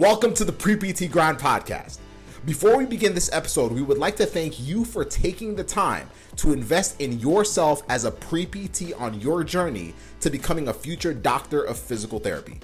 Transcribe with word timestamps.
Welcome 0.00 0.32
to 0.36 0.46
the 0.46 0.52
Pre 0.52 0.76
PT 0.76 1.12
Grind 1.12 1.36
Podcast. 1.38 1.98
Before 2.46 2.78
we 2.78 2.86
begin 2.86 3.12
this 3.12 3.28
episode, 3.34 3.70
we 3.70 3.82
would 3.82 3.98
like 3.98 4.16
to 4.16 4.24
thank 4.24 4.58
you 4.58 4.82
for 4.82 5.04
taking 5.04 5.54
the 5.54 5.62
time 5.62 6.08
to 6.36 6.54
invest 6.54 6.98
in 7.02 7.20
yourself 7.20 7.82
as 7.90 8.06
a 8.06 8.10
pre 8.10 8.46
PT 8.46 8.94
on 8.98 9.20
your 9.20 9.44
journey 9.44 9.92
to 10.20 10.30
becoming 10.30 10.68
a 10.68 10.72
future 10.72 11.12
doctor 11.12 11.62
of 11.62 11.78
physical 11.78 12.18
therapy. 12.18 12.60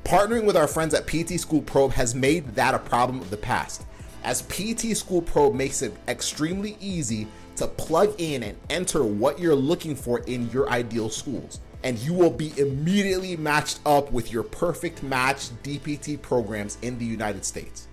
Partnering 0.05 0.47
with 0.47 0.57
our 0.57 0.69
friends 0.69 0.95
at 0.95 1.09
PT 1.09 1.41
School 1.41 1.62
Probe 1.62 1.91
has 1.91 2.15
made 2.15 2.47
that 2.55 2.77
a 2.77 2.79
problem 2.79 3.21
of 3.21 3.31
the 3.31 3.37
past, 3.37 3.84
as 4.23 4.43
PT 4.43 4.97
School 4.97 5.21
Probe 5.21 5.57
makes 5.57 5.83
it 5.83 5.93
extremely 6.07 6.77
easy 6.81 7.27
to 7.57 7.67
plug 7.67 8.15
in 8.19 8.43
and 8.43 8.57
enter 8.71 9.05
what 9.05 9.39
you're 9.39 9.55
looking 9.55 9.95
for 9.95 10.21
in 10.21 10.51
your 10.51 10.71
ideal 10.71 11.11
schools. 11.11 11.61
And 11.83 11.99
you 11.99 12.15
will 12.15 12.31
be 12.31 12.59
immediately 12.59 13.37
matched 13.37 13.81
up 13.87 14.11
with 14.11 14.33
your 14.33 14.43
perfect 14.43 15.03
match 15.03 15.51
DPT 15.62 16.21
programs 16.21 16.79
in 16.83 16.99
the 16.99 17.05
United 17.05 17.45
States. 17.45 17.87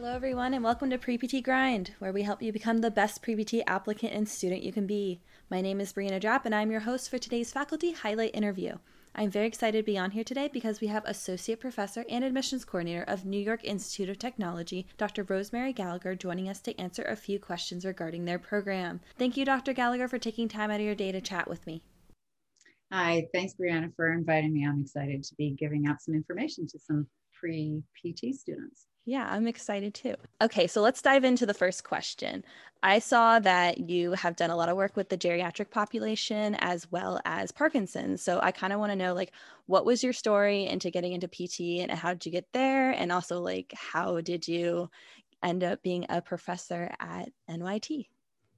Hello, 0.03 0.17
everyone, 0.17 0.53
and 0.53 0.65
welcome 0.65 0.91
to 0.91 0.99
Pre-PT 0.99 1.45
Grind, 1.45 1.93
where 2.01 2.13
we 2.13 2.25
help 2.25 2.43
you 2.43 2.53
become 2.53 2.79
the 2.79 2.91
best 2.91 3.23
Pre-PT 3.23 3.63
applicant 3.69 4.13
and 4.13 4.29
student 4.29 4.65
you 4.65 4.73
can 4.73 4.85
be. 4.85 5.21
My 5.49 5.61
name 5.61 5.81
is 5.81 5.93
Brianna 5.93 6.21
Drapp, 6.21 6.45
and 6.45 6.53
I'm 6.53 6.73
your 6.73 6.81
host 6.81 7.09
for 7.09 7.19
today's 7.19 7.53
faculty 7.53 7.93
highlight 7.93 8.35
interview. 8.35 8.79
I'm 9.15 9.31
very 9.31 9.47
excited 9.47 9.79
to 9.79 9.85
be 9.85 9.97
on 9.97 10.11
here 10.11 10.25
today 10.25 10.51
because 10.53 10.81
we 10.81 10.89
have 10.89 11.05
Associate 11.05 11.61
Professor 11.61 12.05
and 12.11 12.25
Admissions 12.25 12.65
Coordinator 12.65 13.05
of 13.05 13.25
New 13.25 13.39
York 13.39 13.63
Institute 13.63 14.09
of 14.09 14.19
Technology, 14.19 14.89
Dr. 14.99 15.23
Rosemary 15.23 15.73
Gallagher, 15.73 16.17
joining 16.17 16.49
us 16.49 16.61
to 16.63 16.77
answer 16.81 17.05
a 17.05 17.15
few 17.15 17.39
questions 17.39 17.85
regarding 17.85 18.25
their 18.25 18.41
program. 18.41 19.01
Thank 19.17 19.37
you, 19.37 19.45
Dr. 19.45 19.73
Gallagher, 19.73 20.09
for 20.09 20.19
taking 20.19 20.49
time 20.49 20.73
out 20.73 20.81
of 20.81 20.87
your 20.87 20.97
day 20.97 21.13
to 21.13 21.21
chat 21.21 21.49
with 21.49 21.65
me. 21.65 21.81
Hi, 22.91 23.25
thanks, 23.33 23.55
Brianna, 23.55 23.95
for 23.95 24.13
inviting 24.13 24.53
me. 24.53 24.67
I'm 24.67 24.81
excited 24.81 25.23
to 25.23 25.35
be 25.37 25.53
giving 25.53 25.87
out 25.87 26.03
some 26.03 26.17
information 26.17 26.67
to 26.67 26.79
some 26.81 27.07
pre 27.39 27.85
PT 28.05 28.35
students. 28.35 28.89
Yeah, 29.05 29.27
I'm 29.29 29.47
excited 29.49 29.95
too. 29.95 30.15
Okay, 30.41 30.67
so 30.67 30.81
let's 30.81 31.03
dive 31.03 31.25
into 31.25 31.47
the 31.47 31.55
first 31.55 31.85
question. 31.85 32.45
I 32.83 32.99
saw 32.99 33.39
that 33.41 33.89
you 33.91 34.13
have 34.13 34.37
done 34.37 34.51
a 34.51 34.57
lot 34.57 34.69
of 34.69 34.77
work 34.77 34.97
with 34.97 35.09
the 35.09 35.19
geriatric 35.19 35.71
population 35.71 36.57
as 36.61 36.91
well 36.91 37.21
as 37.25 37.53
Parkinson's. 37.53 38.23
So 38.23 38.41
I 38.43 38.51
kind 38.53 38.73
of 38.73 38.79
want 38.81 38.91
to 38.91 38.97
know 38.97 39.15
like 39.15 39.33
what 39.67 39.85
was 39.85 40.03
your 40.03 40.13
story 40.13 40.67
into 40.67 40.91
getting 40.91 41.13
into 41.13 41.29
PT 41.29 41.81
and 41.81 41.91
how 41.93 42.13
did 42.13 42.27
you 42.27 42.33
get 42.33 42.53
there 42.53 42.91
and 42.91 43.13
also 43.13 43.41
like 43.41 43.73
how 43.77 44.21
did 44.21 44.47
you 44.49 44.91
end 45.43 45.65
up 45.65 45.83
being 45.83 46.07
a 46.09 46.23
professor 46.23 46.95
at 47.01 47.31
NYIT? 47.49 48.12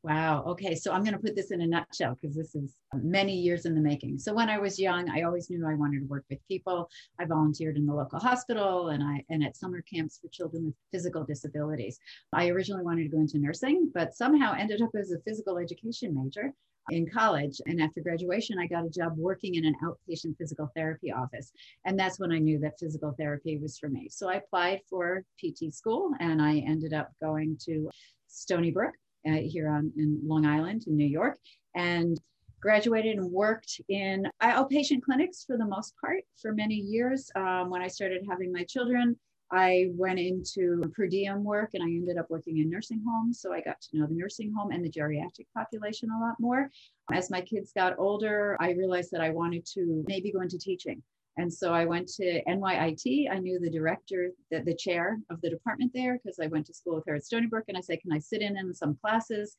Wow. 0.05 0.45
Okay. 0.49 0.75
So 0.75 0.93
I'm 0.93 1.03
going 1.03 1.15
to 1.15 1.19
put 1.19 1.35
this 1.35 1.51
in 1.51 1.63
a 1.63 1.67
nutshell 1.67 2.19
because 2.21 2.37
this 2.37 2.55
is 2.55 2.75
many 2.93 3.35
years 3.35 3.65
in 3.65 3.75
the 3.75 3.81
making. 3.81 4.19
So 4.19 4.35
when 4.35 4.51
I 4.51 4.59
was 4.59 4.79
young, 4.79 5.09
I 5.09 5.23
always 5.23 5.49
knew 5.49 5.67
I 5.67 5.73
wanted 5.77 6.01
to 6.01 6.07
work 6.07 6.27
with 6.29 6.47
people. 6.47 6.91
I 7.19 7.25
volunteered 7.25 7.79
in 7.79 7.87
the 7.87 7.95
local 7.95 8.19
hospital 8.19 8.91
and 8.91 9.03
I 9.03 9.25
and 9.31 9.43
at 9.43 9.57
summer 9.57 9.81
camps 9.81 10.19
for 10.21 10.29
children 10.29 10.67
with 10.67 10.75
physical 10.93 11.25
disabilities. 11.25 11.99
I 12.35 12.49
originally 12.49 12.85
wanted 12.85 13.05
to 13.05 13.09
go 13.09 13.21
into 13.21 13.39
nursing, 13.39 13.91
but 13.95 14.15
somehow 14.15 14.55
ended 14.55 14.83
up 14.83 14.91
as 14.95 15.11
a 15.11 15.21
physical 15.21 15.57
education 15.57 16.15
major 16.15 16.53
in 16.91 17.09
college. 17.09 17.59
And 17.65 17.81
after 17.81 18.03
graduation, 18.03 18.59
I 18.59 18.67
got 18.67 18.85
a 18.85 18.91
job 18.91 19.15
working 19.17 19.55
in 19.55 19.65
an 19.65 19.75
outpatient 19.83 20.37
physical 20.37 20.71
therapy 20.77 21.13
office. 21.13 21.51
And 21.87 21.99
that's 21.99 22.21
when 22.21 22.31
I 22.31 22.41
knew 22.41 22.59
that 22.59 22.79
physical 22.79 23.15
therapy 23.19 23.57
was 23.57 23.79
for 23.79 23.89
me. 23.89 24.11
So 24.11 24.29
I 24.29 24.35
applied 24.35 24.83
for 24.91 25.25
PT 25.43 25.73
school 25.73 26.11
and 26.21 26.43
I 26.43 26.59
ended 26.59 26.93
up 26.93 27.11
going 27.23 27.57
to 27.65 27.89
Stony 28.29 28.71
Brook 28.71 28.93
uh, 29.27 29.41
here 29.43 29.69
on 29.69 29.93
in 29.97 30.21
Long 30.25 30.47
Island 30.47 30.85
in 30.87 30.97
New 30.97 31.07
York, 31.07 31.39
and 31.75 32.21
graduated 32.61 33.19
and 33.19 33.31
worked 33.31 33.81
in 33.91 34.27
outpatient 34.43 35.03
clinics 35.03 35.45
for 35.45 35.59
the 35.59 35.67
most 35.67 35.95
part 36.01 36.23
for 36.41 36.53
many 36.53 36.77
years. 36.77 37.31
Um, 37.37 37.69
when 37.69 37.83
I 37.83 37.89
started 37.89 38.25
having 38.29 38.51
my 38.51 38.65
children, 38.65 39.17
I 39.53 39.91
went 39.93 40.19
into 40.19 40.83
per 40.97 41.07
diem 41.07 41.45
work 41.45 41.71
and 41.75 41.83
I 41.83 41.87
ended 41.87 42.17
up 42.17 42.31
working 42.31 42.59
in 42.59 42.71
nursing 42.71 43.03
homes. 43.07 43.41
So 43.41 43.53
I 43.53 43.61
got 43.61 43.81
to 43.83 43.99
know 43.99 44.07
the 44.07 44.15
nursing 44.15 44.53
home 44.57 44.71
and 44.73 44.85
the 44.85 44.91
geriatric 44.91 45.47
population 45.55 46.09
a 46.11 46.21
lot 46.21 46.37
more. 46.41 46.71
As 47.13 47.31
my 47.31 47.41
kids 47.41 47.71
got 47.73 47.99
older, 47.99 48.57
I 48.61 48.73
realized 48.73 49.11
that 49.13 49.21
I 49.21 49.31
wanted 49.31 49.67
to 49.75 50.03
maybe 50.09 50.33
go 50.33 50.41
into 50.41 50.59
teaching. 50.59 51.03
And 51.37 51.53
so 51.53 51.73
I 51.73 51.85
went 51.85 52.09
to 52.15 52.43
NYIT. 52.45 53.31
I 53.31 53.39
knew 53.39 53.59
the 53.59 53.71
director, 53.71 54.31
the, 54.51 54.61
the 54.61 54.75
chair 54.75 55.19
of 55.31 55.41
the 55.41 55.51
department 55.51 55.91
there, 55.93 56.19
because 56.23 56.39
I 56.39 56.47
went 56.47 56.67
to 56.67 56.75
school 56.75 56.95
with 56.97 57.05
her 57.09 57.17
at 57.17 57.25
Stony 57.25 57.47
Brook. 57.47 57.65
And 57.69 57.77
I 57.77 57.81
said, 57.81 58.01
Can 58.01 58.13
I 58.13 58.19
sit 58.19 58.43
in 58.43 58.57
in 58.57 58.73
some 58.73 58.97
classes? 59.01 59.57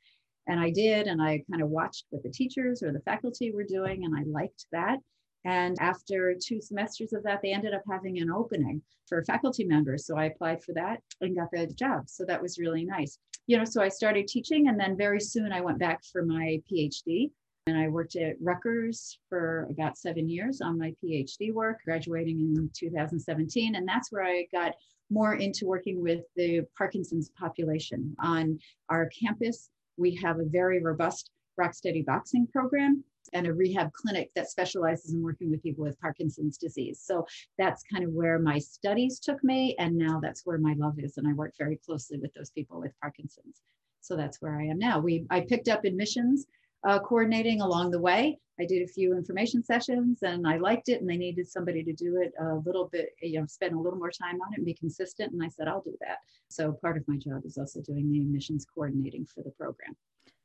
And 0.48 0.60
I 0.60 0.69
did. 0.69 1.07
And 1.07 1.22
I 1.22 1.44
kind 1.51 1.62
of 1.62 1.69
watched 1.69 2.06
what 2.12 2.24
the 2.24 2.30
teachers 2.30 2.81
or 2.81 2.94
the 2.94 3.01
faculty 3.01 3.51
were 3.51 3.63
doing. 3.63 4.06
And 4.06 4.16
I 4.18 4.24
liked 4.25 4.68
that. 4.72 5.00
And 5.44 5.77
after 5.80 6.33
two 6.33 6.60
semesters 6.62 7.13
of 7.13 7.24
that, 7.24 7.42
they 7.42 7.54
ended 7.54 7.74
up 7.74 7.83
having 7.89 8.19
an 8.19 8.31
opening 8.31 8.81
for 9.07 9.24
faculty 9.25 9.63
members. 9.63 10.07
So 10.07 10.18
I 10.18 10.25
applied 10.25 10.63
for 10.63 10.74
that 10.74 11.01
and 11.22 11.36
got 11.36 11.51
the 11.51 11.68
job. 11.68 12.10
So 12.10 12.25
that 12.25 12.42
was 12.42 12.57
really 12.57 12.86
nice. 12.86 13.19
You 13.48 13.57
know, 13.57 13.66
so 13.66 13.81
I 13.81 13.89
started 13.89 14.27
teaching. 14.27 14.69
And 14.69 14.80
then 14.80 14.98
very 14.98 15.19
soon 15.19 15.51
I 15.51 15.62
went 15.62 15.77
back 15.77 16.04
for 16.12 16.25
my 16.25 16.62
PhD 16.72 17.31
And 17.67 17.77
I 17.77 17.88
worked 17.88 18.15
at 18.15 18.35
Rutgers 18.39 19.17
for 19.27 19.67
about 19.71 19.97
seven 19.97 20.29
years 20.29 20.62
on 20.62 20.77
my 20.77 20.94
PhD 21.03 21.51
work, 21.51 21.79
graduating 21.83 22.39
in 22.39 22.69
2017. 22.75 23.73
And 23.73 23.88
that's 23.88 24.12
where 24.12 24.23
I 24.23 24.45
got 24.53 24.75
more 25.09 25.33
into 25.33 25.65
working 25.65 26.00
with 26.00 26.21
the 26.35 26.62
Parkinson's 26.77 27.31
population. 27.39 28.15
On 28.19 28.59
our 28.89 29.09
campus, 29.09 29.69
we 29.97 30.13
have 30.15 30.39
a 30.39 30.45
very 30.45 30.79
robust 30.79 31.31
rock 31.57 31.73
steady 31.73 32.03
boxing 32.03 32.45
program 32.45 33.03
and 33.33 33.47
a 33.47 33.53
rehab 33.53 33.91
clinic 33.94 34.29
that 34.35 34.50
specializes 34.50 35.13
in 35.13 35.23
working 35.23 35.50
with 35.50 35.63
people 35.63 35.83
with 35.83 36.00
Parkinson's 36.00 36.59
disease. 36.59 37.01
So 37.03 37.25
that's 37.57 37.83
kind 37.91 38.03
of 38.03 38.12
where 38.12 38.38
my 38.38 38.59
studies 38.59 39.19
took 39.19 39.44
me. 39.44 39.75
And 39.79 39.97
now 39.97 40.19
that's 40.21 40.45
where 40.45 40.59
my 40.59 40.75
love 40.77 41.00
is. 41.00 41.17
And 41.17 41.27
I 41.27 41.33
work 41.33 41.53
very 41.57 41.79
closely 41.83 42.19
with 42.19 42.31
those 42.35 42.51
people 42.51 42.79
with 42.79 42.94
Parkinson's. 43.01 43.62
So 44.01 44.15
that's 44.15 44.39
where 44.39 44.56
I 44.56 44.65
am 44.65 44.77
now. 44.77 45.00
We 45.00 45.25
I 45.31 45.41
picked 45.41 45.67
up 45.67 45.83
admissions 45.83 46.45
uh, 46.85 46.99
coordinating 46.99 47.61
along 47.61 47.91
the 47.91 47.99
way. 47.99 48.39
I 48.59 48.65
did 48.65 48.83
a 48.83 48.87
few 48.87 49.17
information 49.17 49.63
sessions 49.63 50.19
and 50.21 50.47
I 50.47 50.57
liked 50.57 50.87
it 50.87 51.01
and 51.01 51.09
they 51.09 51.17
needed 51.17 51.47
somebody 51.47 51.83
to 51.83 51.91
do 51.91 52.21
it 52.21 52.31
a 52.39 52.55
little 52.65 52.87
bit, 52.87 53.09
you 53.21 53.39
know, 53.39 53.45
spend 53.47 53.73
a 53.73 53.79
little 53.79 53.99
more 53.99 54.11
time 54.11 54.41
on 54.41 54.53
it 54.53 54.57
and 54.57 54.65
be 54.65 54.73
consistent. 54.73 55.33
And 55.33 55.43
I 55.43 55.49
said, 55.49 55.67
I'll 55.67 55.81
do 55.81 55.95
that. 55.99 56.19
So 56.47 56.71
part 56.71 56.95
of 56.95 57.05
my 57.07 57.17
job 57.17 57.41
is 57.45 57.57
also 57.57 57.81
doing 57.81 58.09
the 58.09 58.21
admissions 58.21 58.65
coordinating 58.65 59.25
for 59.25 59.43
the 59.43 59.51
program. 59.51 59.95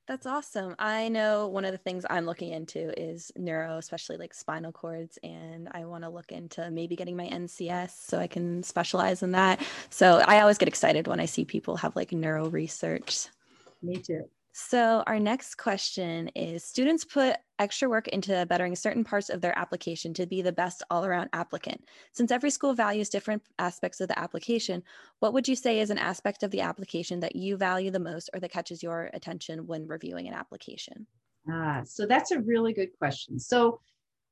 That's 0.09 0.27
awesome. 0.27 0.75
I 0.77 1.09
know 1.09 1.47
one 1.47 1.65
of 1.65 1.71
the 1.71 1.79
things 1.79 2.05
I'm 2.11 2.27
looking 2.27 2.51
into 2.51 3.01
is 3.01 3.31
neuro, 3.37 3.77
especially 3.79 4.17
like 4.17 4.35
spinal 4.35 4.73
cords, 4.73 5.21
and 5.23 5.69
I 5.71 5.85
want 5.85 6.03
to 6.03 6.11
look 6.11 6.33
into 6.33 6.69
maybe 6.69 6.97
getting 6.97 7.17
my 7.17 7.29
NCS 7.29 7.91
so 7.91 8.19
I 8.19 8.27
can 8.27 8.65
specialize 8.65 9.23
in 9.23 9.31
that. 9.33 9.65
So 9.89 10.21
I 10.27 10.41
always 10.41 10.59
get 10.59 10.67
excited 10.67 11.07
when 11.07 11.21
I 11.21 11.27
see 11.27 11.45
people 11.45 11.77
have 11.77 11.95
like 11.95 12.11
neuro 12.11 12.49
research. 12.49 13.29
Me 13.83 13.99
too. 13.99 14.25
So, 14.69 15.03
our 15.07 15.19
next 15.19 15.57
question 15.57 16.29
is 16.37 16.63
Students 16.63 17.05
put 17.05 17.37
extra 17.59 17.89
work 17.89 18.09
into 18.09 18.45
bettering 18.47 18.77
certain 18.77 19.03
parts 19.03 19.31
of 19.31 19.41
their 19.41 19.59
application 19.59 20.13
to 20.15 20.27
be 20.27 20.43
the 20.43 20.53
best 20.53 20.83
all 20.91 21.05
around 21.05 21.31
applicant. 21.33 21.83
Since 22.13 22.31
every 22.31 22.51
school 22.51 22.75
values 22.75 23.09
different 23.09 23.43
aspects 23.59 24.03
of 24.03 24.09
the 24.09 24.19
application, 24.19 24.83
what 25.21 25.33
would 25.33 25.49
you 25.49 25.57
say 25.57 25.81
is 25.81 25.89
an 25.89 25.99
aspect 25.99 26.43
of 26.43 26.51
the 26.51 26.61
application 26.61 27.21
that 27.21 27.35
you 27.35 27.57
value 27.57 27.91
the 27.91 27.99
most 27.99 28.29
or 28.35 28.39
that 28.41 28.53
catches 28.53 28.83
your 28.83 29.11
attention 29.15 29.67
when 29.67 29.87
reviewing 29.87 30.29
an 30.29 30.35
application? 30.35 31.07
Ah, 31.51 31.81
so 31.85 32.07
that's 32.07 32.31
a 32.31 32.41
really 32.41 32.75
good 32.75 32.91
question. 32.99 33.39
So, 33.39 33.81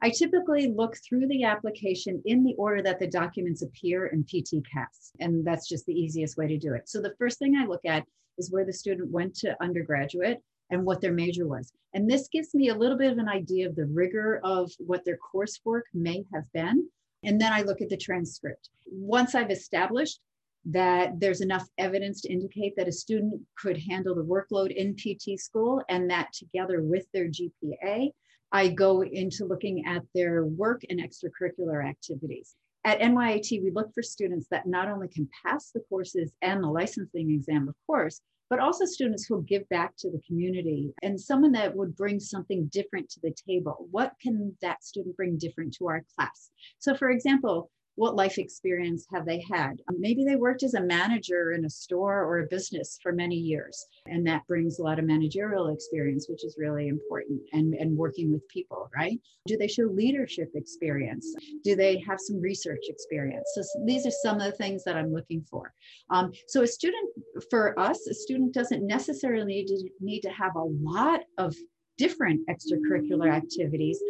I 0.02 0.10
typically 0.10 0.69
look 0.69 0.94
through 0.98 1.26
the 1.26 1.42
application 1.44 2.22
in 2.26 2.44
the 2.44 2.54
order 2.56 2.82
that 2.82 3.00
the 3.00 3.08
documents 3.08 3.62
appear 3.62 4.06
in 4.08 4.22
PT 4.25 4.62
CAS, 4.72 5.10
and 5.19 5.44
that's 5.44 5.66
just 5.69 5.86
the 5.86 5.98
easiest 5.98 6.36
way 6.36 6.46
to 6.46 6.58
do 6.58 6.75
it. 6.75 6.88
So 6.88 7.00
the 7.00 7.16
first 7.19 7.40
thing 7.40 7.56
I 7.56 7.66
look 7.66 7.84
at 7.84 8.04
is 8.38 8.50
where 8.50 8.64
the 8.64 8.73
student 8.73 9.11
went 9.11 9.35
to 9.37 9.56
undergraduate 9.62 10.38
and 10.70 10.85
what 10.85 11.00
their 11.00 11.12
major 11.12 11.46
was. 11.46 11.73
And 11.94 12.11
this 12.11 12.29
gives 12.29 12.55
me 12.55 12.69
a 12.69 12.75
little 12.75 12.99
bit 12.99 13.12
of 13.12 13.19
an 13.19 13.29
idea 13.29 13.69
of 13.69 13.76
the 13.76 13.87
rigor 13.87 14.40
of 14.44 14.70
what 14.79 15.05
their 15.05 15.19
coursework 15.35 15.82
may 15.94 16.25
have 16.32 16.44
been. 16.52 16.88
And 17.25 17.40
then 17.40 17.52
I 17.52 17.62
look 17.62 17.81
at 17.81 17.88
the 17.88 17.96
transcript. 17.96 18.69
Once 18.87 19.35
I've 19.35 19.50
established 19.50 20.20
that 20.67 21.19
there's 21.19 21.40
enough 21.40 21.67
evidence 21.79 22.20
to 22.20 22.32
indicate 22.32 22.75
that 22.76 22.88
a 22.88 22.93
student 22.93 23.40
could 23.56 23.79
handle 23.79 24.14
the 24.14 24.25
workload 24.25 24.70
in 24.75 24.94
PT 24.94 25.40
school 25.40 25.82
and 25.88 26.11
that 26.11 26.32
together 26.32 26.82
with 26.82 27.06
their 27.12 27.29
GPA, 27.29 28.11
I 28.52 28.69
go 28.69 29.02
into 29.02 29.44
looking 29.44 29.87
at 29.87 30.02
their 30.14 30.44
work 30.44 30.82
and 30.88 31.00
extracurricular 31.00 31.87
activities. 31.87 32.55
At 32.88 33.00
NYIT, 33.00 33.62
we 33.62 33.70
look 33.70 33.93
for 33.93 34.02
students 34.02 34.46
that 34.50 34.67
not 34.67 34.88
only 34.88 35.08
can 35.08 35.29
pass 35.44 35.73
the 35.73 35.82
courses 35.90 36.32
and 36.40 36.64
the 36.64 36.69
licensing 36.69 37.31
exam, 37.31 37.69
of 37.69 37.75
course, 37.87 38.23
but 38.49 38.61
also 38.61 38.87
students 38.87 39.26
who 39.26 39.43
give 39.43 39.69
back 39.69 39.94
to 39.99 40.11
the 40.11 40.23
community 40.26 40.94
and 41.02 41.20
someone 41.20 41.52
that 41.52 41.76
would 41.76 41.94
bring 41.94 42.19
something 42.19 42.67
different 42.73 43.11
to 43.11 43.20
the 43.23 43.35
table. 43.46 43.87
What 43.90 44.14
can 44.23 44.56
that 44.62 44.82
student 44.82 45.19
bring 45.19 45.37
different 45.37 45.75
to 45.75 45.87
our 45.87 46.02
class? 46.17 46.49
So, 46.79 46.94
for 46.94 47.11
example, 47.11 47.70
what 47.99 48.15
life 48.15 48.39
experience 48.39 49.06
have 49.12 49.27
they 49.27 49.45
had? 49.50 49.83
Maybe 49.99 50.25
they 50.25 50.37
worked 50.37 50.62
as 50.62 50.75
a 50.75 50.81
manager 50.81 51.50
in 51.53 51.65
a 51.65 51.71
store 51.71 52.23
or 52.23 52.39
a 52.39 52.47
business 52.47 52.97
for 53.03 53.11
many 53.11 53.35
years, 53.35 53.85
and 54.06 54.25
that 54.29 54.47
brings 54.47 54.79
a 54.79 54.85
lot 54.85 55.00
of 55.00 55.05
managerial 55.05 55.67
experience, 55.67 56.29
which 56.29 56.45
is 56.45 56.55
really 56.56 56.87
important, 56.87 57.41
and, 57.53 57.75
and 57.75 57.97
working 57.97 58.33
with 58.33 58.47
people, 58.49 58.89
right? 58.97 59.21
Do 59.47 59.56
they 59.56 59.67
show 59.67 59.83
leadership 59.83 60.53
experience? 60.55 61.35
Do 61.65 61.75
they 61.75 61.99
have 62.06 62.21
some 62.21 62.41
research 62.41 62.85
experience? 62.89 63.50
So 63.55 63.62
these 63.85 64.06
are 64.06 64.12
some 64.12 64.37
of 64.37 64.45
the 64.45 64.53
things 64.53 64.85
that 64.85 64.97
I'm 64.97 65.12
looking 65.12 65.45
for. 65.50 65.75
Um, 66.11 66.31
so 66.47 66.62
a 66.62 66.69
student, 66.69 67.11
for 67.50 67.77
us, 67.81 68.06
a 68.06 68.15
student 68.15 68.55
doesn't 68.55 68.87
necessarily 68.87 69.45
need 69.45 69.67
to, 69.67 69.91
need 70.00 70.21
to 70.21 70.31
have 70.31 70.55
a 70.55 70.62
lot 70.62 71.23
of 71.37 71.56
different 71.97 72.43
extracurricular 72.49 73.35
activities 73.35 74.00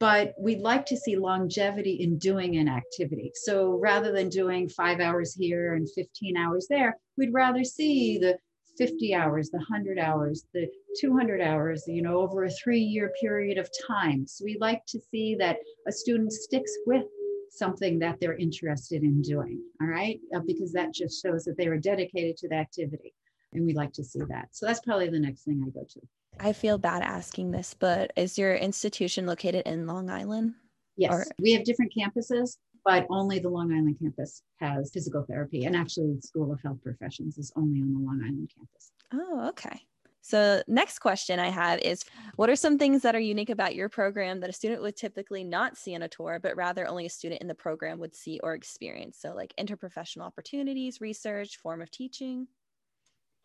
but 0.00 0.34
we'd 0.38 0.60
like 0.60 0.86
to 0.86 0.96
see 0.96 1.16
longevity 1.16 1.98
in 2.00 2.18
doing 2.18 2.56
an 2.56 2.68
activity. 2.68 3.30
So 3.34 3.78
rather 3.80 4.12
than 4.12 4.28
doing 4.28 4.68
five 4.68 5.00
hours 5.00 5.34
here 5.34 5.74
and 5.74 5.88
15 5.94 6.36
hours 6.36 6.66
there, 6.68 6.98
we'd 7.16 7.32
rather 7.32 7.64
see 7.64 8.18
the 8.18 8.38
50 8.76 9.14
hours, 9.14 9.50
the 9.50 9.58
100 9.58 9.98
hours, 9.98 10.46
the 10.52 10.66
200 11.00 11.40
hours, 11.40 11.84
you 11.86 12.02
know, 12.02 12.18
over 12.18 12.44
a 12.44 12.50
three 12.50 12.80
year 12.80 13.12
period 13.20 13.58
of 13.58 13.68
time. 13.86 14.26
So 14.26 14.44
we 14.44 14.56
like 14.60 14.84
to 14.88 15.00
see 15.10 15.36
that 15.36 15.58
a 15.86 15.92
student 15.92 16.32
sticks 16.32 16.72
with 16.86 17.04
something 17.50 18.00
that 18.00 18.18
they're 18.20 18.36
interested 18.36 19.02
in 19.02 19.22
doing, 19.22 19.62
all 19.80 19.86
right? 19.86 20.18
Uh, 20.34 20.40
because 20.44 20.72
that 20.72 20.92
just 20.92 21.22
shows 21.22 21.44
that 21.44 21.56
they 21.56 21.68
were 21.68 21.78
dedicated 21.78 22.36
to 22.38 22.48
the 22.48 22.56
activity. 22.56 23.14
And 23.52 23.64
we 23.64 23.74
like 23.74 23.92
to 23.92 24.04
see 24.04 24.20
that. 24.28 24.48
So 24.50 24.66
that's 24.66 24.80
probably 24.80 25.08
the 25.08 25.20
next 25.20 25.44
thing 25.44 25.62
I 25.64 25.70
go 25.70 25.86
to. 25.88 26.00
I 26.40 26.52
feel 26.52 26.78
bad 26.78 27.02
asking 27.02 27.50
this, 27.50 27.74
but 27.74 28.12
is 28.16 28.38
your 28.38 28.54
institution 28.54 29.26
located 29.26 29.62
in 29.66 29.86
Long 29.86 30.10
Island? 30.10 30.54
Yes, 30.96 31.12
or- 31.12 31.26
we 31.38 31.52
have 31.52 31.64
different 31.64 31.92
campuses, 31.96 32.56
but 32.84 33.06
only 33.10 33.38
the 33.38 33.48
Long 33.48 33.72
Island 33.72 33.98
campus 34.00 34.42
has 34.60 34.90
physical 34.92 35.24
therapy. 35.28 35.64
And 35.64 35.74
actually, 35.74 36.14
the 36.14 36.22
School 36.22 36.52
of 36.52 36.60
Health 36.62 36.82
Professions 36.82 37.38
is 37.38 37.52
only 37.56 37.80
on 37.80 37.92
the 37.92 37.98
Long 37.98 38.20
Island 38.22 38.50
campus. 38.56 38.92
Oh, 39.12 39.48
okay. 39.48 39.80
So, 40.20 40.62
next 40.66 41.00
question 41.00 41.38
I 41.38 41.48
have 41.50 41.80
is 41.80 42.02
What 42.36 42.48
are 42.48 42.56
some 42.56 42.78
things 42.78 43.02
that 43.02 43.14
are 43.14 43.20
unique 43.20 43.50
about 43.50 43.74
your 43.74 43.88
program 43.88 44.40
that 44.40 44.50
a 44.50 44.54
student 44.54 44.80
would 44.80 44.96
typically 44.96 45.44
not 45.44 45.76
see 45.76 45.94
on 45.94 46.02
a 46.02 46.08
tour, 46.08 46.40
but 46.42 46.56
rather 46.56 46.86
only 46.88 47.04
a 47.06 47.10
student 47.10 47.42
in 47.42 47.48
the 47.48 47.54
program 47.54 47.98
would 47.98 48.14
see 48.14 48.40
or 48.42 48.54
experience? 48.54 49.18
So, 49.18 49.34
like 49.34 49.54
interprofessional 49.58 50.22
opportunities, 50.22 51.00
research, 51.00 51.58
form 51.58 51.82
of 51.82 51.90
teaching? 51.90 52.48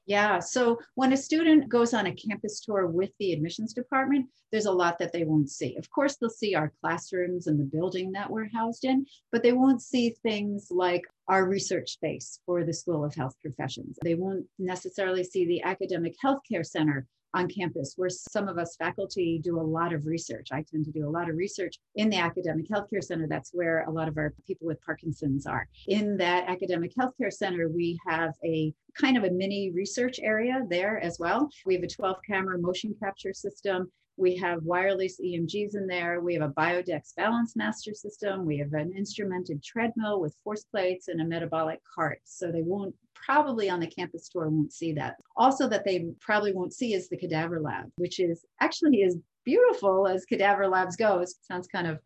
Yeah, 0.09 0.39
so 0.39 0.79
when 0.95 1.13
a 1.13 1.17
student 1.17 1.69
goes 1.69 1.93
on 1.93 2.07
a 2.07 2.15
campus 2.15 2.61
tour 2.61 2.87
with 2.87 3.11
the 3.19 3.31
admissions 3.31 3.73
department, 3.73 4.25
there's 4.51 4.65
a 4.65 4.71
lot 4.71 4.97
that 4.97 5.13
they 5.13 5.23
won't 5.23 5.51
see. 5.51 5.77
Of 5.77 5.87
course, 5.91 6.15
they'll 6.15 6.31
see 6.31 6.55
our 6.55 6.73
classrooms 6.81 7.45
and 7.45 7.59
the 7.59 7.63
building 7.77 8.11
that 8.13 8.27
we're 8.27 8.49
housed 8.51 8.85
in, 8.85 9.05
but 9.31 9.43
they 9.43 9.51
won't 9.51 9.83
see 9.83 10.15
things 10.23 10.69
like 10.71 11.03
our 11.27 11.45
research 11.45 11.91
space 11.91 12.39
for 12.47 12.63
the 12.63 12.73
School 12.73 13.05
of 13.05 13.13
Health 13.13 13.35
Professions. 13.39 13.99
They 14.03 14.15
won't 14.15 14.47
necessarily 14.57 15.23
see 15.23 15.45
the 15.45 15.61
Academic 15.61 16.15
Healthcare 16.25 16.65
Center 16.65 17.05
on 17.33 17.47
campus 17.47 17.93
where 17.95 18.09
some 18.09 18.47
of 18.47 18.57
us 18.57 18.75
faculty 18.75 19.39
do 19.43 19.59
a 19.59 19.61
lot 19.61 19.93
of 19.93 20.05
research. 20.05 20.49
I 20.51 20.63
tend 20.69 20.85
to 20.85 20.91
do 20.91 21.07
a 21.07 21.09
lot 21.09 21.29
of 21.29 21.35
research 21.35 21.77
in 21.95 22.09
the 22.09 22.17
Academic 22.17 22.67
Healthcare 22.69 23.03
Center. 23.03 23.27
That's 23.27 23.51
where 23.53 23.83
a 23.83 23.91
lot 23.91 24.07
of 24.07 24.17
our 24.17 24.33
people 24.47 24.67
with 24.67 24.81
Parkinson's 24.81 25.45
are. 25.45 25.67
In 25.87 26.17
that 26.17 26.47
Academic 26.47 26.91
Healthcare 26.99 27.31
Center, 27.31 27.69
we 27.69 27.99
have 28.07 28.33
a 28.43 28.73
kind 28.99 29.17
of 29.17 29.23
a 29.23 29.31
mini 29.31 29.71
research 29.71 30.19
area 30.21 30.63
there 30.69 30.99
as 30.99 31.19
well. 31.19 31.49
We 31.65 31.75
have 31.75 31.83
a 31.83 31.87
12 31.87 32.17
camera 32.27 32.57
motion 32.57 32.95
capture 33.01 33.33
system. 33.33 33.91
We 34.19 34.35
have 34.35 34.63
wireless 34.63 35.17
EMGs 35.21 35.75
in 35.75 35.87
there. 35.87 36.19
We 36.19 36.33
have 36.33 36.43
a 36.43 36.53
Biodex 36.53 37.15
balance 37.15 37.55
master 37.55 37.93
system. 37.93 38.45
We 38.45 38.57
have 38.57 38.73
an 38.73 38.91
instrumented 38.91 39.63
treadmill 39.63 40.19
with 40.19 40.35
force 40.43 40.65
plates 40.65 41.07
and 41.07 41.21
a 41.21 41.25
metabolic 41.25 41.79
cart. 41.95 42.19
So 42.25 42.51
they 42.51 42.61
won't 42.61 42.93
probably 43.15 43.69
on 43.69 43.79
the 43.79 43.87
campus 43.87 44.27
tour 44.27 44.49
won't 44.49 44.73
see 44.73 44.91
that. 44.93 45.15
Also 45.37 45.69
that 45.69 45.85
they 45.85 46.07
probably 46.19 46.51
won't 46.51 46.73
see 46.73 46.93
is 46.93 47.07
the 47.07 47.15
cadaver 47.15 47.61
lab, 47.61 47.89
which 47.95 48.19
is 48.19 48.43
actually 48.59 49.03
is 49.03 49.17
beautiful 49.49 50.07
as 50.07 50.25
cadaver 50.25 50.67
labs 50.67 50.95
go. 50.95 51.19
It 51.19 51.31
sounds 51.41 51.67
kind 51.67 51.87
of 51.87 51.99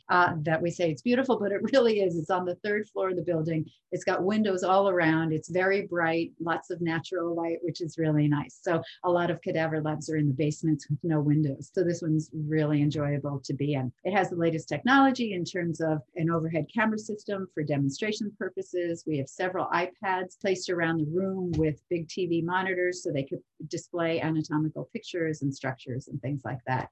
that 0.44 0.62
we 0.62 0.72
say 0.72 0.90
it's 0.90 1.02
beautiful, 1.02 1.38
but 1.38 1.52
it 1.52 1.62
really 1.74 2.00
is. 2.00 2.18
It's 2.18 2.30
on 2.30 2.46
the 2.46 2.56
third 2.64 2.88
floor 2.88 3.10
of 3.10 3.18
the 3.18 3.22
building. 3.22 3.66
It's 3.92 4.06
got 4.06 4.24
windows 4.24 4.64
all 4.64 4.90
around. 4.90 5.34
It's 5.34 5.50
very 5.50 5.82
bright, 5.86 6.32
lots 6.40 6.70
of 6.72 6.82
natural 6.82 7.36
light, 7.36 7.58
which 7.62 7.82
is 7.82 7.98
really 7.98 8.28
nice. 8.28 8.58
So 8.62 8.82
a 9.04 9.12
lot 9.12 9.30
of 9.30 9.42
cadaver 9.42 9.82
labs 9.82 10.10
are 10.10 10.16
in 10.16 10.28
the 10.28 10.34
basements 10.34 10.90
with 10.90 11.00
no 11.04 11.20
windows. 11.20 11.70
So 11.74 11.84
this 11.84 12.02
one's 12.02 12.32
really 12.34 12.82
enjoyable 12.82 13.42
to 13.44 13.54
be 13.54 13.74
in. 13.74 13.92
It 14.04 14.16
has 14.16 14.30
the 14.30 14.38
latest 14.38 14.70
technology 14.70 15.34
in 15.34 15.44
terms 15.44 15.82
of 15.82 16.00
an 16.16 16.32
overhead 16.32 16.68
camera 16.74 16.98
system 16.98 17.48
for 17.54 17.62
demonstration 17.64 18.32
purposes. 18.40 19.04
We 19.06 19.18
have 19.18 19.28
several 19.28 19.68
iPads 19.68 20.40
placed 20.40 20.70
around 20.70 20.98
the 21.00 21.12
room 21.12 21.52
with 21.58 21.82
big 21.90 22.08
TV 22.08 22.44
monitors 22.44 23.04
so 23.04 23.12
they 23.12 23.24
could 23.24 23.42
display 23.68 24.22
anatomical 24.22 24.90
pictures 24.94 25.42
and 25.42 25.54
structures 25.54 26.08
and 26.08 26.22
things 26.22 26.42
like 26.46 26.60
that. 26.68 26.90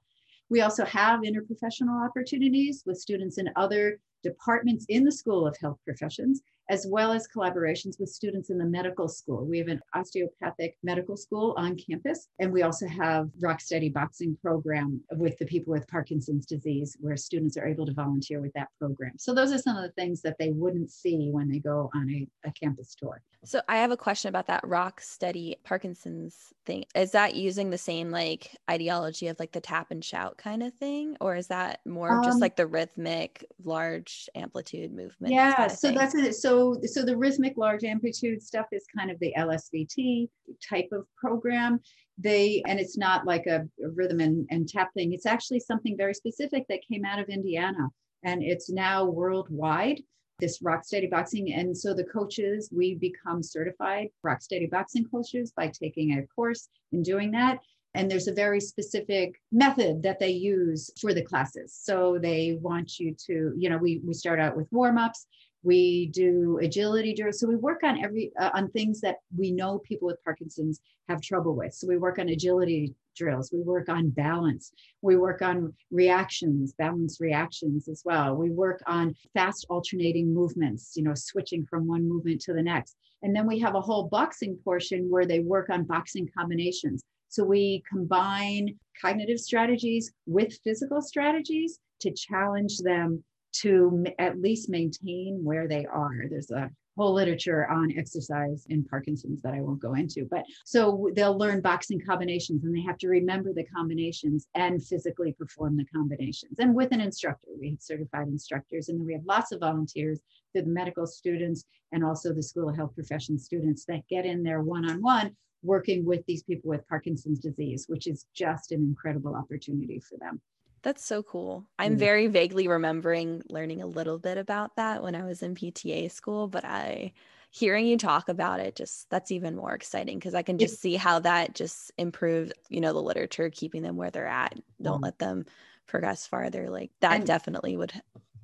We 0.52 0.60
also 0.60 0.84
have 0.84 1.20
interprofessional 1.20 2.04
opportunities 2.06 2.82
with 2.84 2.98
students 2.98 3.38
in 3.38 3.48
other 3.56 3.98
departments 4.22 4.84
in 4.90 5.02
the 5.02 5.10
School 5.10 5.46
of 5.46 5.56
Health 5.56 5.78
Professions, 5.86 6.42
as 6.72 6.86
well 6.88 7.12
as 7.12 7.28
collaborations 7.28 8.00
with 8.00 8.08
students 8.08 8.48
in 8.48 8.56
the 8.56 8.64
medical 8.64 9.06
school. 9.06 9.44
We 9.44 9.58
have 9.58 9.68
an 9.68 9.82
osteopathic 9.94 10.78
medical 10.82 11.18
school 11.18 11.54
on 11.58 11.76
campus, 11.76 12.28
and 12.38 12.50
we 12.50 12.62
also 12.62 12.88
have 12.88 13.28
Rock 13.40 13.60
Steady 13.60 13.90
Boxing 13.90 14.38
program 14.40 15.02
with 15.16 15.36
the 15.36 15.44
people 15.44 15.70
with 15.70 15.86
Parkinson's 15.86 16.46
disease, 16.46 16.96
where 16.98 17.18
students 17.18 17.58
are 17.58 17.66
able 17.66 17.84
to 17.84 17.92
volunteer 17.92 18.40
with 18.40 18.54
that 18.54 18.68
program. 18.78 19.12
So 19.18 19.34
those 19.34 19.52
are 19.52 19.58
some 19.58 19.76
of 19.76 19.82
the 19.82 19.92
things 20.00 20.22
that 20.22 20.36
they 20.38 20.50
wouldn't 20.50 20.90
see 20.90 21.28
when 21.30 21.46
they 21.46 21.58
go 21.58 21.90
on 21.94 22.08
a, 22.08 22.26
a 22.48 22.52
campus 22.52 22.94
tour. 22.94 23.20
So 23.44 23.60
I 23.68 23.78
have 23.78 23.90
a 23.90 23.96
question 23.96 24.28
about 24.28 24.46
that 24.46 24.66
rock 24.66 25.00
steady 25.00 25.56
Parkinson's 25.64 26.54
thing. 26.64 26.84
Is 26.94 27.10
that 27.10 27.34
using 27.34 27.70
the 27.70 27.78
same 27.78 28.10
like 28.10 28.56
ideology 28.70 29.26
of 29.26 29.38
like 29.40 29.50
the 29.50 29.60
tap 29.60 29.90
and 29.90 30.04
shout 30.04 30.38
kind 30.38 30.62
of 30.62 30.72
thing? 30.74 31.16
Or 31.20 31.34
is 31.34 31.48
that 31.48 31.80
more 31.84 32.18
um, 32.18 32.22
just 32.22 32.40
like 32.40 32.54
the 32.54 32.68
rhythmic 32.68 33.44
large 33.64 34.30
amplitude 34.36 34.92
movement? 34.92 35.34
Yeah. 35.34 35.66
So 35.66 35.90
that's 35.90 36.14
it. 36.14 36.34
So 36.36 36.61
so 36.84 37.04
the 37.04 37.16
rhythmic 37.16 37.54
large 37.56 37.84
amplitude 37.84 38.42
stuff 38.42 38.66
is 38.72 38.84
kind 38.96 39.10
of 39.10 39.18
the 39.20 39.34
LSVT 39.36 40.28
type 40.68 40.88
of 40.92 41.06
program. 41.16 41.80
They 42.18 42.62
and 42.66 42.78
it's 42.78 42.98
not 42.98 43.26
like 43.26 43.46
a, 43.46 43.66
a 43.84 43.88
rhythm 43.94 44.20
and, 44.20 44.46
and 44.50 44.68
tap 44.68 44.90
thing. 44.94 45.12
It's 45.12 45.26
actually 45.26 45.60
something 45.60 45.96
very 45.96 46.14
specific 46.14 46.66
that 46.68 46.86
came 46.86 47.04
out 47.04 47.18
of 47.18 47.28
Indiana 47.28 47.88
and 48.24 48.42
it's 48.42 48.70
now 48.70 49.04
worldwide 49.04 50.00
this 50.42 50.60
rock 50.60 50.84
steady 50.84 51.06
boxing. 51.06 51.52
And 51.54 51.76
so 51.76 51.94
the 51.94 52.04
coaches, 52.04 52.68
we 52.72 52.96
become 52.96 53.42
certified 53.42 54.08
rock 54.22 54.42
steady 54.42 54.66
boxing 54.66 55.04
coaches 55.04 55.52
by 55.56 55.68
taking 55.68 56.18
a 56.18 56.26
course 56.26 56.68
in 56.90 57.02
doing 57.02 57.30
that. 57.30 57.58
And 57.94 58.10
there's 58.10 58.26
a 58.26 58.32
very 58.32 58.60
specific 58.60 59.40
method 59.52 60.02
that 60.02 60.18
they 60.18 60.30
use 60.30 60.90
for 61.00 61.14
the 61.14 61.22
classes. 61.22 61.78
So 61.80 62.18
they 62.20 62.58
want 62.60 62.98
you 62.98 63.14
to, 63.26 63.52
you 63.56 63.68
know, 63.70 63.78
we, 63.78 64.00
we 64.04 64.14
start 64.14 64.40
out 64.40 64.56
with 64.56 64.66
warm 64.72 64.98
ups 64.98 65.26
we 65.62 66.08
do 66.08 66.58
agility 66.60 67.14
drills 67.14 67.40
so 67.40 67.46
we 67.46 67.56
work 67.56 67.82
on 67.84 68.02
every 68.02 68.32
uh, 68.38 68.50
on 68.54 68.70
things 68.70 69.00
that 69.00 69.16
we 69.36 69.52
know 69.52 69.78
people 69.80 70.06
with 70.06 70.22
parkinson's 70.24 70.80
have 71.08 71.20
trouble 71.20 71.54
with. 71.54 71.74
So 71.74 71.86
we 71.86 71.98
work 71.98 72.18
on 72.18 72.28
agility 72.28 72.94
drills. 73.16 73.52
We 73.52 73.60
work 73.60 73.88
on 73.88 74.10
balance. 74.10 74.72
We 75.02 75.16
work 75.16 75.42
on 75.42 75.74
reactions 75.90 76.72
balance 76.72 77.20
reactions 77.20 77.88
as 77.88 78.02
well. 78.04 78.34
We 78.34 78.50
work 78.50 78.80
on 78.86 79.14
fast 79.34 79.66
alternating 79.68 80.32
movements 80.32 80.92
you 80.96 81.02
know 81.02 81.14
switching 81.14 81.66
from 81.66 81.86
one 81.86 82.08
movement 82.08 82.40
to 82.42 82.52
the 82.52 82.62
next. 82.62 82.96
And 83.22 83.34
then 83.36 83.46
we 83.46 83.58
have 83.60 83.74
a 83.74 83.80
whole 83.80 84.08
boxing 84.08 84.58
portion 84.64 85.08
where 85.08 85.26
they 85.26 85.40
work 85.40 85.70
on 85.70 85.84
boxing 85.84 86.28
combinations. 86.36 87.02
So 87.28 87.44
we 87.44 87.82
combine 87.88 88.76
cognitive 89.00 89.38
strategies 89.38 90.12
with 90.26 90.58
physical 90.64 91.00
strategies 91.00 91.78
to 92.00 92.12
challenge 92.12 92.78
them 92.78 93.22
to 93.52 94.04
at 94.18 94.40
least 94.40 94.68
maintain 94.68 95.40
where 95.42 95.68
they 95.68 95.86
are. 95.86 96.24
There's 96.28 96.50
a 96.50 96.70
whole 96.96 97.14
literature 97.14 97.66
on 97.68 97.92
exercise 97.96 98.66
in 98.68 98.84
Parkinson's 98.84 99.40
that 99.42 99.54
I 99.54 99.60
won't 99.60 99.80
go 99.80 99.94
into. 99.94 100.26
But 100.30 100.44
so 100.64 101.08
they'll 101.14 101.36
learn 101.36 101.60
boxing 101.60 102.00
combinations 102.00 102.64
and 102.64 102.74
they 102.74 102.82
have 102.82 102.98
to 102.98 103.08
remember 103.08 103.52
the 103.52 103.64
combinations 103.64 104.46
and 104.54 104.84
physically 104.84 105.32
perform 105.32 105.76
the 105.76 105.86
combinations. 105.86 106.58
And 106.58 106.74
with 106.74 106.92
an 106.92 107.00
instructor, 107.00 107.48
we 107.58 107.70
have 107.70 107.80
certified 107.80 108.28
instructors, 108.28 108.88
and 108.88 108.98
then 108.98 109.06
we 109.06 109.14
have 109.14 109.24
lots 109.24 109.52
of 109.52 109.60
volunteers, 109.60 110.20
through 110.52 110.62
the 110.62 110.68
medical 110.68 111.06
students 111.06 111.64
and 111.92 112.04
also 112.04 112.32
the 112.32 112.42
School 112.42 112.68
of 112.68 112.76
Health 112.76 112.94
Profession 112.94 113.38
students 113.38 113.84
that 113.86 114.06
get 114.08 114.26
in 114.26 114.42
there 114.42 114.62
one 114.62 114.88
on 114.88 115.02
one 115.02 115.34
working 115.62 116.04
with 116.04 116.24
these 116.26 116.42
people 116.42 116.70
with 116.70 116.86
Parkinson's 116.88 117.38
disease, 117.38 117.86
which 117.88 118.06
is 118.06 118.26
just 118.34 118.72
an 118.72 118.80
incredible 118.82 119.34
opportunity 119.34 120.00
for 120.00 120.18
them. 120.18 120.40
That's 120.82 121.04
so 121.04 121.22
cool. 121.22 121.64
I'm 121.78 121.96
very 121.96 122.26
vaguely 122.26 122.66
remembering 122.66 123.42
learning 123.48 123.82
a 123.82 123.86
little 123.86 124.18
bit 124.18 124.36
about 124.36 124.74
that 124.76 125.02
when 125.02 125.14
I 125.14 125.24
was 125.24 125.42
in 125.42 125.54
PTA 125.54 126.10
school, 126.10 126.48
but 126.48 126.64
I 126.64 127.12
hearing 127.50 127.86
you 127.86 127.98
talk 127.98 128.30
about 128.30 128.60
it 128.60 128.74
just 128.74 129.08
that's 129.10 129.30
even 129.30 129.54
more 129.54 129.74
exciting 129.74 130.18
because 130.18 130.34
I 130.34 130.42
can 130.42 130.56
just 130.58 130.80
see 130.80 130.96
how 130.96 131.18
that 131.20 131.54
just 131.54 131.92
improves, 131.98 132.52
you 132.68 132.80
know, 132.80 132.92
the 132.92 133.02
literature, 133.02 133.50
keeping 133.50 133.82
them 133.82 133.96
where 133.96 134.10
they're 134.10 134.26
at. 134.26 134.58
Don't 134.80 135.00
mm. 135.00 135.04
let 135.04 135.18
them 135.18 135.44
progress 135.86 136.26
farther. 136.26 136.68
Like 136.68 136.90
that 137.00 137.16
and, 137.16 137.26
definitely 137.26 137.76
would 137.76 137.92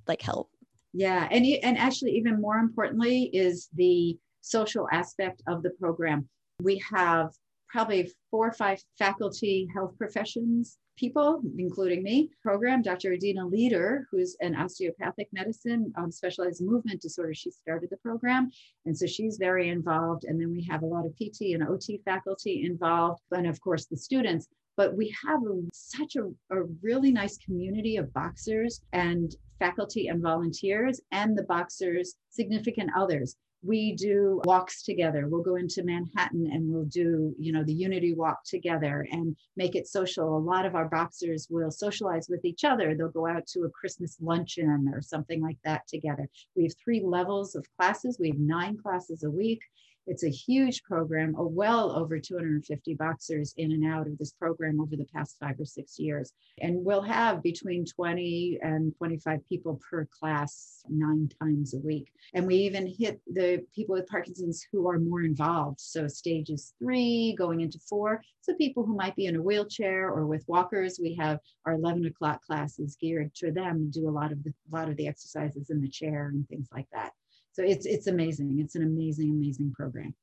like 0.06 0.22
help. 0.22 0.50
Yeah, 0.92 1.26
and 1.30 1.44
and 1.62 1.76
actually 1.76 2.12
even 2.12 2.40
more 2.40 2.58
importantly 2.58 3.30
is 3.32 3.68
the 3.74 4.16
social 4.42 4.86
aspect 4.92 5.42
of 5.48 5.62
the 5.62 5.70
program. 5.70 6.28
We 6.62 6.80
have 6.92 7.30
probably 7.68 8.10
four 8.30 8.48
or 8.48 8.52
five 8.52 8.82
faculty 8.98 9.68
health 9.74 9.96
professions 9.98 10.78
people, 10.98 11.40
including 11.58 12.02
me, 12.02 12.28
program. 12.42 12.82
Dr. 12.82 13.10
Adena 13.10 13.48
Leder, 13.50 14.02
who's 14.10 14.36
an 14.40 14.56
osteopathic 14.56 15.28
medicine 15.32 15.92
um, 15.96 16.10
specialized 16.10 16.60
movement 16.60 17.00
disorder, 17.00 17.32
she 17.32 17.50
started 17.50 17.88
the 17.90 17.96
program. 17.98 18.50
And 18.84 18.96
so 18.96 19.06
she's 19.06 19.36
very 19.38 19.68
involved. 19.68 20.24
And 20.24 20.40
then 20.40 20.50
we 20.50 20.66
have 20.68 20.82
a 20.82 20.86
lot 20.86 21.06
of 21.06 21.14
PT 21.14 21.54
and 21.54 21.62
OT 21.62 22.00
faculty 22.04 22.64
involved, 22.66 23.22
and 23.30 23.46
of 23.46 23.60
course 23.60 23.86
the 23.86 23.96
students. 23.96 24.48
But 24.76 24.96
we 24.96 25.14
have 25.26 25.40
a, 25.42 25.62
such 25.72 26.16
a, 26.16 26.24
a 26.54 26.64
really 26.82 27.12
nice 27.12 27.38
community 27.38 27.96
of 27.96 28.12
boxers 28.12 28.82
and 28.92 29.34
faculty 29.58 30.08
and 30.08 30.22
volunteers, 30.22 31.00
and 31.10 31.36
the 31.36 31.42
boxers' 31.44 32.14
significant 32.30 32.90
others 32.96 33.36
we 33.62 33.94
do 33.94 34.40
walks 34.44 34.82
together. 34.82 35.26
We'll 35.28 35.42
go 35.42 35.56
into 35.56 35.82
manhattan 35.82 36.48
and 36.52 36.72
we'll 36.72 36.84
do 36.84 37.34
you 37.38 37.52
know 37.52 37.64
the 37.64 37.74
unity 37.74 38.14
walk 38.14 38.44
together 38.44 39.06
and 39.10 39.36
make 39.56 39.74
it 39.74 39.88
social. 39.88 40.36
A 40.36 40.38
lot 40.38 40.64
of 40.64 40.74
our 40.74 40.88
boxers 40.88 41.48
will 41.50 41.70
socialize 41.70 42.28
with 42.28 42.44
each 42.44 42.64
other. 42.64 42.94
They'll 42.94 43.08
go 43.08 43.26
out 43.26 43.46
to 43.48 43.62
a 43.62 43.70
christmas 43.70 44.16
luncheon 44.20 44.90
or 44.92 45.02
something 45.02 45.42
like 45.42 45.58
that 45.64 45.86
together. 45.88 46.28
We 46.54 46.64
have 46.64 46.74
three 46.82 47.02
levels 47.04 47.54
of 47.54 47.66
classes. 47.76 48.18
We 48.20 48.28
have 48.28 48.38
nine 48.38 48.76
classes 48.76 49.24
a 49.24 49.30
week 49.30 49.60
it's 50.08 50.24
a 50.24 50.30
huge 50.30 50.82
program, 50.84 51.34
a 51.36 51.46
well 51.46 51.92
over 51.92 52.18
250 52.18 52.94
boxers 52.94 53.52
in 53.58 53.72
and 53.72 53.86
out 53.86 54.06
of 54.06 54.16
this 54.16 54.32
program 54.32 54.80
over 54.80 54.96
the 54.96 55.06
past 55.14 55.36
five 55.38 55.60
or 55.60 55.66
six 55.66 55.98
years. 55.98 56.32
And 56.60 56.82
we'll 56.82 57.02
have 57.02 57.42
between 57.42 57.84
20 57.84 58.58
and 58.62 58.96
25 58.96 59.46
people 59.46 59.80
per 59.90 60.06
class 60.06 60.82
nine 60.88 61.28
times 61.40 61.74
a 61.74 61.78
week. 61.78 62.10
And 62.32 62.46
we 62.46 62.56
even 62.56 62.86
hit 62.86 63.20
the 63.26 63.62
people 63.74 63.94
with 63.94 64.06
Parkinson's 64.06 64.66
who 64.72 64.88
are 64.88 64.98
more 64.98 65.22
involved. 65.22 65.80
So 65.80 66.08
stages 66.08 66.72
three 66.78 67.34
going 67.36 67.60
into 67.60 67.78
four. 67.78 68.22
So 68.40 68.54
people 68.54 68.86
who 68.86 68.96
might 68.96 69.14
be 69.14 69.26
in 69.26 69.36
a 69.36 69.42
wheelchair 69.42 70.08
or 70.08 70.26
with 70.26 70.44
walkers, 70.48 70.98
we 71.00 71.14
have 71.16 71.38
our 71.66 71.74
11 71.74 72.06
o'clock 72.06 72.42
classes 72.42 72.96
geared 72.98 73.34
to 73.36 73.52
them, 73.52 73.90
do 73.90 74.08
a 74.08 74.10
lot 74.10 74.32
of 74.32 74.42
the, 74.42 74.54
a 74.72 74.74
lot 74.74 74.88
of 74.88 74.96
the 74.96 75.06
exercises 75.06 75.68
in 75.68 75.82
the 75.82 75.88
chair 75.88 76.28
and 76.32 76.48
things 76.48 76.68
like 76.72 76.88
that. 76.92 77.12
So 77.58 77.64
it's 77.64 77.86
it's 77.86 78.06
amazing. 78.06 78.60
It's 78.60 78.76
an 78.76 78.84
amazing, 78.84 79.30
amazing 79.30 79.72
program. 79.72 80.14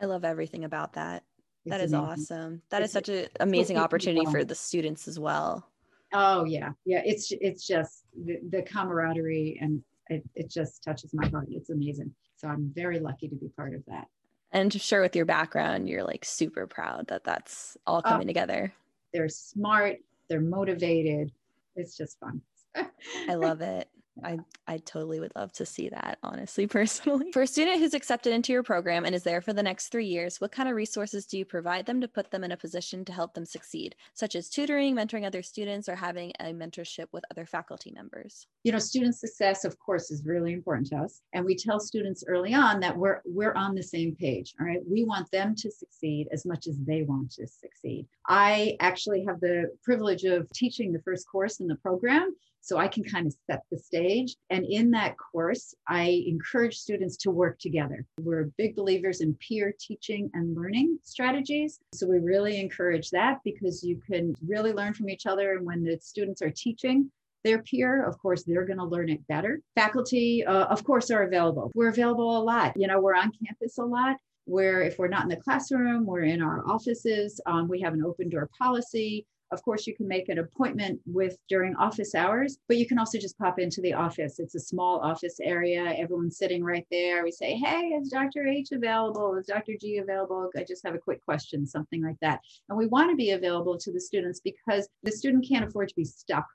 I 0.00 0.06
love 0.06 0.24
everything 0.24 0.64
about 0.64 0.94
that. 0.94 1.22
It's 1.66 1.70
that 1.70 1.82
is 1.82 1.92
amazing. 1.92 2.10
awesome. 2.10 2.62
That 2.70 2.80
it's, 2.80 2.88
is 2.88 2.92
such 2.94 3.10
an 3.10 3.26
amazing 3.40 3.76
opportunity 3.76 4.24
for 4.24 4.42
the 4.42 4.54
students 4.54 5.06
as 5.06 5.18
well. 5.18 5.68
Oh 6.14 6.46
yeah, 6.46 6.70
yeah. 6.86 7.02
It's 7.04 7.30
it's 7.30 7.66
just 7.66 8.04
the, 8.24 8.38
the 8.48 8.62
camaraderie 8.62 9.58
and 9.60 9.82
it, 10.06 10.24
it 10.34 10.50
just 10.50 10.82
touches 10.82 11.12
my 11.12 11.28
heart. 11.28 11.48
It's 11.50 11.68
amazing. 11.68 12.10
So 12.36 12.48
I'm 12.48 12.72
very 12.74 13.00
lucky 13.00 13.28
to 13.28 13.36
be 13.36 13.48
part 13.54 13.74
of 13.74 13.84
that. 13.88 14.06
And 14.52 14.72
to 14.72 14.78
share 14.78 15.02
with 15.02 15.14
your 15.14 15.26
background, 15.26 15.90
you're 15.90 16.04
like 16.04 16.24
super 16.24 16.66
proud 16.66 17.08
that 17.08 17.22
that's 17.22 17.76
all 17.86 17.98
oh. 17.98 18.08
coming 18.08 18.28
oh, 18.28 18.30
together. 18.30 18.72
They're 19.12 19.28
smart. 19.28 19.96
They're 20.30 20.40
motivated. 20.40 21.32
It's 21.76 21.98
just 21.98 22.18
fun. 22.18 22.40
I 23.28 23.34
love 23.34 23.60
it. 23.60 23.90
I, 24.24 24.38
I 24.66 24.78
totally 24.78 25.20
would 25.20 25.34
love 25.36 25.52
to 25.54 25.66
see 25.66 25.88
that, 25.88 26.18
honestly, 26.22 26.66
personally. 26.78 27.32
For 27.32 27.42
a 27.42 27.46
student 27.46 27.78
who's 27.78 27.94
accepted 27.94 28.32
into 28.32 28.52
your 28.52 28.62
program 28.62 29.04
and 29.04 29.14
is 29.14 29.22
there 29.22 29.40
for 29.40 29.52
the 29.52 29.62
next 29.62 29.88
three 29.88 30.06
years, 30.06 30.40
what 30.40 30.52
kind 30.52 30.68
of 30.68 30.74
resources 30.74 31.26
do 31.26 31.38
you 31.38 31.44
provide 31.44 31.86
them 31.86 32.00
to 32.00 32.08
put 32.08 32.30
them 32.30 32.44
in 32.44 32.52
a 32.52 32.56
position 32.56 33.04
to 33.04 33.12
help 33.12 33.34
them 33.34 33.44
succeed, 33.44 33.94
such 34.14 34.34
as 34.34 34.48
tutoring, 34.48 34.94
mentoring 34.94 35.26
other 35.26 35.42
students, 35.42 35.88
or 35.88 35.96
having 35.96 36.32
a 36.40 36.46
mentorship 36.46 37.06
with 37.12 37.24
other 37.30 37.46
faculty 37.46 37.90
members? 37.90 38.46
You 38.64 38.72
know, 38.72 38.78
student 38.78 39.16
success, 39.16 39.64
of 39.64 39.78
course, 39.78 40.10
is 40.10 40.24
really 40.24 40.52
important 40.52 40.88
to 40.88 40.96
us. 40.96 41.20
And 41.32 41.44
we 41.44 41.56
tell 41.56 41.80
students 41.80 42.24
early 42.26 42.54
on 42.54 42.80
that 42.80 42.96
we're 42.96 43.20
we're 43.24 43.54
on 43.54 43.74
the 43.74 43.82
same 43.82 44.14
page. 44.16 44.54
All 44.60 44.66
right. 44.66 44.80
We 44.88 45.04
want 45.04 45.30
them 45.30 45.54
to 45.56 45.70
succeed 45.70 46.28
as 46.32 46.44
much 46.44 46.66
as 46.66 46.76
they 46.78 47.02
want 47.02 47.30
to 47.32 47.46
succeed. 47.46 48.06
I 48.26 48.76
actually 48.80 49.24
have 49.24 49.40
the 49.40 49.70
privilege 49.82 50.24
of 50.24 50.50
teaching 50.52 50.92
the 50.92 51.02
first 51.02 51.26
course 51.30 51.60
in 51.60 51.66
the 51.66 51.76
program. 51.76 52.34
So 52.60 52.76
I 52.76 52.88
can 52.88 53.04
kind 53.04 53.26
of 53.26 53.34
set 53.50 53.62
the 53.70 53.78
stage. 53.78 54.36
And 54.50 54.64
in 54.66 54.90
that 54.92 55.16
course, 55.16 55.74
I 55.88 56.24
encourage 56.26 56.76
students 56.76 57.16
to 57.18 57.30
work 57.30 57.58
together. 57.58 58.04
We're 58.20 58.50
big 58.58 58.76
believers 58.76 59.20
in 59.20 59.34
peer 59.34 59.74
teaching 59.78 60.30
and 60.34 60.56
learning 60.56 60.98
strategies. 61.02 61.78
So 61.94 62.06
we 62.06 62.18
really 62.18 62.60
encourage 62.60 63.10
that 63.10 63.38
because 63.44 63.82
you 63.82 64.00
can 64.10 64.34
really 64.46 64.72
learn 64.72 64.94
from 64.94 65.08
each 65.08 65.26
other. 65.26 65.56
And 65.56 65.64
when 65.64 65.82
the 65.82 65.98
students 66.00 66.42
are 66.42 66.50
teaching, 66.50 67.10
their 67.44 67.62
peer, 67.62 68.04
of 68.04 68.18
course, 68.18 68.42
they're 68.42 68.66
going 68.66 68.78
to 68.78 68.84
learn 68.84 69.08
it 69.08 69.26
better. 69.28 69.60
Faculty, 69.74 70.44
uh, 70.44 70.66
of 70.66 70.84
course, 70.84 71.10
are 71.10 71.22
available. 71.22 71.70
We're 71.74 71.88
available 71.88 72.36
a 72.36 72.42
lot. 72.42 72.74
You 72.76 72.88
know, 72.88 73.00
we're 73.00 73.14
on 73.14 73.30
campus 73.44 73.78
a 73.78 73.84
lot 73.84 74.16
where 74.48 74.80
if 74.82 74.98
we're 74.98 75.08
not 75.08 75.22
in 75.22 75.28
the 75.28 75.36
classroom, 75.36 76.06
we're 76.06 76.22
in 76.22 76.42
our 76.42 76.66
offices. 76.66 77.40
Um, 77.46 77.68
we 77.68 77.80
have 77.82 77.92
an 77.92 78.02
open 78.04 78.28
door 78.28 78.48
policy. 78.58 79.26
Of 79.50 79.62
course, 79.62 79.86
you 79.86 79.96
can 79.96 80.06
make 80.06 80.28
an 80.28 80.38
appointment 80.38 81.00
with 81.06 81.38
during 81.48 81.74
office 81.76 82.14
hours, 82.14 82.58
but 82.68 82.76
you 82.76 82.86
can 82.86 82.98
also 82.98 83.18
just 83.18 83.38
pop 83.38 83.58
into 83.58 83.80
the 83.80 83.94
office. 83.94 84.38
It's 84.38 84.54
a 84.54 84.60
small 84.60 85.00
office 85.00 85.38
area. 85.42 85.94
Everyone's 85.96 86.36
sitting 86.36 86.62
right 86.62 86.86
there. 86.90 87.24
We 87.24 87.32
say, 87.32 87.54
Hey, 87.56 87.88
is 87.88 88.10
Dr. 88.10 88.46
H 88.46 88.68
available? 88.72 89.34
Is 89.36 89.46
Dr. 89.46 89.72
G 89.80 89.98
available? 89.98 90.50
I 90.56 90.64
just 90.64 90.84
have 90.84 90.94
a 90.94 90.98
quick 90.98 91.24
question, 91.24 91.66
something 91.66 92.02
like 92.02 92.18
that. 92.20 92.40
And 92.68 92.76
we 92.76 92.86
want 92.86 93.10
to 93.10 93.16
be 93.16 93.30
available 93.30 93.78
to 93.78 93.92
the 93.92 94.00
students 94.00 94.40
because 94.40 94.88
the 95.02 95.12
student 95.12 95.46
can't 95.48 95.64
afford 95.64 95.88
to 95.88 95.96
be 95.96 96.04
stuck 96.04 96.46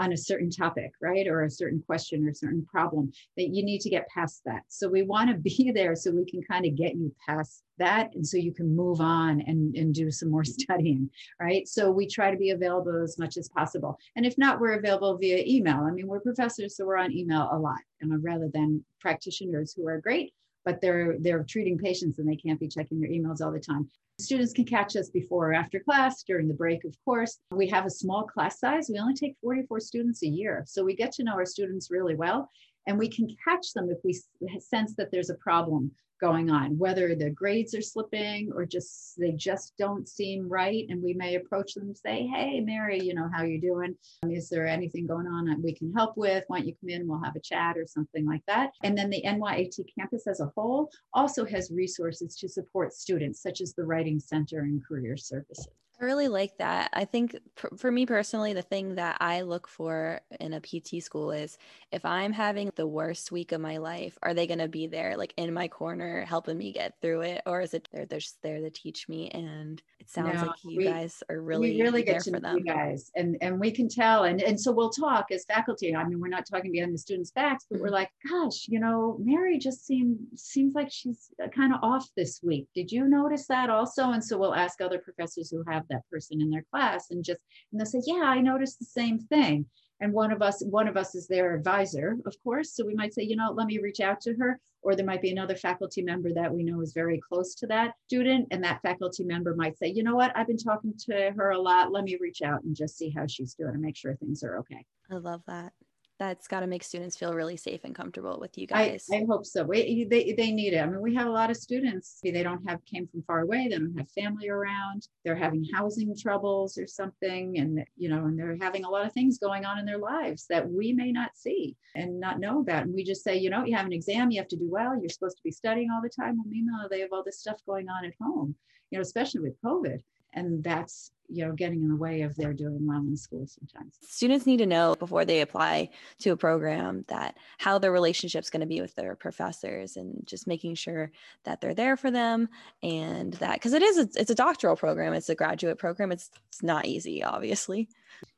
on 0.00 0.12
a 0.12 0.16
certain 0.16 0.50
topic, 0.50 0.92
right? 1.02 1.26
Or 1.26 1.44
a 1.44 1.50
certain 1.50 1.82
question 1.86 2.26
or 2.26 2.32
certain 2.32 2.64
problem 2.64 3.12
that 3.36 3.50
you 3.50 3.62
need 3.62 3.82
to 3.82 3.90
get 3.90 4.08
past 4.08 4.40
that. 4.46 4.62
So 4.68 4.88
we 4.88 5.02
want 5.02 5.30
to 5.30 5.36
be 5.56 5.70
there 5.72 5.94
so 5.94 6.10
we 6.10 6.24
can 6.24 6.42
kind 6.42 6.64
of 6.64 6.74
get 6.74 6.94
you 6.94 7.14
past 7.28 7.62
that. 7.78 8.14
And 8.14 8.26
so 8.26 8.36
you 8.38 8.52
can 8.52 8.74
move 8.74 9.00
on 9.00 9.42
and, 9.42 9.76
and 9.76 9.94
do 9.94 10.10
some 10.10 10.30
more 10.30 10.44
studying, 10.58 11.10
right? 11.38 11.68
So 11.68 11.90
we 11.90 12.06
try 12.06 12.30
to 12.30 12.36
be 12.36 12.50
available 12.50 13.02
as 13.02 13.18
much 13.18 13.36
as 13.36 13.48
possible. 13.50 13.98
And 14.16 14.24
if 14.24 14.38
not, 14.38 14.58
we're 14.58 14.78
available 14.78 15.18
via 15.18 15.44
email. 15.46 15.80
I 15.80 15.90
mean, 15.90 16.06
we're 16.06 16.20
professors, 16.20 16.76
so 16.76 16.86
we're 16.86 16.96
on 16.96 17.12
email 17.12 17.48
a 17.52 17.58
lot 17.58 17.80
and 18.00 18.24
rather 18.24 18.48
than 18.52 18.84
practitioners 19.00 19.74
who 19.74 19.86
are 19.86 20.00
great, 20.00 20.32
but 20.64 20.80
they're 20.80 21.16
they're 21.20 21.44
treating 21.44 21.78
patients 21.78 22.18
and 22.18 22.28
they 22.28 22.36
can't 22.36 22.60
be 22.60 22.68
checking 22.68 23.00
their 23.00 23.10
emails 23.10 23.40
all 23.40 23.52
the 23.52 23.60
time. 23.60 23.88
Students 24.20 24.52
can 24.52 24.66
catch 24.66 24.96
us 24.96 25.08
before 25.08 25.50
or 25.50 25.54
after 25.54 25.80
class, 25.80 26.22
during 26.22 26.46
the 26.46 26.54
break, 26.54 26.84
of 26.84 26.94
course. 27.04 27.38
We 27.52 27.68
have 27.68 27.86
a 27.86 27.90
small 27.90 28.24
class 28.24 28.60
size. 28.60 28.90
We 28.92 28.98
only 28.98 29.14
take 29.14 29.36
44 29.40 29.80
students 29.80 30.22
a 30.22 30.28
year. 30.28 30.64
So 30.66 30.84
we 30.84 30.94
get 30.94 31.12
to 31.12 31.24
know 31.24 31.32
our 31.32 31.46
students 31.46 31.90
really 31.90 32.16
well 32.16 32.50
and 32.90 32.98
we 32.98 33.08
can 33.08 33.28
catch 33.48 33.72
them 33.72 33.88
if 33.88 33.98
we 34.04 34.20
sense 34.60 34.94
that 34.96 35.12
there's 35.12 35.30
a 35.30 35.36
problem 35.36 35.92
going 36.20 36.50
on, 36.50 36.76
whether 36.76 37.14
the 37.14 37.30
grades 37.30 37.74
are 37.74 37.80
slipping 37.80 38.50
or 38.52 38.66
just 38.66 39.14
they 39.16 39.32
just 39.32 39.72
don't 39.78 40.08
seem 40.08 40.48
right. 40.48 40.84
And 40.88 41.02
we 41.02 41.14
may 41.14 41.36
approach 41.36 41.74
them 41.74 41.84
and 41.84 41.96
say, 41.96 42.26
Hey, 42.26 42.60
Mary, 42.60 43.00
you 43.00 43.14
know, 43.14 43.30
how 43.32 43.44
you 43.44 43.60
doing? 43.60 43.94
Um, 44.22 44.32
is 44.32 44.48
there 44.48 44.66
anything 44.66 45.06
going 45.06 45.26
on 45.26 45.46
that 45.46 45.62
we 45.62 45.72
can 45.72 45.92
help 45.94 46.16
with? 46.16 46.44
Why 46.48 46.58
don't 46.58 46.66
you 46.66 46.74
come 46.80 46.90
in? 46.90 47.08
We'll 47.08 47.22
have 47.22 47.36
a 47.36 47.40
chat 47.40 47.78
or 47.78 47.86
something 47.86 48.26
like 48.26 48.42
that. 48.48 48.72
And 48.82 48.98
then 48.98 49.08
the 49.08 49.22
NYIT 49.24 49.78
campus 49.98 50.26
as 50.26 50.40
a 50.40 50.52
whole 50.56 50.90
also 51.14 51.44
has 51.46 51.70
resources 51.70 52.36
to 52.36 52.48
support 52.48 52.92
students, 52.92 53.40
such 53.40 53.60
as 53.60 53.72
the 53.72 53.84
Writing 53.84 54.18
Center 54.20 54.60
and 54.60 54.84
Career 54.84 55.16
Services. 55.16 55.68
I 56.00 56.04
really 56.04 56.28
like 56.28 56.56
that. 56.58 56.90
I 56.94 57.04
think 57.04 57.36
for 57.76 57.90
me 57.90 58.06
personally, 58.06 58.54
the 58.54 58.62
thing 58.62 58.94
that 58.94 59.18
I 59.20 59.42
look 59.42 59.68
for 59.68 60.20
in 60.38 60.54
a 60.54 60.60
PT 60.60 61.02
school 61.02 61.30
is 61.30 61.58
if 61.92 62.04
I'm 62.06 62.32
having 62.32 62.70
the 62.74 62.86
worst 62.86 63.30
week 63.30 63.52
of 63.52 63.60
my 63.60 63.76
life, 63.76 64.16
are 64.22 64.32
they 64.32 64.46
going 64.46 64.60
to 64.60 64.68
be 64.68 64.86
there, 64.86 65.16
like 65.16 65.34
in 65.36 65.52
my 65.52 65.68
corner, 65.68 66.24
helping 66.24 66.56
me 66.56 66.72
get 66.72 66.94
through 67.02 67.22
it, 67.22 67.42
or 67.44 67.60
is 67.60 67.74
it 67.74 67.88
they're, 67.92 68.06
they're 68.06 68.18
just 68.18 68.40
there 68.42 68.60
to 68.60 68.70
teach 68.70 69.08
me? 69.10 69.28
And 69.30 69.82
it 69.98 70.08
sounds 70.08 70.40
no, 70.40 70.46
like 70.48 70.64
you 70.64 70.78
we, 70.78 70.84
guys 70.84 71.22
are 71.28 71.40
really 71.40 71.72
we 71.72 71.82
really 71.82 72.02
get 72.02 72.22
to 72.22 72.40
know 72.40 72.56
you 72.56 72.64
guys, 72.64 73.10
and 73.16 73.36
and 73.42 73.60
we 73.60 73.70
can 73.70 73.88
tell, 73.88 74.24
and 74.24 74.40
and 74.40 74.58
so 74.58 74.72
we'll 74.72 74.90
talk 74.90 75.26
as 75.30 75.44
faculty. 75.44 75.94
I 75.94 76.04
mean, 76.04 76.18
we're 76.18 76.28
not 76.28 76.46
talking 76.50 76.72
behind 76.72 76.94
the 76.94 76.98
students' 76.98 77.30
backs, 77.30 77.66
but 77.68 77.76
mm-hmm. 77.76 77.84
we're 77.84 77.90
like, 77.90 78.10
gosh, 78.26 78.66
you 78.68 78.80
know, 78.80 79.18
Mary 79.20 79.58
just 79.58 79.86
seems 79.86 80.18
seems 80.36 80.74
like 80.74 80.90
she's 80.90 81.28
uh, 81.42 81.48
kind 81.48 81.74
of 81.74 81.80
off 81.82 82.08
this 82.16 82.40
week. 82.42 82.68
Did 82.74 82.90
you 82.90 83.04
notice 83.06 83.46
that 83.48 83.68
also? 83.68 84.12
And 84.12 84.24
so 84.24 84.38
we'll 84.38 84.54
ask 84.54 84.80
other 84.80 84.98
professors 84.98 85.50
who 85.50 85.62
have 85.68 85.86
that 85.90 86.08
person 86.10 86.40
in 86.40 86.50
their 86.50 86.64
class 86.70 87.10
and 87.10 87.24
just 87.24 87.40
and 87.70 87.80
they'll 87.80 87.86
say 87.86 88.00
yeah 88.06 88.22
i 88.24 88.40
noticed 88.40 88.78
the 88.78 88.84
same 88.84 89.18
thing. 89.18 89.66
And 90.02 90.14
one 90.14 90.32
of 90.32 90.40
us 90.40 90.62
one 90.64 90.88
of 90.88 90.96
us 90.96 91.14
is 91.14 91.26
their 91.28 91.54
advisor 91.54 92.16
of 92.24 92.34
course. 92.42 92.74
So 92.74 92.86
we 92.86 92.94
might 92.94 93.14
say 93.14 93.22
you 93.22 93.36
know 93.36 93.52
let 93.52 93.66
me 93.66 93.78
reach 93.78 94.00
out 94.00 94.20
to 94.22 94.34
her. 94.34 94.58
Or 94.82 94.96
there 94.96 95.04
might 95.04 95.20
be 95.20 95.30
another 95.30 95.56
faculty 95.56 96.00
member 96.00 96.32
that 96.32 96.54
we 96.54 96.62
know 96.62 96.80
is 96.80 96.94
very 96.94 97.20
close 97.28 97.54
to 97.56 97.66
that 97.66 97.92
student 98.06 98.48
and 98.50 98.64
that 98.64 98.80
faculty 98.80 99.24
member 99.24 99.54
might 99.54 99.76
say 99.76 99.88
you 99.88 100.02
know 100.02 100.16
what? 100.16 100.32
I've 100.34 100.46
been 100.46 100.56
talking 100.56 100.94
to 101.06 101.32
her 101.36 101.50
a 101.50 101.60
lot. 101.60 101.92
Let 101.92 102.04
me 102.04 102.16
reach 102.18 102.40
out 102.40 102.62
and 102.62 102.74
just 102.74 102.96
see 102.96 103.10
how 103.10 103.26
she's 103.26 103.52
doing 103.54 103.74
and 103.74 103.82
make 103.82 103.96
sure 103.96 104.14
things 104.16 104.42
are 104.42 104.58
okay. 104.60 104.82
I 105.10 105.16
love 105.16 105.42
that 105.46 105.74
that's 106.20 106.46
got 106.46 106.60
to 106.60 106.66
make 106.66 106.84
students 106.84 107.16
feel 107.16 107.32
really 107.32 107.56
safe 107.56 107.80
and 107.84 107.94
comfortable 107.94 108.38
with 108.38 108.58
you 108.58 108.66
guys. 108.66 109.06
I, 109.10 109.16
I 109.16 109.24
hope 109.26 109.46
so. 109.46 109.64
We, 109.64 110.04
they, 110.04 110.34
they 110.34 110.52
need 110.52 110.74
it. 110.74 110.78
I 110.78 110.86
mean, 110.86 111.00
we 111.00 111.14
have 111.14 111.26
a 111.26 111.30
lot 111.30 111.50
of 111.50 111.56
students, 111.56 112.20
they 112.22 112.42
don't 112.42 112.62
have, 112.68 112.84
came 112.84 113.08
from 113.08 113.22
far 113.22 113.40
away, 113.40 113.68
they 113.68 113.78
don't 113.78 113.96
have 113.96 114.10
family 114.10 114.50
around, 114.50 115.08
they're 115.24 115.34
having 115.34 115.66
housing 115.74 116.14
troubles 116.14 116.76
or 116.76 116.86
something. 116.86 117.58
And, 117.58 117.82
you 117.96 118.10
know, 118.10 118.26
and 118.26 118.38
they're 118.38 118.58
having 118.60 118.84
a 118.84 118.90
lot 118.90 119.06
of 119.06 119.12
things 119.12 119.38
going 119.38 119.64
on 119.64 119.78
in 119.78 119.86
their 119.86 119.98
lives 119.98 120.44
that 120.50 120.70
we 120.70 120.92
may 120.92 121.10
not 121.10 121.30
see 121.34 121.74
and 121.96 122.20
not 122.20 122.38
know 122.38 122.60
about. 122.60 122.82
And 122.82 122.94
we 122.94 123.02
just 123.02 123.24
say, 123.24 123.38
you 123.38 123.48
know, 123.48 123.64
you 123.64 123.74
have 123.74 123.86
an 123.86 123.92
exam, 123.94 124.30
you 124.30 124.40
have 124.40 124.48
to 124.48 124.56
do 124.56 124.68
well, 124.70 125.00
you're 125.00 125.08
supposed 125.08 125.38
to 125.38 125.42
be 125.42 125.50
studying 125.50 125.90
all 125.90 126.02
the 126.02 126.10
time. 126.10 126.36
Well, 126.36 126.44
meanwhile, 126.46 126.88
they 126.90 127.00
have 127.00 127.14
all 127.14 127.24
this 127.24 127.40
stuff 127.40 127.60
going 127.66 127.88
on 127.88 128.04
at 128.04 128.12
home, 128.20 128.54
you 128.90 128.98
know, 128.98 129.02
especially 129.02 129.40
with 129.40 129.60
COVID 129.64 130.00
and 130.34 130.62
that's 130.62 131.12
you 131.30 131.46
know 131.46 131.52
getting 131.52 131.82
in 131.82 131.88
the 131.88 131.96
way 131.96 132.22
of 132.22 132.34
their 132.36 132.52
doing 132.52 132.86
well 132.86 133.00
in 133.00 133.16
school 133.16 133.46
sometimes. 133.46 133.96
Students 134.02 134.46
need 134.46 134.58
to 134.58 134.66
know 134.66 134.94
before 134.98 135.24
they 135.24 135.40
apply 135.40 135.90
to 136.20 136.30
a 136.30 136.36
program 136.36 137.04
that 137.08 137.36
how 137.58 137.78
their 137.78 137.92
relationship's 137.92 138.50
going 138.50 138.60
to 138.60 138.66
be 138.66 138.80
with 138.80 138.94
their 138.94 139.14
professors 139.14 139.96
and 139.96 140.22
just 140.26 140.46
making 140.46 140.74
sure 140.74 141.10
that 141.44 141.60
they're 141.60 141.74
there 141.74 141.96
for 141.96 142.10
them 142.10 142.48
and 142.82 143.34
that 143.34 143.54
because 143.54 143.72
it 143.72 143.82
is 143.82 143.98
a, 143.98 144.08
it's 144.20 144.30
a 144.30 144.34
doctoral 144.34 144.76
program 144.76 145.12
it's 145.12 145.28
a 145.28 145.34
graduate 145.34 145.78
program 145.78 146.12
it's, 146.12 146.30
it's 146.48 146.62
not 146.62 146.86
easy 146.86 147.22
obviously. 147.22 147.88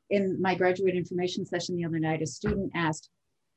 In 0.09 0.41
my 0.41 0.55
graduate 0.55 0.95
information 0.95 1.45
session 1.45 1.75
the 1.75 1.85
other 1.85 1.99
night 1.99 2.21
a 2.21 2.27
student 2.27 2.71
asked 2.75 3.09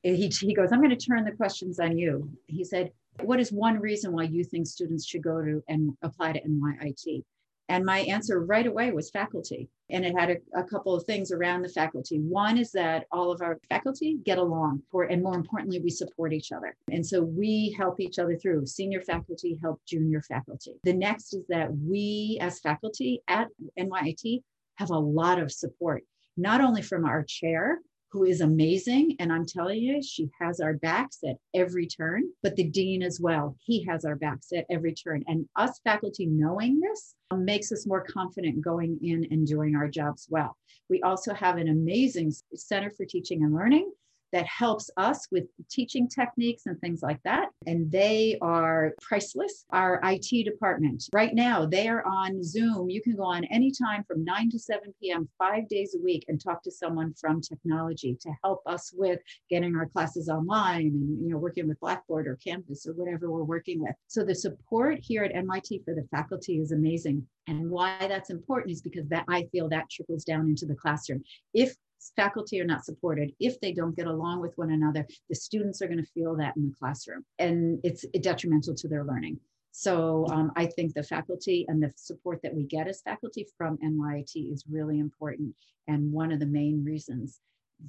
eh, 0.04 0.14
he, 0.14 0.28
he 0.28 0.54
goes 0.54 0.72
i'm 0.72 0.80
going 0.80 0.90
to 0.90 0.96
turn 0.96 1.24
the 1.24 1.32
questions 1.32 1.78
on 1.78 1.98
you. 1.98 2.28
He 2.46 2.64
said 2.64 2.90
what 3.22 3.40
is 3.40 3.52
one 3.52 3.78
reason 3.78 4.12
why 4.12 4.24
you 4.24 4.44
think 4.44 4.66
students 4.66 5.06
should 5.06 5.22
go 5.22 5.42
to 5.42 5.62
and 5.68 5.96
apply 6.02 6.32
to 6.32 6.40
NYIT? 6.40 7.24
And 7.68 7.84
my 7.84 8.00
answer 8.00 8.40
right 8.40 8.66
away 8.66 8.92
was 8.92 9.10
faculty. 9.10 9.68
And 9.90 10.04
it 10.04 10.16
had 10.18 10.30
a, 10.30 10.60
a, 10.60 10.64
couple 10.64 10.94
of 10.94 11.04
things 11.04 11.32
around 11.32 11.62
the 11.62 11.68
faculty. 11.68 12.18
One 12.18 12.58
is 12.58 12.72
that 12.72 13.06
all 13.12 13.30
of 13.30 13.40
our 13.40 13.58
faculty 13.68 14.18
get 14.24 14.38
along, 14.38 14.82
for, 14.90 15.04
and 15.04 15.22
more 15.22 15.34
importantly, 15.34 15.80
we 15.80 15.90
support 15.90 16.32
each 16.32 16.52
other. 16.52 16.76
And 16.90 17.04
so 17.04 17.22
we 17.22 17.74
help 17.76 18.00
each 18.00 18.18
other 18.18 18.36
through. 18.36 18.66
Senior 18.66 19.00
faculty 19.00 19.58
help 19.62 19.80
junior 19.86 20.22
faculty. 20.22 20.74
The 20.84 20.92
next 20.92 21.34
is 21.34 21.44
that 21.48 21.70
we, 21.76 22.38
as 22.40 22.60
faculty 22.60 23.22
at 23.28 23.48
NYIT, 23.78 24.42
have 24.76 24.90
a 24.90 24.98
lot 24.98 25.38
of 25.40 25.52
support, 25.52 26.02
not 26.36 26.60
only 26.60 26.82
from 26.82 27.04
our 27.04 27.24
chair, 27.24 27.80
who 28.16 28.24
is 28.24 28.40
amazing. 28.40 29.14
And 29.18 29.30
I'm 29.30 29.44
telling 29.44 29.78
you, 29.78 30.02
she 30.02 30.30
has 30.40 30.58
our 30.60 30.72
backs 30.72 31.18
at 31.28 31.36
every 31.54 31.86
turn, 31.86 32.22
but 32.42 32.56
the 32.56 32.64
dean 32.64 33.02
as 33.02 33.20
well. 33.20 33.54
He 33.62 33.84
has 33.84 34.06
our 34.06 34.16
backs 34.16 34.52
at 34.56 34.64
every 34.70 34.94
turn. 34.94 35.22
And 35.26 35.46
us 35.56 35.78
faculty 35.84 36.24
knowing 36.24 36.80
this 36.80 37.14
um, 37.30 37.44
makes 37.44 37.70
us 37.72 37.86
more 37.86 38.02
confident 38.02 38.62
going 38.62 38.98
in 39.02 39.26
and 39.30 39.46
doing 39.46 39.76
our 39.76 39.86
jobs 39.86 40.28
well. 40.30 40.56
We 40.88 41.02
also 41.02 41.34
have 41.34 41.58
an 41.58 41.68
amazing 41.68 42.32
Center 42.54 42.90
for 42.90 43.04
Teaching 43.04 43.44
and 43.44 43.54
Learning 43.54 43.92
that 44.32 44.46
helps 44.46 44.90
us 44.96 45.26
with 45.30 45.44
teaching 45.70 46.08
techniques 46.08 46.66
and 46.66 46.80
things 46.80 47.02
like 47.02 47.22
that. 47.24 47.48
And 47.66 47.90
they 47.90 48.38
are 48.42 48.92
priceless. 49.00 49.64
Our 49.70 50.00
IT 50.04 50.44
department, 50.44 51.04
right 51.12 51.34
now, 51.34 51.66
they 51.66 51.88
are 51.88 52.04
on 52.04 52.42
Zoom. 52.42 52.90
You 52.90 53.02
can 53.02 53.16
go 53.16 53.24
on 53.24 53.44
anytime 53.44 54.04
from 54.04 54.24
9 54.24 54.50
to 54.50 54.58
7 54.58 54.94
p.m., 55.00 55.28
five 55.38 55.68
days 55.68 55.94
a 55.94 56.02
week, 56.02 56.24
and 56.28 56.40
talk 56.40 56.62
to 56.64 56.70
someone 56.70 57.14
from 57.14 57.40
technology 57.40 58.16
to 58.20 58.30
help 58.42 58.62
us 58.66 58.92
with 58.94 59.20
getting 59.50 59.76
our 59.76 59.86
classes 59.86 60.28
online 60.28 60.86
and 60.86 61.22
you 61.22 61.30
know 61.30 61.38
working 61.38 61.68
with 61.68 61.80
Blackboard 61.80 62.26
or 62.26 62.36
Canvas 62.36 62.86
or 62.86 62.92
whatever 62.92 63.30
we're 63.30 63.44
working 63.44 63.80
with. 63.80 63.94
So 64.06 64.24
the 64.24 64.34
support 64.34 64.98
here 65.00 65.24
at 65.24 65.34
NYIT 65.34 65.84
for 65.84 65.94
the 65.94 66.06
faculty 66.10 66.58
is 66.58 66.72
amazing. 66.72 67.26
And 67.46 67.70
why 67.70 68.06
that's 68.08 68.30
important 68.30 68.72
is 68.72 68.82
because 68.82 69.08
that 69.08 69.24
I 69.28 69.44
feel 69.52 69.68
that 69.68 69.90
trickles 69.90 70.24
down 70.24 70.48
into 70.48 70.66
the 70.66 70.74
classroom. 70.74 71.22
If 71.54 71.74
faculty 72.16 72.60
are 72.60 72.66
not 72.66 72.84
supported, 72.84 73.32
if 73.40 73.60
they 73.60 73.72
don't 73.72 73.96
get 73.96 74.06
along 74.06 74.40
with 74.40 74.52
one 74.56 74.70
another, 74.70 75.06
the 75.28 75.34
students 75.34 75.80
are 75.82 75.86
going 75.86 76.02
to 76.02 76.10
feel 76.12 76.36
that 76.36 76.56
in 76.56 76.68
the 76.68 76.74
classroom 76.78 77.24
and 77.38 77.80
it's 77.84 78.04
detrimental 78.20 78.74
to 78.74 78.88
their 78.88 79.04
learning. 79.04 79.38
So 79.72 80.26
um, 80.30 80.52
I 80.56 80.66
think 80.66 80.94
the 80.94 81.02
faculty 81.02 81.66
and 81.68 81.82
the 81.82 81.92
support 81.96 82.40
that 82.42 82.54
we 82.54 82.64
get 82.64 82.88
as 82.88 83.02
faculty 83.02 83.46
from 83.58 83.76
NYIT 83.78 84.52
is 84.52 84.64
really 84.70 84.98
important 84.98 85.54
and 85.86 86.12
one 86.12 86.32
of 86.32 86.40
the 86.40 86.46
main 86.46 86.82
reasons 86.84 87.40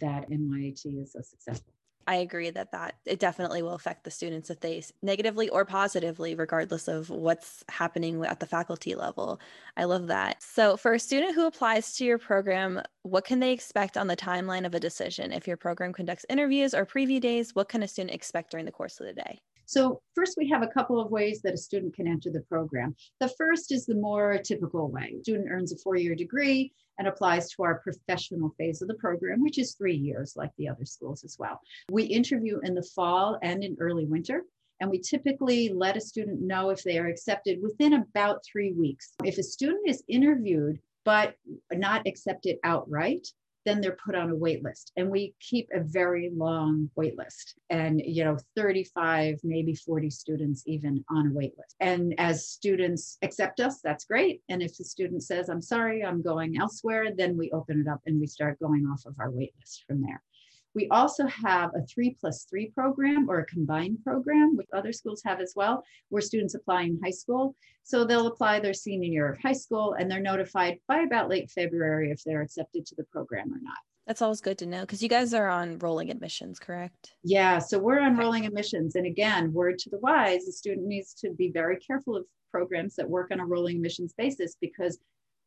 that 0.02 0.30
NYIT 0.30 1.02
is 1.02 1.14
so 1.14 1.22
successful. 1.22 1.74
I 2.08 2.16
agree 2.16 2.50
that 2.52 2.72
that 2.72 2.96
it 3.06 3.20
definitely 3.20 3.62
will 3.62 3.74
affect 3.74 4.06
the 4.06 4.12
students 4.12 4.50
if 4.50 4.62
they 4.62 4.82
negatively 5.02 5.50
or 5.50 5.66
positively, 5.66 6.36
regardless 6.36 6.88
of 6.88 7.10
what's 7.10 7.66
happening 7.68 8.24
at 8.26 8.40
the 8.40 8.46
faculty 8.46 8.96
level. 8.96 9.42
I 9.76 9.84
love 9.84 10.08
that. 10.08 10.42
So, 10.42 10.78
for 10.78 10.94
a 10.94 11.00
student 11.00 11.36
who 11.36 11.46
applies 11.46 11.96
to 11.98 12.06
your 12.06 12.18
program, 12.18 12.82
what 13.04 13.26
can 13.26 13.42
they 13.42 13.52
expect 13.52 13.98
on 13.98 14.08
the 14.08 14.16
timeline 14.16 14.66
of 14.66 14.74
a 14.74 14.80
decision? 14.80 15.34
If 15.34 15.48
your 15.48 15.58
program 15.58 15.92
conducts 15.92 16.26
interviews 16.30 16.74
or 16.74 16.86
preview 16.86 17.20
days, 17.20 17.54
what 17.54 17.68
can 17.68 17.84
a 17.84 17.88
student 17.88 18.16
expect 18.16 18.52
during 18.52 18.66
the 18.66 18.72
course 18.72 19.00
of 19.02 19.08
the 19.08 19.14
day? 19.14 19.42
So 19.68 20.02
first 20.16 20.36
we 20.38 20.50
have 20.50 20.64
a 20.64 20.68
couple 20.68 21.00
of 21.00 21.12
ways 21.12 21.42
that 21.42 21.54
a 21.54 21.58
student 21.58 21.94
can 21.94 22.08
enter 22.08 22.32
the 22.32 22.40
program. 22.42 22.96
The 23.20 23.28
first 23.38 23.74
is 23.74 23.86
the 23.86 23.96
more 23.96 24.38
typical 24.38 24.90
way. 24.90 25.18
Student 25.22 25.50
earns 25.52 25.74
a 25.74 25.78
four-year 25.78 26.16
degree 26.16 26.72
and 26.98 27.08
applies 27.08 27.52
to 27.52 27.64
our 27.64 27.80
professional 27.80 28.56
phase 28.58 28.82
of 28.82 28.88
the 28.88 28.96
program, 28.96 29.44
which 29.44 29.60
is 29.60 29.76
three 29.76 29.96
years 29.96 30.34
like 30.38 30.52
the 30.58 30.70
other 30.70 30.86
schools 30.86 31.26
as 31.26 31.36
well. 31.38 31.60
We 31.92 32.04
interview 32.04 32.60
in 32.64 32.76
the 32.76 32.90
fall 32.96 33.38
and 33.44 33.62
in 33.62 33.76
early 33.80 34.06
winter. 34.06 34.44
And 34.80 34.90
we 34.90 35.00
typically 35.00 35.70
let 35.70 35.98
a 35.98 36.02
student 36.02 36.42
know 36.42 36.70
if 36.70 36.84
they 36.84 36.98
are 37.00 37.08
accepted 37.08 37.62
within 37.62 37.94
about 37.94 38.46
three 38.46 38.72
weeks. 38.72 39.14
If 39.24 39.38
a 39.38 39.44
student 39.44 39.90
is 39.90 40.04
interviewed 40.08 40.80
but 41.04 41.36
not 41.74 42.06
accepted 42.06 42.58
outright, 42.64 43.28
then 43.68 43.82
they're 43.82 43.98
put 44.06 44.16
on 44.16 44.30
a 44.30 44.36
wait 44.36 44.64
list. 44.64 44.94
And 44.96 45.10
we 45.10 45.36
keep 45.42 45.68
a 45.74 45.82
very 45.82 46.32
long 46.34 46.90
wait 46.96 47.18
list 47.18 47.56
and 47.70 48.02
you 48.04 48.24
know 48.24 48.38
35 48.56 49.40
maybe 49.44 49.76
40 49.76 50.10
students 50.10 50.64
even 50.66 51.04
on 51.10 51.28
a 51.28 51.34
wait 51.34 51.54
list. 51.58 51.76
And 51.82 52.16
as 52.18 52.48
students 52.48 53.18
accept 53.22 53.60
us 53.60 53.82
that's 53.82 54.06
great. 54.06 54.42
And 54.50 54.62
if 54.64 54.78
the 54.78 54.86
student 54.86 55.24
says 55.24 55.50
i'm 55.50 55.62
sorry 55.62 56.04
i'm 56.04 56.22
going 56.22 56.58
elsewhere 56.58 57.08
then 57.16 57.38
we 57.38 57.52
open 57.52 57.82
it 57.82 57.90
up 57.92 58.02
and 58.06 58.20
we 58.20 58.28
start 58.28 58.60
going 58.60 58.86
off 58.86 59.06
of 59.06 59.16
our 59.20 59.32
wait 59.32 59.54
list 59.60 59.84
from 59.88 60.02
there 60.02 60.22
we 60.78 60.88
also 60.90 61.26
have 61.26 61.72
a 61.74 61.82
three 61.88 62.16
plus 62.22 62.46
three 62.48 62.68
program 62.68 63.28
or 63.28 63.40
a 63.40 63.46
combined 63.48 63.98
program, 64.04 64.56
which 64.56 64.68
other 64.72 64.94
schools 64.94 65.24
have 65.26 65.42
as 65.42 65.54
well, 65.56 65.84
where 66.10 66.22
students 66.22 66.54
apply 66.54 66.84
in 66.84 67.00
high 67.04 67.10
school. 67.10 67.56
So 67.84 68.06
they'll 68.06 68.28
apply 68.28 68.60
their 68.60 68.76
senior 68.76 69.10
year 69.10 69.28
of 69.28 69.40
high 69.40 69.54
school 69.54 69.96
and 69.98 70.10
they're 70.10 70.20
notified 70.22 70.78
by 70.88 71.00
about 71.00 71.30
late 71.30 71.50
February 71.50 72.12
if 72.12 72.24
they're 72.24 72.44
accepted 72.44 72.86
to 72.86 72.96
the 72.96 73.06
program 73.06 73.52
or 73.52 73.60
not. 73.60 73.80
That's 74.06 74.22
always 74.22 74.40
good 74.40 74.60
to 74.60 74.68
know 74.68 74.82
because 74.82 75.02
you 75.02 75.10
guys 75.10 75.34
are 75.34 75.50
on 75.50 75.80
rolling 75.80 76.12
admissions, 76.12 76.60
correct? 76.60 77.14
Yeah, 77.24 77.58
so 77.58 77.80
we're 77.80 78.00
on 78.00 78.16
rolling 78.16 78.46
admissions. 78.46 78.96
And 78.96 79.08
again, 79.08 79.52
word 79.52 79.80
to 79.80 79.90
the 79.90 79.98
wise, 79.98 80.46
the 80.46 80.52
student 80.52 80.86
needs 80.86 81.16
to 81.16 81.32
be 81.32 81.50
very 81.52 81.78
careful 81.78 82.16
of 82.16 82.26
programs 82.52 82.96
that 82.98 83.10
work 83.10 83.32
on 83.32 83.40
a 83.40 83.46
rolling 83.46 83.78
admissions 83.78 84.14
basis 84.16 84.56
because 84.62 85.00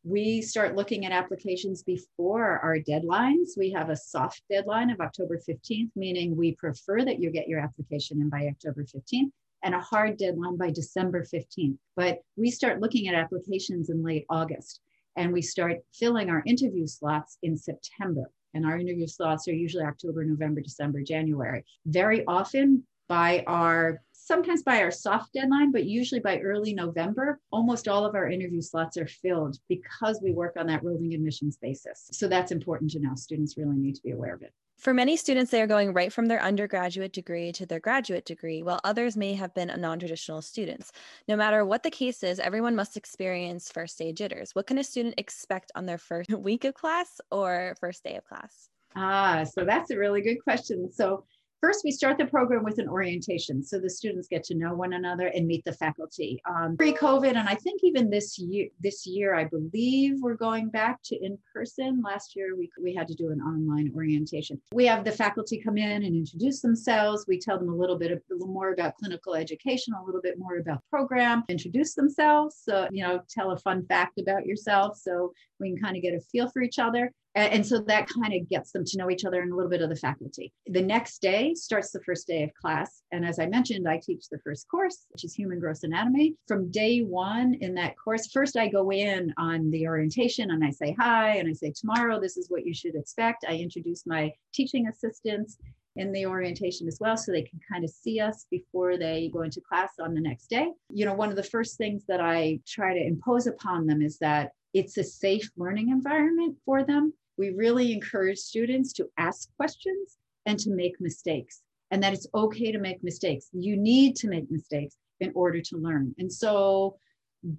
we 0.03 0.41
start 0.41 0.75
looking 0.75 1.05
at 1.05 1.11
applications 1.11 1.83
before 1.83 2.59
our 2.59 2.77
deadlines. 2.79 3.49
We 3.55 3.71
have 3.71 3.89
a 3.89 3.95
soft 3.95 4.41
deadline 4.49 4.89
of 4.89 4.99
October 4.99 5.39
15th, 5.47 5.91
meaning 5.95 6.35
we 6.35 6.55
prefer 6.55 7.05
that 7.05 7.19
you 7.19 7.29
get 7.29 7.47
your 7.47 7.59
application 7.59 8.19
in 8.19 8.29
by 8.29 8.47
October 8.47 8.83
15th, 8.83 9.31
and 9.63 9.75
a 9.75 9.79
hard 9.79 10.17
deadline 10.17 10.57
by 10.57 10.71
December 10.71 11.23
15th. 11.23 11.77
But 11.95 12.19
we 12.35 12.49
start 12.49 12.81
looking 12.81 13.07
at 13.07 13.15
applications 13.15 13.91
in 13.91 14.03
late 14.03 14.25
August, 14.29 14.81
and 15.17 15.31
we 15.31 15.43
start 15.43 15.77
filling 15.93 16.31
our 16.31 16.41
interview 16.47 16.87
slots 16.87 17.37
in 17.43 17.55
September. 17.55 18.23
And 18.53 18.65
our 18.65 18.77
interview 18.77 19.07
slots 19.07 19.47
are 19.47 19.53
usually 19.53 19.85
October, 19.85 20.25
November, 20.25 20.61
December, 20.61 21.03
January. 21.03 21.63
Very 21.85 22.25
often 22.25 22.85
by 23.11 23.43
our 23.45 24.01
sometimes 24.13 24.63
by 24.63 24.81
our 24.81 24.89
soft 24.89 25.33
deadline, 25.33 25.69
but 25.69 25.83
usually 25.83 26.21
by 26.21 26.39
early 26.39 26.73
November, 26.73 27.41
almost 27.51 27.89
all 27.89 28.05
of 28.05 28.15
our 28.15 28.29
interview 28.29 28.61
slots 28.61 28.95
are 28.95 29.05
filled 29.05 29.57
because 29.67 30.21
we 30.23 30.31
work 30.31 30.55
on 30.57 30.65
that 30.67 30.81
rolling 30.81 31.13
admissions 31.13 31.57
basis. 31.57 32.07
So 32.13 32.29
that's 32.29 32.53
important 32.53 32.91
to 32.91 32.99
know. 33.01 33.13
Students 33.15 33.57
really 33.57 33.75
need 33.75 33.95
to 33.95 34.01
be 34.01 34.11
aware 34.11 34.33
of 34.33 34.43
it. 34.43 34.53
For 34.77 34.93
many 34.93 35.17
students, 35.17 35.51
they 35.51 35.61
are 35.61 35.67
going 35.67 35.91
right 35.91 36.13
from 36.13 36.27
their 36.27 36.41
undergraduate 36.41 37.11
degree 37.11 37.51
to 37.51 37.65
their 37.65 37.81
graduate 37.81 38.23
degree, 38.23 38.63
while 38.63 38.79
others 38.85 39.17
may 39.17 39.33
have 39.33 39.53
been 39.53 39.73
non 39.77 39.99
traditional 39.99 40.41
students. 40.41 40.93
No 41.27 41.35
matter 41.35 41.65
what 41.65 41.83
the 41.83 41.91
case 41.91 42.23
is, 42.23 42.39
everyone 42.39 42.77
must 42.77 42.95
experience 42.95 43.69
first 43.69 43.97
day 43.97 44.13
jitters. 44.13 44.55
What 44.55 44.67
can 44.67 44.77
a 44.77 44.85
student 44.85 45.15
expect 45.17 45.73
on 45.75 45.85
their 45.85 45.97
first 45.97 46.29
week 46.49 46.63
of 46.63 46.75
class 46.75 47.19
or 47.29 47.75
first 47.81 48.05
day 48.05 48.15
of 48.15 48.23
class? 48.23 48.69
Ah, 48.95 49.43
so 49.43 49.65
that's 49.65 49.91
a 49.91 49.97
really 49.97 50.21
good 50.21 50.41
question. 50.43 50.91
So, 50.91 51.25
First, 51.61 51.83
we 51.83 51.91
start 51.91 52.17
the 52.17 52.25
program 52.25 52.63
with 52.63 52.79
an 52.79 52.89
orientation. 52.89 53.63
So 53.63 53.79
the 53.79 53.87
students 53.87 54.27
get 54.27 54.43
to 54.45 54.55
know 54.55 54.73
one 54.73 54.93
another 54.93 55.27
and 55.27 55.45
meet 55.45 55.63
the 55.63 55.73
faculty. 55.73 56.41
Um, 56.49 56.75
Pre-COVID, 56.75 57.35
and 57.35 57.47
I 57.47 57.53
think 57.53 57.81
even 57.83 58.09
this 58.09 58.39
year, 58.39 58.67
this 58.79 59.05
year, 59.05 59.35
I 59.35 59.43
believe 59.43 60.15
we're 60.21 60.33
going 60.33 60.69
back 60.69 61.03
to 61.03 61.23
in-person. 61.23 62.01
Last 62.03 62.35
year, 62.35 62.57
we, 62.57 62.71
we 62.81 62.95
had 62.95 63.07
to 63.09 63.13
do 63.13 63.29
an 63.29 63.41
online 63.41 63.91
orientation. 63.95 64.59
We 64.73 64.87
have 64.87 65.03
the 65.03 65.11
faculty 65.11 65.61
come 65.63 65.77
in 65.77 66.01
and 66.01 66.15
introduce 66.15 66.61
themselves. 66.61 67.25
We 67.27 67.39
tell 67.39 67.59
them 67.59 67.69
a 67.69 67.75
little 67.75 67.97
bit, 67.97 68.09
of, 68.09 68.23
a 68.31 68.33
little 68.33 68.51
more 68.51 68.73
about 68.73 68.95
clinical 68.95 69.35
education, 69.35 69.93
a 69.93 70.03
little 70.03 70.21
bit 70.21 70.39
more 70.39 70.57
about 70.57 70.81
program, 70.89 71.43
introduce 71.47 71.93
themselves. 71.93 72.57
So, 72.59 72.87
you 72.89 73.03
know, 73.03 73.21
tell 73.29 73.51
a 73.51 73.59
fun 73.59 73.85
fact 73.85 74.19
about 74.19 74.47
yourself 74.47 74.97
so 74.97 75.31
we 75.61 75.69
can 75.69 75.81
kind 75.81 75.95
of 75.95 76.03
get 76.03 76.13
a 76.13 76.19
feel 76.19 76.49
for 76.49 76.61
each 76.61 76.79
other. 76.79 77.11
And 77.33 77.65
so 77.65 77.79
that 77.79 78.09
kind 78.09 78.33
of 78.33 78.49
gets 78.49 78.73
them 78.73 78.83
to 78.83 78.97
know 78.97 79.09
each 79.09 79.23
other 79.23 79.41
and 79.41 79.53
a 79.53 79.55
little 79.55 79.71
bit 79.71 79.81
of 79.81 79.87
the 79.87 79.95
faculty. 79.95 80.51
The 80.67 80.81
next 80.81 81.21
day 81.21 81.53
starts 81.53 81.91
the 81.91 82.03
first 82.03 82.27
day 82.27 82.43
of 82.43 82.53
class. 82.53 83.03
And 83.13 83.25
as 83.25 83.39
I 83.39 83.45
mentioned, 83.45 83.87
I 83.87 84.01
teach 84.03 84.25
the 84.29 84.39
first 84.39 84.67
course, 84.67 85.05
which 85.11 85.23
is 85.23 85.33
human 85.33 85.57
gross 85.57 85.83
anatomy. 85.83 86.35
From 86.45 86.69
day 86.71 87.03
one 87.03 87.53
in 87.61 87.73
that 87.75 87.95
course, 87.97 88.27
first 88.31 88.57
I 88.57 88.67
go 88.67 88.91
in 88.91 89.33
on 89.37 89.71
the 89.71 89.87
orientation 89.87 90.51
and 90.51 90.61
I 90.61 90.71
say 90.71 90.93
hi 90.99 91.37
and 91.37 91.47
I 91.47 91.53
say, 91.53 91.71
tomorrow, 91.71 92.19
this 92.19 92.35
is 92.35 92.49
what 92.49 92.65
you 92.65 92.73
should 92.73 92.95
expect. 92.95 93.45
I 93.47 93.53
introduce 93.53 94.05
my 94.05 94.33
teaching 94.53 94.87
assistants 94.87 95.57
in 95.95 96.11
the 96.11 96.25
orientation 96.25 96.85
as 96.87 96.97
well 96.99 97.15
so 97.15 97.31
they 97.31 97.43
can 97.43 97.59
kind 97.71 97.85
of 97.85 97.89
see 97.89 98.19
us 98.19 98.45
before 98.51 98.97
they 98.97 99.29
go 99.31 99.43
into 99.43 99.61
class 99.61 99.91
on 100.01 100.13
the 100.13 100.21
next 100.21 100.47
day. 100.49 100.69
You 100.89 101.05
know, 101.05 101.13
one 101.13 101.29
of 101.29 101.37
the 101.37 101.43
first 101.43 101.77
things 101.77 102.03
that 102.09 102.19
I 102.19 102.59
try 102.67 102.93
to 102.93 103.05
impose 103.05 103.47
upon 103.47 103.87
them 103.87 104.01
is 104.01 104.17
that 104.17 104.51
it's 104.73 104.97
a 104.97 105.03
safe 105.03 105.49
learning 105.57 105.89
environment 105.89 106.57
for 106.65 106.83
them 106.83 107.13
we 107.41 107.49
really 107.49 107.91
encourage 107.91 108.37
students 108.37 108.93
to 108.93 109.09
ask 109.17 109.49
questions 109.57 110.17
and 110.45 110.59
to 110.59 110.69
make 110.69 111.01
mistakes, 111.01 111.61
and 111.89 112.01
that 112.03 112.13
it's 112.13 112.27
okay 112.35 112.71
to 112.71 112.79
make 112.79 113.03
mistakes. 113.03 113.49
You 113.51 113.77
need 113.77 114.15
to 114.17 114.27
make 114.27 114.49
mistakes 114.51 114.95
in 115.19 115.31
order 115.35 115.59
to 115.61 115.77
learn. 115.77 116.13
And 116.17 116.31
so 116.31 116.97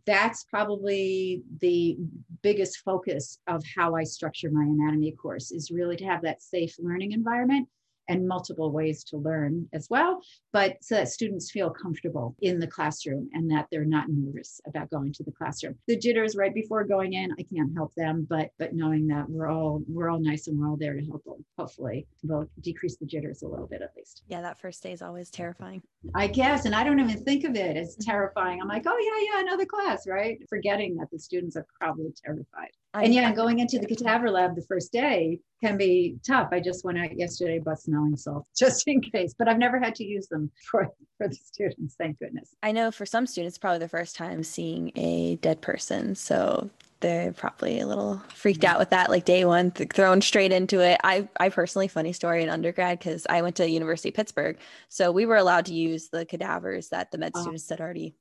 that's 0.07 0.45
probably 0.45 1.43
the 1.61 1.97
biggest 2.43 2.79
focus 2.79 3.39
of 3.49 3.65
how 3.77 3.97
I 3.97 4.05
structure 4.05 4.51
my 4.53 4.63
anatomy 4.63 5.11
course 5.13 5.51
is 5.51 5.73
really 5.73 5.97
to 5.97 6.05
have 6.05 6.23
that 6.23 6.43
safe 6.43 6.77
learning 6.79 7.11
environment 7.11 7.69
and 8.09 8.27
multiple 8.27 8.71
ways 8.71 9.05
to 9.05 9.17
learn 9.17 9.69
as 9.73 9.89
well, 9.91 10.21
but 10.53 10.77
so 10.83 10.97
that 10.97 11.09
students 11.09 11.51
feel 11.51 11.71
comfortable 11.71 12.35
in 12.41 12.59
the 12.59 12.67
classroom 12.67 13.29
and 13.33 13.51
that 13.51 13.67
they're 13.71 13.85
not 13.85 14.07
nervous 14.09 14.61
about 14.67 14.91
going 14.91 15.13
to 15.13 15.23
the 15.23 15.33
classroom. 15.33 15.75
The 15.87 15.99
jitters 15.99 16.37
right 16.37 16.55
before 16.55 16.85
going 16.85 17.15
in, 17.15 17.31
I 17.39 17.45
can't 17.55 17.75
help 17.75 17.95
them, 17.95 18.27
but 18.29 18.51
but 18.59 18.75
knowing 18.75 19.07
that 19.09 19.29
we're 19.29 19.49
all 19.49 19.83
we're 19.89 20.11
all 20.11 20.21
nice 20.21 20.49
and 20.49 20.59
we're 20.59 20.69
all 20.69 20.77
there 20.77 20.95
to 20.95 21.05
help 21.05 21.25
them, 21.25 21.45
hopefully 21.59 22.07
will 22.23 22.49
decrease 22.61 22.97
the 22.97 23.07
jitters 23.07 23.43
a 23.43 23.49
little 23.49 23.67
bit 23.67 23.83
at 23.83 23.93
least. 23.97 24.23
Yeah, 24.29 24.43
that 24.43 24.59
first 24.59 24.83
day 24.83 24.93
is 24.93 25.03
always 25.03 25.31
terrifying. 25.31 25.83
I 26.15 26.27
guess, 26.27 26.65
and 26.65 26.75
I 26.75 26.85
don't 26.85 27.01
even 27.01 27.23
think 27.25 27.45
of 27.45 27.57
it 27.57 27.77
as 27.77 27.97
terrifying. 27.97 28.61
I'm 28.61 28.69
like, 28.69 28.85
oh 28.87 28.99
yeah, 28.99 29.33
yeah, 29.35 29.41
another 29.41 29.67
class, 29.67 30.07
right? 30.07 30.39
Forgetting 30.49 30.97
that 30.97 31.11
the 31.11 31.19
students 31.19 31.57
are 31.57 31.67
probably 31.81 32.13
terrified. 32.25 32.71
And 32.95 33.15
yeah, 33.15 33.33
going 33.33 33.59
into 33.61 33.79
the 33.79 33.87
cadaver 33.87 34.31
lab 34.31 34.55
the 34.55 34.63
first 34.63 34.93
day 34.93 35.41
can 35.63 35.79
be 35.79 36.19
tough. 36.27 36.49
I 36.53 36.61
just 36.61 36.85
went 36.85 36.99
out 36.99 37.17
yesterday, 37.17 37.59
bought 37.59 37.81
smelling 37.81 38.17
salts 38.17 38.49
just 38.59 38.87
in 38.87 39.01
case, 39.01 39.35
but 39.39 39.49
I've 39.49 39.59
never 39.59 39.79
had 39.79 39.95
to 39.97 40.05
use 40.05 40.29
them 40.29 40.51
for, 40.71 40.89
for 41.17 41.29
the 41.29 41.35
students, 41.35 41.95
thank 41.97 42.19
goodness. 42.19 42.55
I 42.63 42.73
know 42.73 42.91
for 42.91 43.07
some 43.07 43.27
students, 43.27 43.59
probably 43.59 43.79
the 43.79 43.89
first 43.89 44.17
time 44.17 44.43
seeing 44.43 44.93
a 44.97 45.37
dead 45.37 45.61
person. 45.61 46.15
So 46.15 46.71
they're 47.01 47.33
probably 47.33 47.81
a 47.81 47.87
little 47.87 48.23
freaked 48.33 48.65
out 48.65 48.79
with 48.79 48.91
that 48.91 49.11
like 49.11 49.25
day 49.25 49.45
one 49.45 49.73
th- 49.73 49.91
thrown 49.93 50.23
straight 50.23 50.53
into 50.53 50.79
it 50.79 51.01
i 51.03 51.29
i 51.41 51.49
personally 51.49 51.89
funny 51.89 52.13
story 52.13 52.45
in 52.45 52.49
undergrad 52.49 52.97
because 52.99 53.27
i 53.29 53.43
went 53.43 53.57
to 53.57 53.69
university 53.69 54.09
of 54.11 54.15
pittsburgh 54.15 54.57
so 54.89 55.11
we 55.11 55.27
were 55.27 55.37
allowed 55.37 55.67
to 55.67 55.75
use 55.75 56.11
the 56.11 56.25
cadavers 56.25 56.91
that 56.91 57.11
the 57.11 57.19
med 57.19 57.33
oh. 57.35 57.41
students 57.41 57.69
had 57.69 57.81
already 57.81 58.15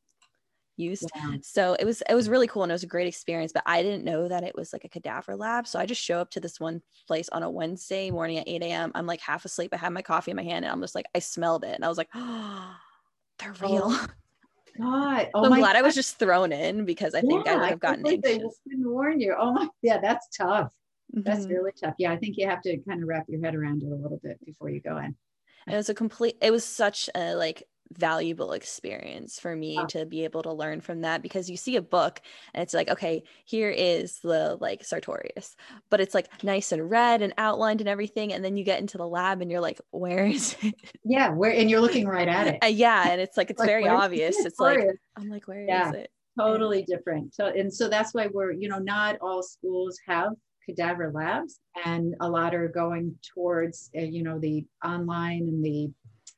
used. 0.77 1.09
Yeah. 1.15 1.35
So 1.41 1.75
it 1.79 1.85
was 1.85 2.01
it 2.09 2.15
was 2.15 2.29
really 2.29 2.47
cool 2.47 2.63
and 2.63 2.71
it 2.71 2.73
was 2.73 2.83
a 2.83 2.87
great 2.87 3.07
experience. 3.07 3.51
But 3.51 3.63
I 3.65 3.81
didn't 3.81 4.03
know 4.03 4.27
that 4.27 4.43
it 4.43 4.55
was 4.55 4.73
like 4.73 4.83
a 4.83 4.89
cadaver 4.89 5.35
lab. 5.35 5.67
So 5.67 5.79
I 5.79 5.85
just 5.85 6.01
show 6.01 6.19
up 6.19 6.31
to 6.31 6.39
this 6.39 6.59
one 6.59 6.81
place 7.07 7.29
on 7.29 7.43
a 7.43 7.49
Wednesday 7.49 8.11
morning 8.11 8.37
at 8.37 8.47
8 8.47 8.63
a.m. 8.63 8.91
I'm 8.95 9.05
like 9.05 9.21
half 9.21 9.45
asleep. 9.45 9.73
I 9.73 9.77
have 9.77 9.93
my 9.93 10.01
coffee 10.01 10.31
in 10.31 10.37
my 10.37 10.43
hand 10.43 10.65
and 10.65 10.71
I'm 10.71 10.81
just 10.81 10.95
like, 10.95 11.05
I 11.15 11.19
smelled 11.19 11.63
it. 11.63 11.75
And 11.75 11.85
I 11.85 11.87
was 11.87 11.97
like, 11.97 12.09
oh, 12.15 12.75
they're 13.39 13.53
real. 13.61 13.83
Oh. 13.85 14.07
God. 14.79 15.29
Oh 15.33 15.43
so 15.43 15.51
I'm 15.51 15.59
glad 15.59 15.73
God. 15.73 15.75
I 15.75 15.81
was 15.81 15.95
just 15.95 16.17
thrown 16.17 16.53
in 16.53 16.85
because 16.85 17.13
I 17.13 17.19
think 17.19 17.45
yeah, 17.45 17.53
I 17.53 17.57
would 17.57 17.69
have 17.69 17.79
gotten 17.81 18.07
anxious. 18.07 18.21
They 18.23 18.37
didn't 18.69 18.89
warn 18.89 19.19
you. 19.19 19.35
Oh 19.37 19.51
my, 19.51 19.67
yeah, 19.81 19.99
that's 19.99 20.29
tough. 20.35 20.73
Mm-hmm. 21.13 21.29
That's 21.29 21.45
really 21.45 21.71
tough. 21.73 21.95
Yeah, 21.97 22.13
I 22.13 22.17
think 22.17 22.37
you 22.37 22.47
have 22.47 22.61
to 22.61 22.77
kind 22.77 23.01
of 23.01 23.09
wrap 23.09 23.25
your 23.27 23.43
head 23.43 23.53
around 23.53 23.83
it 23.83 23.91
a 23.91 23.95
little 23.95 24.19
bit 24.23 24.43
before 24.45 24.69
you 24.69 24.79
go 24.79 24.97
in. 24.97 25.13
And 25.67 25.73
it 25.73 25.75
was 25.75 25.89
a 25.89 25.93
complete. 25.93 26.37
It 26.41 26.51
was 26.51 26.63
such 26.63 27.09
a 27.15 27.35
like 27.35 27.63
valuable 27.97 28.53
experience 28.53 29.39
for 29.39 29.55
me 29.55 29.77
oh. 29.79 29.85
to 29.85 30.05
be 30.05 30.23
able 30.23 30.43
to 30.43 30.51
learn 30.51 30.81
from 30.81 31.01
that 31.01 31.21
because 31.21 31.49
you 31.49 31.57
see 31.57 31.75
a 31.75 31.81
book 31.81 32.21
and 32.53 32.61
it's 32.61 32.73
like 32.73 32.89
okay 32.89 33.23
here 33.45 33.69
is 33.69 34.19
the 34.19 34.57
like 34.59 34.83
sartorius 34.83 35.55
but 35.89 35.99
it's 35.99 36.13
like 36.13 36.43
nice 36.43 36.71
and 36.71 36.89
red 36.89 37.21
and 37.21 37.33
outlined 37.37 37.81
and 37.81 37.89
everything 37.89 38.33
and 38.33 38.43
then 38.43 38.57
you 38.57 38.63
get 38.63 38.79
into 38.79 38.97
the 38.97 39.07
lab 39.07 39.41
and 39.41 39.51
you're 39.51 39.61
like 39.61 39.79
where 39.91 40.25
is 40.25 40.55
it? 40.61 40.75
Yeah 41.03 41.29
where 41.29 41.51
and 41.51 41.69
you're 41.69 41.81
looking 41.81 42.07
right 42.07 42.27
at 42.27 42.47
it. 42.47 42.63
Uh, 42.63 42.67
yeah 42.67 43.09
and 43.09 43.21
it's 43.21 43.37
like 43.37 43.49
it's 43.49 43.59
like, 43.59 43.67
very 43.67 43.87
obvious. 43.87 44.35
It's 44.39 44.59
like 44.59 44.79
i'm 45.17 45.29
like 45.29 45.47
where 45.47 45.65
yeah, 45.65 45.89
is 45.89 45.95
it? 45.95 46.11
totally 46.39 46.85
yeah. 46.87 46.95
different. 46.95 47.33
So 47.33 47.47
and 47.47 47.73
so 47.73 47.89
that's 47.89 48.13
why 48.13 48.27
we're 48.27 48.51
you 48.51 48.69
know 48.69 48.79
not 48.79 49.17
all 49.21 49.43
schools 49.43 49.99
have 50.07 50.33
cadaver 50.65 51.11
labs 51.13 51.59
and 51.85 52.15
a 52.21 52.29
lot 52.29 52.53
are 52.53 52.67
going 52.67 53.15
towards 53.33 53.89
uh, 53.97 54.01
you 54.01 54.23
know 54.23 54.39
the 54.39 54.65
online 54.85 55.41
and 55.41 55.63
the 55.63 55.89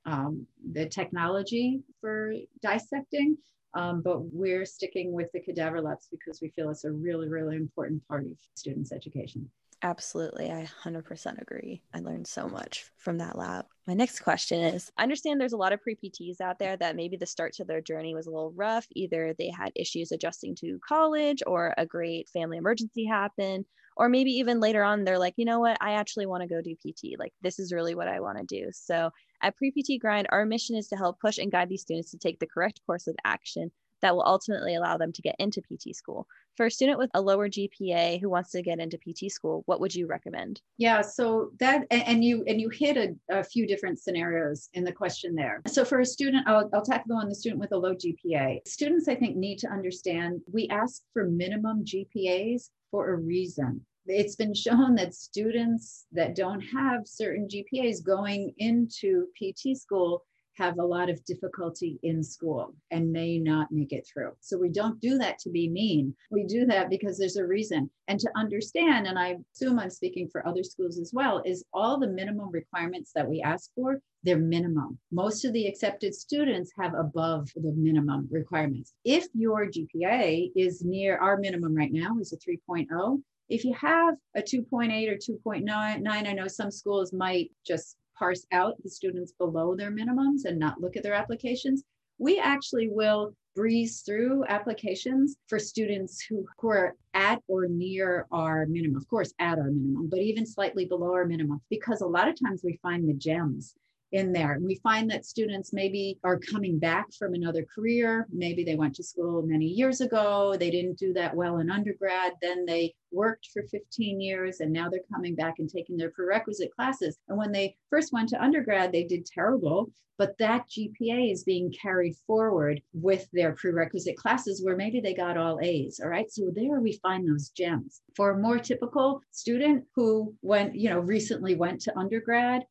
um, 0.05 0.45
the 0.71 0.87
technology 0.87 1.81
for 2.01 2.33
dissecting, 2.61 3.37
um, 3.73 4.01
but 4.01 4.21
we're 4.33 4.65
sticking 4.65 5.11
with 5.11 5.31
the 5.33 5.39
cadaver 5.39 5.81
labs 5.81 6.07
because 6.11 6.41
we 6.41 6.49
feel 6.49 6.69
it's 6.69 6.83
a 6.83 6.91
really, 6.91 7.27
really 7.29 7.55
important 7.55 8.05
part 8.07 8.25
of 8.25 8.31
students' 8.55 8.91
education. 8.91 9.49
Absolutely. 9.83 10.49
I 10.49 10.65
100% 10.85 11.41
agree. 11.41 11.81
I 11.93 11.99
learned 11.99 12.25
so 12.25 12.47
much 12.47 12.85
from 12.95 13.17
that 13.17 13.37
lab. 13.37 13.65
My 13.85 13.93
next 13.93 14.21
question 14.21 14.61
is 14.61 14.89
I 14.97 15.03
understand 15.03 15.41
there's 15.41 15.51
a 15.51 15.57
lot 15.57 15.73
of 15.73 15.81
pre 15.81 15.95
PTs 15.95 16.39
out 16.39 16.57
there 16.57 16.77
that 16.77 16.95
maybe 16.95 17.17
the 17.17 17.25
start 17.25 17.51
to 17.55 17.65
their 17.65 17.81
journey 17.81 18.15
was 18.15 18.25
a 18.25 18.31
little 18.31 18.53
rough. 18.55 18.87
Either 18.95 19.35
they 19.37 19.49
had 19.49 19.73
issues 19.75 20.13
adjusting 20.13 20.55
to 20.61 20.79
college 20.87 21.43
or 21.45 21.73
a 21.77 21.85
great 21.85 22.29
family 22.29 22.57
emergency 22.57 23.05
happened. 23.05 23.65
Or 23.95 24.09
maybe 24.09 24.31
even 24.31 24.59
later 24.59 24.83
on, 24.83 25.03
they're 25.03 25.19
like, 25.19 25.35
you 25.37 25.45
know 25.45 25.59
what? 25.59 25.77
I 25.79 25.93
actually 25.93 26.25
want 26.25 26.41
to 26.41 26.49
go 26.49 26.61
do 26.61 26.75
PT. 26.75 27.19
Like, 27.19 27.33
this 27.41 27.59
is 27.59 27.71
really 27.71 27.93
what 27.93 28.07
I 28.07 28.21
want 28.21 28.39
to 28.39 28.43
do. 28.43 28.69
So, 28.71 29.11
at 29.43 29.55
Pre 29.55 29.71
PT 29.71 30.01
Grind, 30.01 30.27
our 30.31 30.45
mission 30.45 30.75
is 30.75 30.87
to 30.87 30.95
help 30.95 31.19
push 31.19 31.37
and 31.37 31.51
guide 31.51 31.69
these 31.69 31.81
students 31.81 32.11
to 32.11 32.17
take 32.17 32.39
the 32.39 32.47
correct 32.47 32.81
course 32.87 33.07
of 33.07 33.15
action 33.23 33.71
that 34.03 34.13
will 34.13 34.25
ultimately 34.25 34.75
allow 34.75 34.97
them 34.97 35.11
to 35.13 35.21
get 35.21 35.35
into 35.39 35.61
PT 35.61 35.95
school. 35.95 36.27
For 36.57 36.67
a 36.67 36.71
student 36.71 36.99
with 36.99 37.09
a 37.13 37.21
lower 37.21 37.49
GPA 37.49 38.19
who 38.19 38.29
wants 38.29 38.51
to 38.51 38.61
get 38.61 38.79
into 38.79 38.97
PT 38.97 39.31
school, 39.31 39.63
what 39.65 39.79
would 39.79 39.95
you 39.95 40.07
recommend? 40.07 40.61
Yeah, 40.77 41.01
so 41.01 41.51
that 41.59 41.87
and 41.89 42.23
you 42.23 42.43
and 42.45 42.59
you 42.61 42.69
hit 42.69 42.97
a, 42.97 43.15
a 43.29 43.43
few 43.43 43.65
different 43.65 43.99
scenarios 43.99 44.69
in 44.73 44.83
the 44.83 44.91
question 44.91 45.35
there. 45.35 45.61
So 45.67 45.83
for 45.85 46.01
a 46.01 46.05
student, 46.05 46.47
I'll, 46.47 46.69
I'll 46.73 46.83
tackle 46.83 47.15
on 47.15 47.29
the 47.29 47.35
student 47.35 47.61
with 47.61 47.71
a 47.71 47.77
low 47.77 47.95
GPA. 47.95 48.67
Students, 48.67 49.07
I 49.07 49.15
think, 49.15 49.37
need 49.37 49.57
to 49.59 49.69
understand 49.69 50.41
we 50.51 50.67
ask 50.67 51.01
for 51.13 51.25
minimum 51.25 51.85
GPAs 51.85 52.69
for 52.91 53.13
a 53.13 53.15
reason 53.15 53.85
it's 54.05 54.35
been 54.35 54.53
shown 54.53 54.95
that 54.95 55.13
students 55.13 56.05
that 56.11 56.35
don't 56.35 56.61
have 56.61 57.01
certain 57.05 57.47
GPAs 57.47 58.03
going 58.03 58.53
into 58.57 59.27
PT 59.37 59.77
school 59.77 60.23
have 60.57 60.77
a 60.77 60.85
lot 60.85 61.09
of 61.09 61.23
difficulty 61.25 61.99
in 62.03 62.23
school 62.23 62.75
and 62.91 63.11
may 63.11 63.39
not 63.39 63.71
make 63.71 63.91
it 63.91 64.07
through. 64.11 64.31
So 64.39 64.57
we 64.57 64.69
don't 64.69 64.99
do 65.01 65.17
that 65.17 65.39
to 65.39 65.49
be 65.49 65.67
mean. 65.67 66.15
We 66.29 66.43
do 66.43 66.65
that 66.65 66.89
because 66.89 67.17
there's 67.17 67.37
a 67.37 67.45
reason. 67.45 67.89
And 68.07 68.19
to 68.19 68.29
understand, 68.35 69.07
and 69.07 69.17
I 69.17 69.37
assume 69.55 69.79
I'm 69.79 69.89
speaking 69.89 70.29
for 70.31 70.47
other 70.47 70.63
schools 70.63 70.99
as 70.99 71.11
well, 71.13 71.41
is 71.45 71.65
all 71.73 71.99
the 71.99 72.07
minimum 72.07 72.51
requirements 72.51 73.11
that 73.15 73.27
we 73.27 73.41
ask 73.41 73.71
for, 73.73 73.99
they're 74.23 74.37
minimum. 74.37 74.99
Most 75.11 75.43
of 75.43 75.53
the 75.53 75.65
accepted 75.65 76.13
students 76.13 76.71
have 76.79 76.93
above 76.93 77.49
the 77.55 77.73
minimum 77.75 78.27
requirements. 78.31 78.93
If 79.03 79.27
your 79.33 79.67
GPA 79.67 80.51
is 80.55 80.83
near 80.85 81.17
our 81.17 81.37
minimum 81.37 81.75
right 81.75 81.91
now 81.91 82.19
is 82.19 82.31
a 82.31 82.37
3.0, 82.37 83.21
if 83.49 83.63
you 83.63 83.73
have 83.73 84.15
a 84.35 84.41
2.8 84.41 85.09
or 85.09 85.15
2.9, 85.15 85.67
I 86.07 86.33
know 86.33 86.47
some 86.47 86.71
schools 86.71 87.13
might 87.13 87.51
just 87.65 87.97
parse 88.17 88.45
out 88.51 88.75
the 88.83 88.89
students 88.89 89.33
below 89.33 89.75
their 89.75 89.91
minimums 89.91 90.45
and 90.45 90.59
not 90.59 90.79
look 90.79 90.95
at 90.95 91.03
their 91.03 91.13
applications. 91.13 91.83
We 92.17 92.39
actually 92.39 92.89
will 92.89 93.35
breeze 93.55 94.01
through 94.01 94.45
applications 94.47 95.35
for 95.47 95.59
students 95.59 96.23
who, 96.27 96.45
who 96.59 96.69
are 96.69 96.95
at 97.13 97.39
or 97.47 97.67
near 97.67 98.27
our 98.31 98.65
minimum, 98.65 98.97
of 98.97 99.07
course, 99.07 99.33
at 99.39 99.59
our 99.59 99.69
minimum, 99.69 100.09
but 100.09 100.19
even 100.19 100.45
slightly 100.45 100.85
below 100.85 101.13
our 101.13 101.25
minimum, 101.25 101.61
because 101.69 102.01
a 102.01 102.07
lot 102.07 102.27
of 102.27 102.35
times 102.39 102.61
we 102.63 102.79
find 102.81 103.07
the 103.07 103.13
gems 103.13 103.75
in 104.13 104.31
there. 104.31 104.53
And 104.53 104.65
we 104.65 104.75
find 104.75 105.09
that 105.09 105.25
students 105.25 105.73
maybe 105.73 106.19
are 106.23 106.39
coming 106.39 106.79
back 106.79 107.11
from 107.17 107.33
another 107.33 107.65
career. 107.65 108.27
Maybe 108.31 108.63
they 108.63 108.75
went 108.75 108.95
to 108.95 109.03
school 109.03 109.41
many 109.41 109.65
years 109.65 110.01
ago, 110.01 110.55
they 110.57 110.69
didn't 110.69 110.99
do 110.99 111.13
that 111.13 111.35
well 111.35 111.57
in 111.57 111.69
undergrad, 111.69 112.33
then 112.41 112.65
they 112.65 112.93
worked 113.11 113.49
for 113.51 113.63
15 113.63 114.21
years 114.21 114.59
and 114.59 114.71
now 114.71 114.89
they're 114.89 115.01
coming 115.11 115.35
back 115.35 115.55
and 115.59 115.69
taking 115.69 115.97
their 115.97 116.11
prerequisite 116.11 116.73
classes. 116.75 117.17
And 117.27 117.37
when 117.37 117.51
they 117.51 117.75
first 117.89 118.13
went 118.13 118.29
to 118.29 118.41
undergrad, 118.41 118.91
they 118.91 119.03
did 119.03 119.25
terrible, 119.25 119.91
but 120.17 120.37
that 120.37 120.69
GPA 120.69 121.31
is 121.31 121.43
being 121.43 121.71
carried 121.71 122.15
forward 122.27 122.81
with 122.93 123.27
their 123.33 123.53
prerequisite 123.53 124.15
classes 124.15 124.63
where 124.63 124.75
maybe 124.75 124.99
they 124.99 125.13
got 125.13 125.37
all 125.37 125.59
A's. 125.61 125.99
All 126.01 126.09
right. 126.09 126.31
So 126.31 126.51
there 126.53 126.79
we 126.79 126.99
find 127.01 127.27
those 127.27 127.49
gems. 127.49 128.01
For 128.15 128.31
a 128.31 128.39
more 128.39 128.59
typical 128.59 129.21
student 129.31 129.85
who 129.95 130.35
went, 130.41 130.75
you 130.75 130.89
know, 130.89 130.99
recently 130.99 131.55
went 131.55 131.81
to 131.81 131.97
undergrad, 131.97 132.63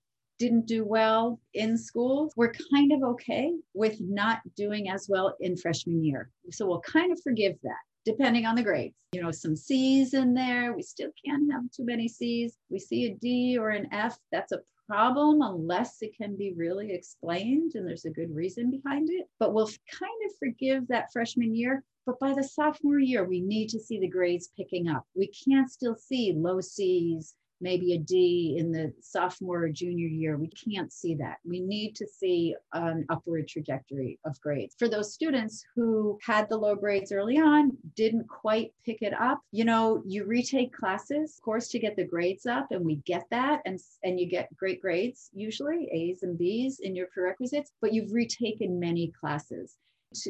didn't 0.42 0.66
do 0.66 0.84
well 0.84 1.38
in 1.54 1.78
school, 1.78 2.32
we're 2.34 2.52
kind 2.74 2.90
of 2.90 3.04
okay 3.04 3.52
with 3.74 4.00
not 4.00 4.40
doing 4.56 4.90
as 4.90 5.06
well 5.08 5.36
in 5.38 5.56
freshman 5.56 6.02
year. 6.04 6.30
So 6.50 6.66
we'll 6.66 6.80
kind 6.80 7.12
of 7.12 7.22
forgive 7.22 7.54
that 7.62 7.82
depending 8.04 8.44
on 8.44 8.56
the 8.56 8.62
grades. 8.64 8.96
You 9.12 9.22
know, 9.22 9.30
some 9.30 9.54
C's 9.54 10.14
in 10.14 10.34
there. 10.34 10.72
We 10.72 10.82
still 10.82 11.10
can't 11.24 11.52
have 11.52 11.70
too 11.70 11.84
many 11.84 12.08
C's. 12.08 12.58
We 12.70 12.80
see 12.80 13.06
a 13.06 13.14
D 13.14 13.56
or 13.56 13.70
an 13.70 13.86
F, 13.92 14.18
that's 14.32 14.50
a 14.50 14.58
problem 14.88 15.42
unless 15.42 16.02
it 16.02 16.16
can 16.16 16.36
be 16.36 16.52
really 16.56 16.92
explained 16.92 17.76
and 17.76 17.86
there's 17.86 18.04
a 18.04 18.10
good 18.10 18.34
reason 18.34 18.68
behind 18.68 19.10
it. 19.10 19.28
But 19.38 19.54
we'll 19.54 19.68
kind 19.68 20.20
of 20.26 20.36
forgive 20.40 20.88
that 20.88 21.12
freshman 21.12 21.54
year. 21.54 21.84
But 22.04 22.18
by 22.18 22.34
the 22.34 22.42
sophomore 22.42 22.98
year, 22.98 23.22
we 23.22 23.40
need 23.40 23.68
to 23.68 23.78
see 23.78 24.00
the 24.00 24.08
grades 24.08 24.50
picking 24.56 24.88
up. 24.88 25.06
We 25.14 25.28
can't 25.28 25.70
still 25.70 25.94
see 25.94 26.32
low 26.36 26.60
C's 26.60 27.36
maybe 27.62 27.94
a 27.94 27.98
D 27.98 28.56
in 28.58 28.72
the 28.72 28.92
sophomore 29.00 29.64
or 29.64 29.68
junior 29.68 30.08
year. 30.08 30.36
We 30.36 30.48
can't 30.48 30.92
see 30.92 31.14
that. 31.16 31.36
We 31.44 31.60
need 31.60 31.94
to 31.96 32.06
see 32.06 32.54
an 32.72 33.06
upward 33.08 33.48
trajectory 33.48 34.18
of 34.24 34.38
grades. 34.40 34.74
For 34.78 34.88
those 34.88 35.14
students 35.14 35.64
who 35.74 36.18
had 36.22 36.48
the 36.48 36.56
low 36.56 36.74
grades 36.74 37.12
early 37.12 37.38
on, 37.38 37.76
didn't 37.94 38.28
quite 38.28 38.72
pick 38.84 39.02
it 39.02 39.14
up, 39.18 39.40
you 39.52 39.64
know, 39.64 40.02
you 40.04 40.24
retake 40.24 40.74
classes, 40.74 41.36
of 41.38 41.42
course, 41.42 41.68
to 41.68 41.78
get 41.78 41.96
the 41.96 42.04
grades 42.04 42.46
up, 42.46 42.66
and 42.70 42.84
we 42.84 42.96
get 43.06 43.24
that, 43.30 43.60
and, 43.64 43.78
and 44.02 44.18
you 44.18 44.28
get 44.28 44.54
great 44.56 44.82
grades, 44.82 45.30
usually 45.32 45.88
A's 45.92 46.22
and 46.22 46.36
B's 46.36 46.80
in 46.80 46.96
your 46.96 47.06
prerequisites, 47.06 47.72
but 47.80 47.92
you've 47.92 48.12
retaken 48.12 48.80
many 48.80 49.12
classes 49.18 49.76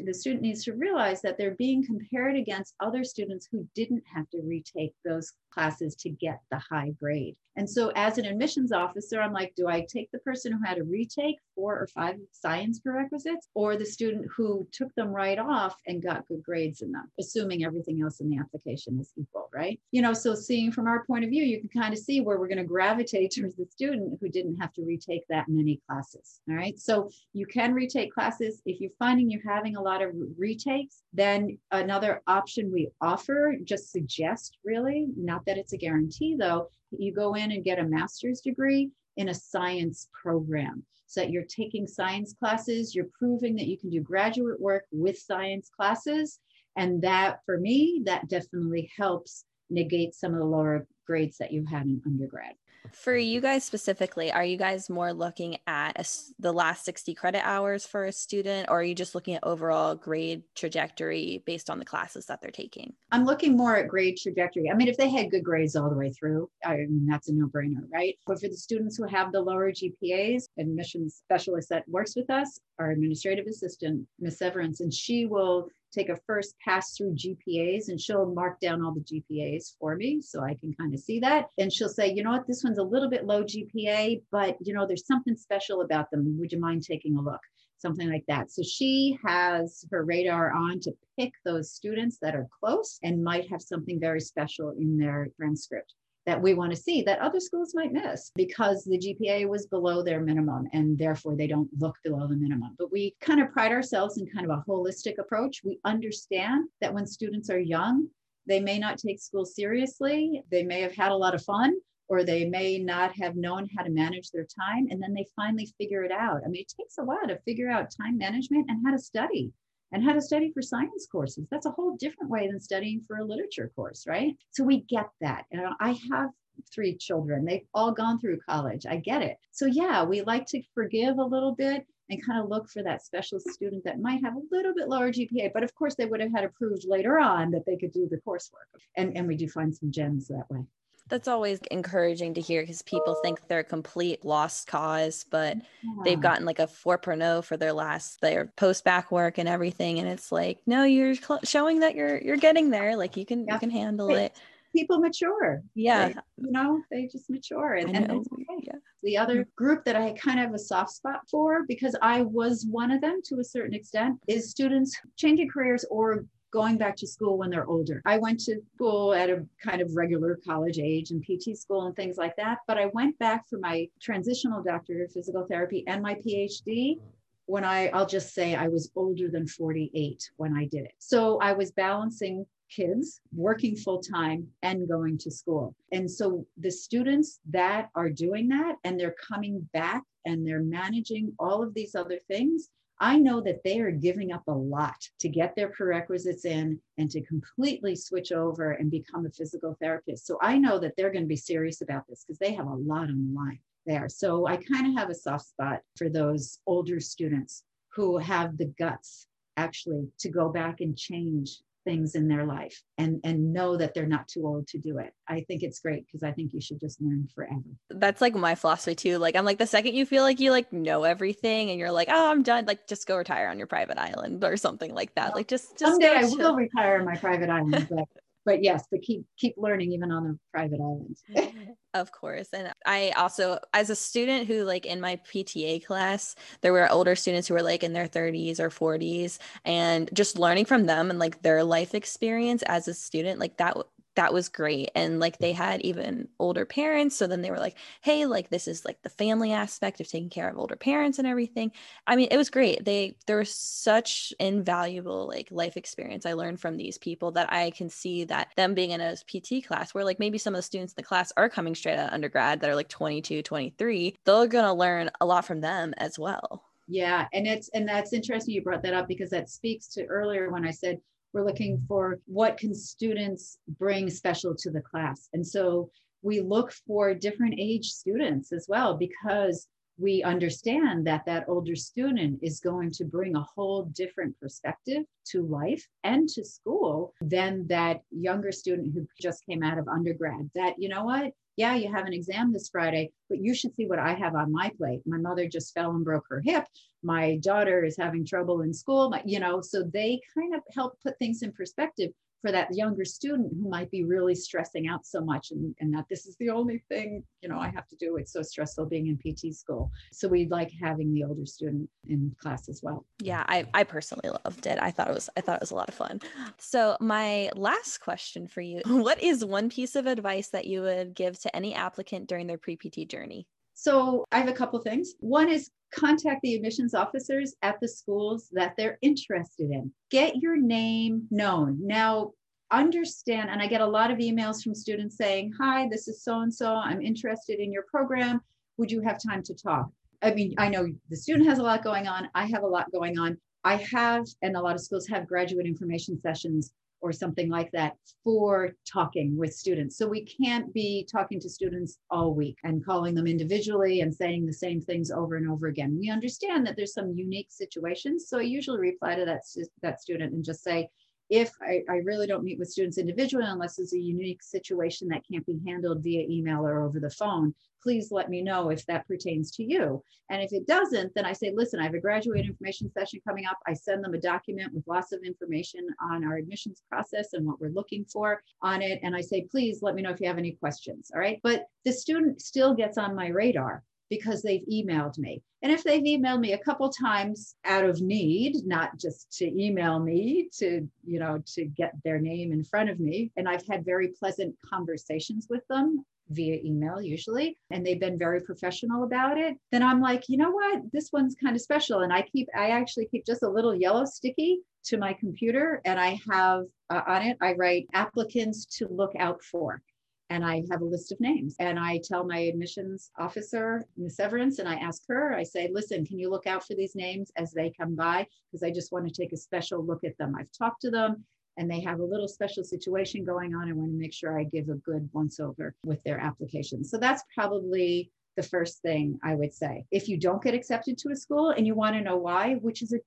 the 0.05 0.13
student 0.13 0.41
needs 0.41 0.63
to 0.63 0.73
realize 0.73 1.21
that 1.21 1.37
they're 1.37 1.55
being 1.55 1.85
compared 1.85 2.35
against 2.35 2.75
other 2.79 3.03
students 3.03 3.47
who 3.51 3.67
didn't 3.75 4.03
have 4.13 4.29
to 4.29 4.41
retake 4.41 4.93
those 5.03 5.33
classes 5.53 5.95
to 5.95 6.09
get 6.09 6.39
the 6.51 6.59
high 6.59 6.91
grade. 6.99 7.35
And 7.55 7.69
so 7.69 7.91
as 7.95 8.17
an 8.17 8.25
admissions 8.25 8.71
officer, 8.71 9.21
I'm 9.21 9.33
like, 9.33 9.53
do 9.55 9.67
I 9.67 9.81
take 9.81 10.09
the 10.11 10.19
person 10.19 10.51
who 10.51 10.65
had 10.65 10.77
to 10.77 10.83
retake 10.83 11.37
four 11.55 11.73
or 11.77 11.87
five 11.87 12.15
science 12.31 12.79
prerequisites 12.79 13.47
or 13.53 13.77
the 13.77 13.85
student 13.85 14.25
who 14.35 14.67
took 14.71 14.93
them 14.95 15.09
right 15.09 15.37
off 15.37 15.75
and 15.85 16.01
got 16.01 16.27
good 16.27 16.41
grades 16.41 16.81
in 16.81 16.91
them, 16.91 17.11
assuming 17.19 17.63
everything 17.63 18.01
else 18.01 18.21
in 18.21 18.29
the 18.29 18.37
application 18.37 18.99
is 18.99 19.11
equal, 19.17 19.49
right? 19.53 19.79
You 19.91 20.01
know, 20.01 20.13
so 20.13 20.33
seeing 20.33 20.71
from 20.71 20.87
our 20.87 21.05
point 21.05 21.23
of 21.23 21.29
view, 21.29 21.43
you 21.43 21.59
can 21.59 21.69
kind 21.69 21.93
of 21.93 21.99
see 21.99 22.21
where 22.21 22.39
we're 22.39 22.47
going 22.47 22.57
to 22.57 22.63
gravitate 22.63 23.31
towards 23.37 23.55
the 23.55 23.65
student 23.65 24.17
who 24.19 24.29
didn't 24.29 24.57
have 24.57 24.73
to 24.73 24.83
retake 24.83 25.23
that 25.29 25.47
many 25.47 25.79
classes. 25.87 26.41
All 26.49 26.55
right. 26.55 26.77
So 26.79 27.09
you 27.33 27.45
can 27.45 27.73
retake 27.73 28.13
classes. 28.13 28.61
If 28.65 28.81
you're 28.81 28.91
finding 28.97 29.29
you're 29.29 29.41
having 29.47 29.75
a 29.75 29.81
lot 29.81 30.01
of 30.01 30.11
retakes, 30.37 31.03
then 31.13 31.57
another 31.71 32.21
option 32.25 32.71
we 32.71 32.89
offer, 32.99 33.55
just 33.63 33.91
suggest 33.91 34.57
really, 34.65 35.07
not 35.15 35.42
that 35.45 35.57
it's 35.57 35.73
a 35.73 35.77
guarantee 35.77 36.35
though, 36.37 36.69
that 36.91 37.01
you 37.01 37.13
go 37.13 37.33
in 37.35 37.51
and 37.51 37.63
get 37.63 37.79
a 37.79 37.83
master's 37.83 38.41
degree 38.41 38.91
in 39.17 39.29
a 39.29 39.33
science 39.33 40.07
program 40.21 40.83
so 41.07 41.21
that 41.21 41.29
you're 41.29 41.43
taking 41.43 41.85
science 41.85 42.33
classes, 42.33 42.95
you're 42.95 43.09
proving 43.17 43.55
that 43.55 43.67
you 43.67 43.77
can 43.77 43.89
do 43.89 44.01
graduate 44.01 44.59
work 44.59 44.85
with 44.91 45.17
science 45.17 45.69
classes. 45.69 46.39
And 46.75 47.01
that, 47.03 47.39
for 47.45 47.59
me, 47.59 48.01
that 48.05 48.27
definitely 48.29 48.91
helps 48.97 49.45
negate 49.69 50.15
some 50.15 50.33
of 50.33 50.39
the 50.39 50.45
lower 50.45 50.87
grades 51.05 51.37
that 51.37 51.51
you 51.51 51.65
had 51.65 51.83
in 51.83 52.01
undergrad. 52.05 52.53
For 52.91 53.15
you 53.15 53.41
guys 53.41 53.63
specifically, 53.63 54.31
are 54.31 54.43
you 54.43 54.57
guys 54.57 54.89
more 54.89 55.13
looking 55.13 55.57
at 55.67 55.99
a, 55.99 56.05
the 56.39 56.51
last 56.51 56.85
60 56.85 57.13
credit 57.15 57.41
hours 57.45 57.85
for 57.85 58.05
a 58.05 58.11
student, 58.11 58.69
or 58.69 58.79
are 58.79 58.83
you 58.83 58.93
just 58.93 59.15
looking 59.15 59.35
at 59.35 59.43
overall 59.43 59.95
grade 59.95 60.43
trajectory 60.55 61.43
based 61.45 61.69
on 61.69 61.79
the 61.79 61.85
classes 61.85 62.25
that 62.25 62.41
they're 62.41 62.51
taking? 62.51 62.93
I'm 63.11 63.25
looking 63.25 63.55
more 63.55 63.77
at 63.77 63.87
grade 63.87 64.17
trajectory. 64.17 64.69
I 64.69 64.75
mean, 64.75 64.87
if 64.87 64.97
they 64.97 65.09
had 65.09 65.31
good 65.31 65.43
grades 65.43 65.75
all 65.75 65.89
the 65.89 65.95
way 65.95 66.11
through, 66.11 66.49
I 66.65 66.75
mean, 66.77 67.07
that's 67.09 67.29
a 67.29 67.33
no 67.33 67.47
brainer, 67.47 67.83
right? 67.91 68.17
But 68.27 68.39
for 68.39 68.47
the 68.47 68.57
students 68.57 68.97
who 68.97 69.07
have 69.07 69.31
the 69.31 69.41
lower 69.41 69.71
GPAs, 69.71 70.43
admissions 70.59 71.15
specialist 71.15 71.69
that 71.69 71.87
works 71.87 72.15
with 72.15 72.29
us, 72.29 72.59
our 72.79 72.91
administrative 72.91 73.47
assistant, 73.47 74.05
Miss 74.19 74.37
Severance, 74.37 74.81
and 74.81 74.93
she 74.93 75.25
will 75.25 75.69
take 75.93 76.09
a 76.09 76.19
first 76.27 76.55
pass 76.59 76.95
through 76.95 77.15
GPAs 77.15 77.89
and 77.89 77.99
she'll 77.99 78.33
mark 78.33 78.59
down 78.59 78.81
all 78.81 78.93
the 78.93 79.01
GPAs 79.01 79.75
for 79.79 79.95
me 79.95 80.21
so 80.21 80.41
I 80.41 80.55
can 80.55 80.73
kind 80.73 80.93
of 80.93 80.99
see 80.99 81.19
that. 81.19 81.49
And 81.57 81.71
she'll 81.71 81.89
say, 81.89 82.11
you 82.11 82.23
know 82.23 82.31
what, 82.31 82.47
this 82.47 82.63
one's 82.63 82.79
a 82.79 82.83
little 82.83 83.09
bit 83.09 83.25
low 83.25 83.43
GPA, 83.43 84.21
but 84.31 84.57
you 84.61 84.73
know, 84.73 84.87
there's 84.87 85.07
something 85.07 85.35
special 85.35 85.81
about 85.81 86.09
them. 86.11 86.37
Would 86.39 86.51
you 86.51 86.59
mind 86.59 86.83
taking 86.83 87.17
a 87.17 87.21
look? 87.21 87.41
Something 87.77 88.09
like 88.09 88.23
that. 88.27 88.49
So 88.51 88.63
she 88.63 89.17
has 89.25 89.85
her 89.91 90.03
radar 90.03 90.53
on 90.53 90.79
to 90.81 90.93
pick 91.19 91.33
those 91.43 91.71
students 91.71 92.17
that 92.21 92.35
are 92.35 92.47
close 92.59 92.97
and 93.03 93.23
might 93.23 93.49
have 93.49 93.61
something 93.61 93.99
very 93.99 94.21
special 94.21 94.71
in 94.71 94.97
their 94.97 95.27
transcript 95.35 95.93
that 96.25 96.41
we 96.41 96.53
want 96.53 96.71
to 96.71 96.81
see 96.81 97.01
that 97.01 97.19
other 97.19 97.39
schools 97.39 97.73
might 97.75 97.91
miss 97.91 98.31
because 98.35 98.83
the 98.83 98.97
GPA 98.97 99.47
was 99.47 99.67
below 99.67 100.01
their 100.01 100.21
minimum 100.21 100.67
and 100.73 100.97
therefore 100.97 101.35
they 101.35 101.47
don't 101.47 101.69
look 101.77 101.95
below 102.03 102.27
the 102.27 102.35
minimum. 102.35 102.75
But 102.77 102.91
we 102.91 103.15
kind 103.19 103.41
of 103.41 103.51
pride 103.51 103.71
ourselves 103.71 104.17
in 104.17 104.27
kind 104.27 104.49
of 104.49 104.57
a 104.57 104.63
holistic 104.69 105.17
approach. 105.19 105.61
We 105.63 105.79
understand 105.85 106.69
that 106.81 106.93
when 106.93 107.05
students 107.05 107.49
are 107.49 107.59
young, 107.59 108.07
they 108.47 108.59
may 108.59 108.79
not 108.79 108.97
take 108.97 109.21
school 109.21 109.45
seriously, 109.45 110.43
they 110.51 110.63
may 110.63 110.81
have 110.81 110.95
had 110.95 111.11
a 111.11 111.17
lot 111.17 111.35
of 111.35 111.43
fun. 111.43 111.75
Or 112.09 112.23
they 112.23 112.45
may 112.45 112.77
not 112.77 113.13
have 113.13 113.37
known 113.37 113.67
how 113.75 113.81
to 113.81 113.89
manage 113.89 114.29
their 114.29 114.45
time, 114.45 114.87
and 114.91 115.01
then 115.01 115.13
they 115.13 115.25
finally 115.37 115.73
figure 115.79 116.03
it 116.03 116.11
out. 116.11 116.41
I 116.45 116.49
mean, 116.49 116.61
it 116.61 116.73
takes 116.77 116.97
a 116.99 117.03
while 117.03 117.25
to 117.27 117.39
figure 117.39 117.71
out 117.71 117.95
time 117.97 118.17
management 118.17 118.69
and 118.69 118.85
how 118.85 118.91
to 118.91 118.99
study 118.99 119.53
and 119.93 120.03
how 120.03 120.11
to 120.11 120.21
study 120.21 120.51
for 120.51 120.61
science 120.61 121.07
courses. 121.09 121.47
That's 121.49 121.67
a 121.67 121.71
whole 121.71 121.95
different 121.97 122.31
way 122.31 122.47
than 122.47 122.59
studying 122.59 123.01
for 123.07 123.17
a 123.17 123.23
literature 123.23 123.71
course, 123.75 124.05
right? 124.07 124.35
So 124.51 124.63
we 124.63 124.81
get 124.81 125.07
that. 125.21 125.45
And 125.51 125.61
I 125.79 125.97
have 126.11 126.31
three 126.73 126.95
children. 126.95 127.45
They've 127.45 127.65
all 127.73 127.91
gone 127.91 128.19
through 128.19 128.39
college. 128.47 128.85
I 128.85 128.97
get 128.97 129.21
it. 129.21 129.37
So, 129.51 129.65
yeah, 129.65 130.03
we 130.03 130.21
like 130.23 130.45
to 130.47 130.61
forgive 130.73 131.17
a 131.17 131.23
little 131.23 131.55
bit 131.55 131.85
and 132.09 132.25
kind 132.25 132.43
of 132.43 132.49
look 132.49 132.69
for 132.69 132.83
that 132.83 133.03
special 133.03 133.39
student 133.39 133.83
that 133.85 134.01
might 134.01 134.23
have 134.23 134.35
a 134.35 134.41
little 134.51 134.73
bit 134.73 134.89
lower 134.89 135.11
GPA. 135.11 135.51
But 135.53 135.63
of 135.63 135.73
course, 135.75 135.95
they 135.95 136.05
would 136.05 136.19
have 136.19 136.33
had 136.33 136.43
approved 136.43 136.85
later 136.85 137.19
on 137.19 137.51
that 137.51 137.65
they 137.65 137.77
could 137.77 137.93
do 137.93 138.07
the 138.09 138.21
coursework. 138.27 138.81
And, 138.97 139.15
and 139.15 139.27
we 139.27 139.35
do 139.35 139.47
find 139.47 139.75
some 139.75 139.91
gems 139.91 140.27
that 140.27 140.49
way. 140.49 140.65
That's 141.09 141.27
always 141.27 141.59
encouraging 141.69 142.33
to 142.35 142.41
hear 142.41 142.61
because 142.61 142.81
people 142.81 143.15
think 143.21 143.47
they're 143.47 143.59
a 143.59 143.63
complete 143.63 144.23
lost 144.23 144.67
cause, 144.67 145.25
but 145.29 145.57
yeah. 145.57 145.91
they've 146.03 146.21
gotten 146.21 146.45
like 146.45 146.59
a 146.59 146.67
4.0 146.67 147.43
for 147.43 147.57
their 147.57 147.73
last 147.73 148.21
their 148.21 148.45
post 148.55 148.83
back 148.83 149.11
work 149.11 149.37
and 149.37 149.49
everything, 149.49 149.99
and 149.99 150.07
it's 150.07 150.31
like, 150.31 150.59
no, 150.65 150.83
you're 150.83 151.15
cl- 151.15 151.41
showing 151.43 151.79
that 151.79 151.95
you're 151.95 152.19
you're 152.21 152.37
getting 152.37 152.69
there. 152.69 152.95
Like 152.95 153.17
you 153.17 153.25
can 153.25 153.45
yeah. 153.45 153.53
you 153.55 153.59
can 153.59 153.69
handle 153.69 154.09
it 154.09 154.35
people 154.73 154.99
mature. 154.99 155.63
Yeah. 155.75 156.09
They, 156.09 156.15
you 156.37 156.51
know, 156.51 156.81
they 156.91 157.07
just 157.07 157.29
mature. 157.29 157.75
And, 157.75 157.95
and 157.95 158.11
it's 158.11 158.27
okay. 158.31 158.45
Yeah. 158.63 158.73
The 159.03 159.17
other 159.17 159.47
group 159.55 159.85
that 159.85 159.95
I 159.95 160.13
kind 160.13 160.39
of 160.39 160.45
have 160.45 160.53
a 160.53 160.59
soft 160.59 160.91
spot 160.91 161.21
for, 161.29 161.63
because 161.67 161.95
I 162.01 162.23
was 162.23 162.65
one 162.69 162.91
of 162.91 163.01
them 163.01 163.21
to 163.25 163.39
a 163.39 163.43
certain 163.43 163.73
extent, 163.73 164.19
is 164.27 164.49
students 164.49 164.97
changing 165.15 165.49
careers 165.49 165.85
or 165.89 166.25
going 166.53 166.77
back 166.77 166.95
to 166.95 167.07
school 167.07 167.37
when 167.37 167.49
they're 167.49 167.65
older. 167.65 168.01
I 168.05 168.19
went 168.19 168.39
to 168.41 168.61
school 168.75 169.13
at 169.13 169.29
a 169.29 169.43
kind 169.61 169.81
of 169.81 169.95
regular 169.95 170.39
college 170.45 170.77
age 170.77 171.09
and 171.09 171.23
PT 171.23 171.57
school 171.57 171.87
and 171.87 171.95
things 171.95 172.15
like 172.15 172.35
that, 172.37 172.59
but 172.67 172.77
I 172.77 172.91
went 172.93 173.17
back 173.17 173.49
for 173.49 173.57
my 173.57 173.89
transitional 173.99 174.61
doctorate 174.61 175.01
of 175.01 175.11
physical 175.11 175.45
therapy 175.49 175.83
and 175.87 176.01
my 176.01 176.13
PhD 176.13 176.99
when 177.47 177.65
I, 177.65 177.87
I'll 177.87 178.05
just 178.05 178.33
say 178.33 178.55
I 178.55 178.67
was 178.67 178.91
older 178.95 179.29
than 179.29 179.47
48 179.47 180.31
when 180.37 180.55
I 180.55 180.65
did 180.65 180.85
it. 180.85 180.93
So 180.99 181.39
I 181.39 181.53
was 181.53 181.71
balancing 181.71 182.45
kids 182.69 183.19
working 183.35 183.75
full 183.75 183.99
time 183.99 184.47
and 184.61 184.87
going 184.87 185.17
to 185.19 185.31
school. 185.31 185.75
And 185.91 186.09
so 186.09 186.45
the 186.57 186.71
students 186.71 187.39
that 187.49 187.89
are 187.95 188.09
doing 188.09 188.47
that 188.49 188.75
and 188.83 188.99
they're 188.99 189.15
coming 189.27 189.67
back 189.73 190.03
and 190.25 190.47
they're 190.47 190.63
managing 190.63 191.33
all 191.39 191.63
of 191.63 191.73
these 191.73 191.95
other 191.95 192.19
things, 192.27 192.69
I 193.03 193.17
know 193.19 193.41
that 193.41 193.65
they 193.65 193.81
are 193.81 193.91
giving 193.91 194.31
up 194.31 194.43
a 194.47 194.53
lot 194.53 194.95
to 195.19 195.27
get 195.27 195.57
their 195.57 195.67
prerequisites 195.67 196.45
in 196.45 196.79
and 196.97 197.11
to 197.11 197.19
completely 197.19 197.97
switch 197.97 198.31
over 198.31 198.71
and 198.71 198.89
become 198.89 199.25
a 199.25 199.29
physical 199.29 199.75
therapist. 199.81 200.25
So 200.25 200.37
I 200.41 200.57
know 200.57 200.79
that 200.79 200.93
they're 200.95 201.11
going 201.11 201.25
to 201.25 201.27
be 201.27 201.35
serious 201.35 201.81
about 201.81 202.07
this 202.07 202.23
because 202.23 202.39
they 202.39 202.53
have 202.53 202.67
a 202.67 202.73
lot 202.73 203.09
on 203.09 203.27
the 203.27 203.37
line 203.37 203.59
there. 203.85 204.07
So 204.07 204.47
I 204.47 204.55
kind 204.55 204.87
of 204.87 204.93
have 204.95 205.09
a 205.09 205.15
soft 205.15 205.47
spot 205.49 205.81
for 205.97 206.07
those 206.07 206.59
older 206.65 207.01
students 207.01 207.65
who 207.89 208.19
have 208.19 208.57
the 208.57 208.73
guts 208.79 209.27
actually 209.57 210.07
to 210.19 210.29
go 210.29 210.47
back 210.47 210.79
and 210.79 210.97
change 210.97 211.59
things 211.83 212.15
in 212.15 212.27
their 212.27 212.45
life 212.45 212.81
and 212.97 213.19
and 213.23 213.53
know 213.53 213.77
that 213.77 213.93
they're 213.93 214.05
not 214.05 214.27
too 214.27 214.45
old 214.45 214.67
to 214.67 214.77
do 214.77 214.97
it. 214.97 215.13
I 215.27 215.41
think 215.41 215.63
it's 215.63 215.79
great 215.79 216.05
because 216.05 216.23
i 216.23 216.31
think 216.31 216.53
you 216.53 216.61
should 216.61 216.79
just 216.79 217.01
learn 217.01 217.27
forever. 217.33 217.61
That's 217.89 218.21
like 218.21 218.35
my 218.35 218.55
philosophy 218.55 218.95
too. 218.95 219.17
Like 219.17 219.35
i'm 219.35 219.45
like 219.45 219.57
the 219.57 219.67
second 219.67 219.95
you 219.95 220.05
feel 220.05 220.23
like 220.23 220.39
you 220.39 220.51
like 220.51 220.71
know 220.71 221.03
everything 221.03 221.69
and 221.69 221.79
you're 221.79 221.91
like 221.91 222.09
oh 222.11 222.31
i'm 222.31 222.43
done 222.43 222.65
like 222.65 222.87
just 222.87 223.07
go 223.07 223.17
retire 223.17 223.47
on 223.47 223.57
your 223.57 223.67
private 223.67 223.97
island 223.97 224.43
or 224.43 224.57
something 224.57 224.93
like 224.93 225.13
that. 225.15 225.35
Like 225.35 225.47
just, 225.47 225.77
just 225.77 225.93
someday 225.93 226.15
i 226.15 226.23
will 226.23 226.55
retire 226.55 226.99
on 226.99 227.05
my 227.05 227.15
private 227.15 227.49
island 227.49 227.87
but 227.89 228.07
but 228.45 228.61
yes, 228.61 228.85
but 228.91 229.01
keep 229.01 229.25
keep 229.37 229.55
learning 229.57 229.91
even 229.91 230.11
on 230.11 230.25
a 230.27 230.33
private 230.51 230.79
island. 230.79 231.17
of 231.93 232.11
course. 232.11 232.49
And 232.53 232.71
I 232.85 233.11
also 233.15 233.59
as 233.73 233.89
a 233.89 233.95
student 233.95 234.47
who 234.47 234.63
like 234.63 234.85
in 234.85 234.99
my 234.99 235.17
PTA 235.31 235.85
class, 235.85 236.35
there 236.61 236.73
were 236.73 236.91
older 236.91 237.15
students 237.15 237.47
who 237.47 237.53
were 237.53 237.61
like 237.61 237.83
in 237.83 237.93
their 237.93 238.07
30s 238.07 238.59
or 238.59 238.69
40s 238.69 239.39
and 239.65 240.09
just 240.13 240.37
learning 240.37 240.65
from 240.65 240.85
them 240.85 241.09
and 241.09 241.19
like 241.19 241.41
their 241.41 241.63
life 241.63 241.95
experience 241.95 242.63
as 242.63 242.87
a 242.87 242.93
student, 242.93 243.39
like 243.39 243.57
that 243.57 243.77
that 244.15 244.33
was 244.33 244.49
great 244.49 244.89
and 244.95 245.19
like 245.19 245.37
they 245.37 245.51
had 245.51 245.81
even 245.81 246.27
older 246.39 246.65
parents 246.65 247.15
so 247.15 247.27
then 247.27 247.41
they 247.41 247.51
were 247.51 247.59
like 247.59 247.77
hey 248.01 248.25
like 248.25 248.49
this 248.49 248.67
is 248.67 248.85
like 248.85 249.01
the 249.01 249.09
family 249.09 249.51
aspect 249.51 249.99
of 249.99 250.07
taking 250.07 250.29
care 250.29 250.49
of 250.49 250.57
older 250.57 250.75
parents 250.75 251.19
and 251.19 251.27
everything. 251.27 251.71
I 252.07 252.15
mean 252.15 252.27
it 252.31 252.37
was 252.37 252.49
great. 252.49 252.83
They 252.85 253.15
there 253.27 253.37
was 253.37 253.53
such 253.53 254.33
invaluable 254.39 255.27
like 255.27 255.47
life 255.51 255.77
experience 255.77 256.25
i 256.25 256.33
learned 256.33 256.59
from 256.59 256.77
these 256.77 256.97
people 256.97 257.31
that 257.31 257.51
i 257.51 257.69
can 257.71 257.89
see 257.89 258.23
that 258.23 258.49
them 258.55 258.73
being 258.73 258.91
in 258.91 259.01
a 259.01 259.15
pt 259.27 259.65
class 259.65 259.93
where 259.93 260.03
like 260.03 260.19
maybe 260.19 260.37
some 260.37 260.53
of 260.53 260.59
the 260.59 260.63
students 260.63 260.93
in 260.93 260.95
the 260.97 261.03
class 261.03 261.31
are 261.37 261.49
coming 261.49 261.75
straight 261.75 261.97
out 261.97 262.07
of 262.07 262.13
undergrad 262.13 262.59
that 262.59 262.69
are 262.69 262.75
like 262.75 262.89
22 262.89 263.41
23 263.41 264.17
they're 264.25 264.47
going 264.47 264.63
to 264.63 264.73
learn 264.73 265.09
a 265.21 265.25
lot 265.25 265.45
from 265.45 265.61
them 265.61 265.93
as 265.97 266.17
well. 266.19 266.63
Yeah 266.87 267.27
and 267.33 267.47
it's 267.47 267.69
and 267.69 267.87
that's 267.87 268.13
interesting 268.13 268.53
you 268.53 268.61
brought 268.61 268.83
that 268.83 268.93
up 268.93 269.07
because 269.07 269.29
that 269.29 269.49
speaks 269.49 269.87
to 269.89 270.05
earlier 270.05 270.51
when 270.51 270.65
i 270.65 270.71
said 270.71 270.99
we're 271.33 271.45
looking 271.45 271.83
for 271.87 272.19
what 272.25 272.57
can 272.57 272.73
students 272.73 273.57
bring 273.79 274.09
special 274.09 274.55
to 274.55 274.69
the 274.69 274.81
class. 274.81 275.29
And 275.33 275.45
so 275.45 275.89
we 276.21 276.39
look 276.39 276.71
for 276.87 277.13
different 277.13 277.55
age 277.57 277.89
students 277.89 278.51
as 278.51 278.67
well 278.69 278.95
because 278.95 279.67
we 279.99 280.23
understand 280.23 281.05
that 281.05 281.25
that 281.25 281.45
older 281.47 281.75
student 281.75 282.39
is 282.41 282.59
going 282.59 282.91
to 282.91 283.05
bring 283.05 283.35
a 283.35 283.45
whole 283.55 283.83
different 283.95 284.39
perspective 284.39 285.03
to 285.25 285.45
life 285.45 285.85
and 286.03 286.27
to 286.29 286.43
school 286.43 287.13
than 287.21 287.67
that 287.67 288.01
younger 288.09 288.51
student 288.51 288.93
who 288.93 289.05
just 289.21 289.45
came 289.45 289.61
out 289.61 289.77
of 289.77 289.87
undergrad 289.87 290.49
that 290.55 290.73
you 290.79 290.89
know 290.89 291.03
what 291.03 291.31
yeah, 291.55 291.75
you 291.75 291.91
have 291.91 292.05
an 292.05 292.13
exam 292.13 292.51
this 292.51 292.69
Friday, 292.69 293.11
but 293.29 293.39
you 293.39 293.53
should 293.53 293.75
see 293.75 293.85
what 293.85 293.99
I 293.99 294.13
have 294.13 294.35
on 294.35 294.51
my 294.51 294.71
plate. 294.77 295.01
My 295.05 295.17
mother 295.17 295.47
just 295.47 295.73
fell 295.73 295.91
and 295.91 296.03
broke 296.03 296.25
her 296.29 296.41
hip. 296.41 296.65
My 297.03 297.37
daughter 297.37 297.83
is 297.83 297.97
having 297.97 298.25
trouble 298.25 298.61
in 298.61 298.73
school. 298.73 299.09
My, 299.09 299.21
you 299.25 299.39
know, 299.39 299.61
so 299.61 299.83
they 299.83 300.21
kind 300.35 300.55
of 300.55 300.61
help 300.73 300.97
put 301.03 301.17
things 301.19 301.43
in 301.43 301.51
perspective 301.51 302.11
for 302.43 302.51
that 302.51 302.75
younger 302.75 303.05
student 303.05 303.53
who 303.53 303.69
might 303.69 303.89
be 303.89 304.03
really 304.03 304.35
stressing 304.35 304.85
out 304.87 305.05
so 305.05 305.21
much 305.21 305.51
and, 305.51 305.73
and 305.79 305.93
that 305.93 306.03
this 306.09 306.25
is 306.25 306.35
the 306.41 306.49
only 306.49 306.83
thing 306.89 307.23
you 307.41 307.47
know 307.47 307.57
i 307.57 307.69
have 307.69 307.87
to 307.87 307.95
do. 307.95 308.17
It's 308.17 308.33
so 308.33 308.41
stressful 308.41 308.85
being 308.87 309.07
in 309.07 309.17
pt 309.17 309.55
school. 309.55 309.89
So 310.11 310.27
we 310.27 310.47
like 310.47 310.69
having 310.81 311.13
the 311.13 311.23
older 311.23 311.45
student 311.45 311.89
in 312.09 312.35
class 312.37 312.67
as 312.67 312.81
well. 312.83 313.05
Yeah 313.19 313.45
i, 313.47 313.65
I 313.73 313.85
personally 313.85 314.29
loved 314.43 314.67
it. 314.67 314.77
I 314.81 314.91
thought 314.91 315.09
it 315.09 315.13
was 315.13 315.29
i 315.37 315.41
thought 315.41 315.55
it 315.55 315.61
was 315.61 315.71
a 315.71 315.75
lot 315.75 315.87
of 315.87 315.95
fun. 315.95 316.19
So 316.57 316.97
my 316.99 317.49
last 317.55 317.99
question 317.99 318.47
for 318.47 318.61
you 318.61 318.81
what 318.87 319.23
is 319.23 319.45
one 319.45 319.69
piece 319.69 319.95
of 319.95 320.05
advice 320.05 320.49
that 320.49 320.65
you 320.65 320.81
would 320.81 321.15
give 321.15 321.39
to 321.41 321.55
any 321.55 321.73
applicant 321.73 322.27
during 322.27 322.47
their 322.47 322.57
pre-pt 322.57 323.09
journey 323.09 323.47
so 323.73 324.25
I 324.31 324.39
have 324.39 324.49
a 324.49 324.53
couple 324.53 324.79
things. 324.79 325.13
One 325.19 325.49
is 325.49 325.69
contact 325.93 326.41
the 326.41 326.55
admissions 326.55 326.93
officers 326.93 327.55
at 327.61 327.79
the 327.79 327.87
schools 327.87 328.49
that 328.51 328.73
they're 328.77 328.97
interested 329.01 329.69
in. 329.71 329.91
Get 330.09 330.37
your 330.37 330.57
name 330.57 331.27
known. 331.29 331.79
Now, 331.81 332.31
understand, 332.71 333.49
and 333.49 333.61
I 333.61 333.67
get 333.67 333.81
a 333.81 333.85
lot 333.85 334.11
of 334.11 334.17
emails 334.17 334.63
from 334.63 334.73
students 334.73 335.17
saying, 335.17 335.53
Hi, 335.59 335.87
this 335.89 336.07
is 336.07 336.23
so 336.23 336.41
and 336.41 336.53
so. 336.53 336.73
I'm 336.73 337.01
interested 337.01 337.59
in 337.59 337.71
your 337.71 337.83
program. 337.83 338.41
Would 338.77 338.91
you 338.91 339.01
have 339.01 339.21
time 339.21 339.43
to 339.43 339.53
talk? 339.53 339.89
I 340.21 340.33
mean, 340.33 340.55
I 340.57 340.69
know 340.69 340.87
the 341.09 341.17
student 341.17 341.47
has 341.47 341.59
a 341.59 341.63
lot 341.63 341.83
going 341.83 342.07
on. 342.07 342.29
I 342.33 342.45
have 342.47 342.63
a 342.63 342.67
lot 342.67 342.91
going 342.91 343.19
on. 343.19 343.37
I 343.63 343.75
have, 343.75 344.25
and 344.41 344.55
a 344.55 344.61
lot 344.61 344.75
of 344.75 344.81
schools 344.81 345.07
have 345.07 345.27
graduate 345.27 345.65
information 345.65 346.19
sessions 346.19 346.73
or 347.03 347.11
something 347.11 347.49
like 347.49 347.69
that 347.73 347.97
for 348.23 348.75
talking 348.91 349.37
with 349.37 349.53
students. 349.53 349.97
So 349.97 350.07
we 350.07 350.21
can't 350.23 350.73
be 350.73 351.05
talking 351.11 351.37
to 351.41 351.49
students 351.49 351.99
all 352.09 352.33
week 352.33 352.57
and 352.63 352.83
calling 352.83 353.13
them 353.13 353.27
individually 353.27 353.99
and 353.99 354.15
saying 354.15 354.45
the 354.45 354.53
same 354.53 354.79
things 354.79 355.11
over 355.11 355.35
and 355.35 355.51
over 355.51 355.67
again. 355.67 355.97
We 355.99 356.09
understand 356.09 356.65
that 356.65 356.77
there's 356.77 356.93
some 356.93 357.13
unique 357.13 357.49
situations. 357.49 358.29
So 358.29 358.39
I 358.39 358.43
usually 358.43 358.79
reply 358.79 359.15
to 359.15 359.25
that, 359.25 359.41
that 359.81 360.01
student 360.01 360.33
and 360.33 360.45
just 360.45 360.63
say, 360.63 360.89
if 361.33 361.51
I, 361.63 361.81
I, 361.89 361.95
really 362.05 362.27
don't 362.27 362.43
meet 362.43 362.59
with 362.59 362.69
students 362.69 362.99
individually 362.99 363.45
unless 363.47 363.79
it's 363.79 363.93
a 363.93 363.99
unique 363.99 364.43
situation 364.43 365.07
that 365.07 365.23
can't 365.29 365.43
be 365.47 365.59
handled 365.65 366.03
via 366.03 366.27
email 366.29 366.59
or 366.59 366.83
over 366.83 366.99
the 366.99 367.09
phone, 367.09 367.55
please 367.81 368.11
let 368.11 368.29
me 368.29 368.43
know 368.43 368.69
if 368.69 368.85
that 368.85 369.07
pertains 369.07 369.49
to 369.53 369.63
you. 369.63 370.03
And 370.29 370.43
if 370.43 370.53
it 370.53 370.67
doesn't, 370.67 371.11
then 371.15 371.25
I 371.25 371.33
say, 371.33 371.51
listen, 371.51 371.79
I 371.79 371.85
have 371.85 371.95
a 371.95 371.99
graduate 371.99 372.45
information 372.45 372.91
session 372.91 373.19
coming 373.27 373.47
up. 373.47 373.57
I 373.65 373.73
send 373.73 374.03
them 374.03 374.13
a 374.13 374.19
document 374.19 374.75
with 374.75 374.83
lots 374.85 375.11
of 375.11 375.23
information 375.23 375.87
on 375.99 376.23
our 376.23 376.35
admissions 376.35 376.83
process 376.87 377.33
and 377.33 377.47
what 377.47 377.59
we're 377.59 377.69
looking 377.69 378.05
for 378.05 378.43
on 378.61 378.83
it. 378.83 378.99
And 379.01 379.15
I 379.15 379.21
say, 379.21 379.47
please 379.49 379.79
let 379.81 379.95
me 379.95 380.03
know 380.03 380.11
if 380.11 380.21
you 380.21 380.27
have 380.27 380.37
any 380.37 380.51
questions. 380.51 381.09
All 381.15 381.19
right. 381.19 381.39
But 381.41 381.65
the 381.83 381.93
student 381.93 382.41
still 382.41 382.75
gets 382.75 382.99
on 382.99 383.15
my 383.15 383.29
radar 383.29 383.83
because 384.13 384.43
they've 384.43 384.65
emailed 384.71 385.17
me. 385.17 385.41
And 385.63 385.71
if 385.71 385.83
they've 385.83 386.03
emailed 386.03 386.39
me 386.39 386.53
a 386.53 386.57
couple 386.57 386.89
times 386.89 387.55
out 387.65 387.83
of 387.83 387.99
need, 387.99 388.65
not 388.65 388.99
just 388.99 389.31
to 389.39 389.45
email 389.45 389.97
me 389.99 390.49
to, 390.59 390.87
you 391.03 391.19
know, 391.19 391.41
to 391.55 391.65
get 391.65 391.93
their 392.03 392.19
name 392.19 392.51
in 392.51 392.63
front 392.63 392.91
of 392.91 392.99
me, 392.99 393.31
and 393.37 393.49
I've 393.49 393.65
had 393.67 393.83
very 393.83 394.09
pleasant 394.09 394.55
conversations 394.69 395.47
with 395.49 395.65
them 395.67 396.05
via 396.29 396.57
email 396.63 397.01
usually 397.01 397.57
and 397.69 397.85
they've 397.85 397.99
been 397.99 398.17
very 398.17 398.39
professional 398.39 399.03
about 399.03 399.37
it 399.37 399.57
then 399.73 399.83
i'm 399.83 399.99
like 399.99 400.29
you 400.29 400.37
know 400.37 400.51
what? 400.51 400.79
This 400.93 401.09
one's 401.11 401.35
kind 401.35 401.53
of 401.53 401.61
special. 401.61 401.99
And 401.99 402.13
i 402.13 402.21
keep 402.21 402.47
i 402.57 402.69
actually 402.69 403.07
keep 403.07 403.25
just 403.25 403.43
a 403.43 403.49
little 403.49 403.75
yellow 403.75 404.05
sticky 404.05 404.59
to 404.85 404.97
my 404.97 405.11
computer 405.11 405.81
and 405.83 405.99
i 405.99 406.17
have 406.31 406.63
uh, 406.89 407.01
on 407.05 407.23
it 407.23 407.37
i 407.41 407.51
write 407.53 407.87
applicants 407.93 408.65
to 408.77 408.87
look 408.87 409.11
out 409.19 409.43
for 409.43 409.81
and 410.29 410.43
I 410.45 410.63
have 410.71 410.81
a 410.81 410.85
list 410.85 411.11
of 411.11 411.19
names. 411.19 411.55
And 411.59 411.77
I 411.77 411.99
tell 412.03 412.25
my 412.25 412.39
admissions 412.39 413.11
officer, 413.19 413.85
Ms. 413.97 414.15
Severance, 414.15 414.59
and 414.59 414.67
I 414.67 414.75
ask 414.75 415.03
her, 415.07 415.33
I 415.35 415.43
say, 415.43 415.69
listen, 415.71 416.05
can 416.05 416.17
you 416.17 416.29
look 416.29 416.47
out 416.47 416.65
for 416.65 416.75
these 416.75 416.95
names 416.95 417.31
as 417.37 417.51
they 417.51 417.71
come 417.79 417.95
by? 417.95 418.25
Because 418.51 418.63
I 418.63 418.71
just 418.71 418.91
want 418.91 419.07
to 419.07 419.21
take 419.21 419.33
a 419.33 419.37
special 419.37 419.85
look 419.85 420.03
at 420.03 420.17
them. 420.17 420.35
I've 420.37 420.51
talked 420.57 420.81
to 420.81 420.89
them. 420.89 421.23
and 421.57 421.69
they 421.69 421.81
have 421.81 421.99
a 421.99 422.05
little 422.05 422.27
special 422.27 422.63
situation 422.63 423.23
going 423.23 423.53
on. 423.53 423.69
I 423.69 423.73
want 423.73 423.91
to 423.91 423.97
make 423.97 424.13
sure 424.13 424.39
I 424.39 424.43
give 424.43 424.69
a 424.69 424.75
good 424.75 425.09
once 425.13 425.39
over 425.39 425.75
with 425.85 426.03
their 426.03 426.19
application. 426.19 426.83
So 426.83 426.97
that's 426.97 427.23
probably 427.33 428.11
the 428.35 428.43
first 428.43 428.81
thing 428.81 429.19
I 429.23 429.35
would 429.35 429.53
say. 429.53 429.85
If 429.91 430.09
you 430.09 430.17
don't 430.17 430.41
get 430.41 430.55
accepted 430.55 430.97
to 430.99 431.11
a 431.11 431.15
school 431.15 431.51
and 431.51 431.67
you 431.67 431.75
want 431.75 431.95
to 431.95 432.01
know 432.01 432.17
why, 432.17 432.55
which 432.55 432.81
is 432.81 432.93
a 432.93 432.99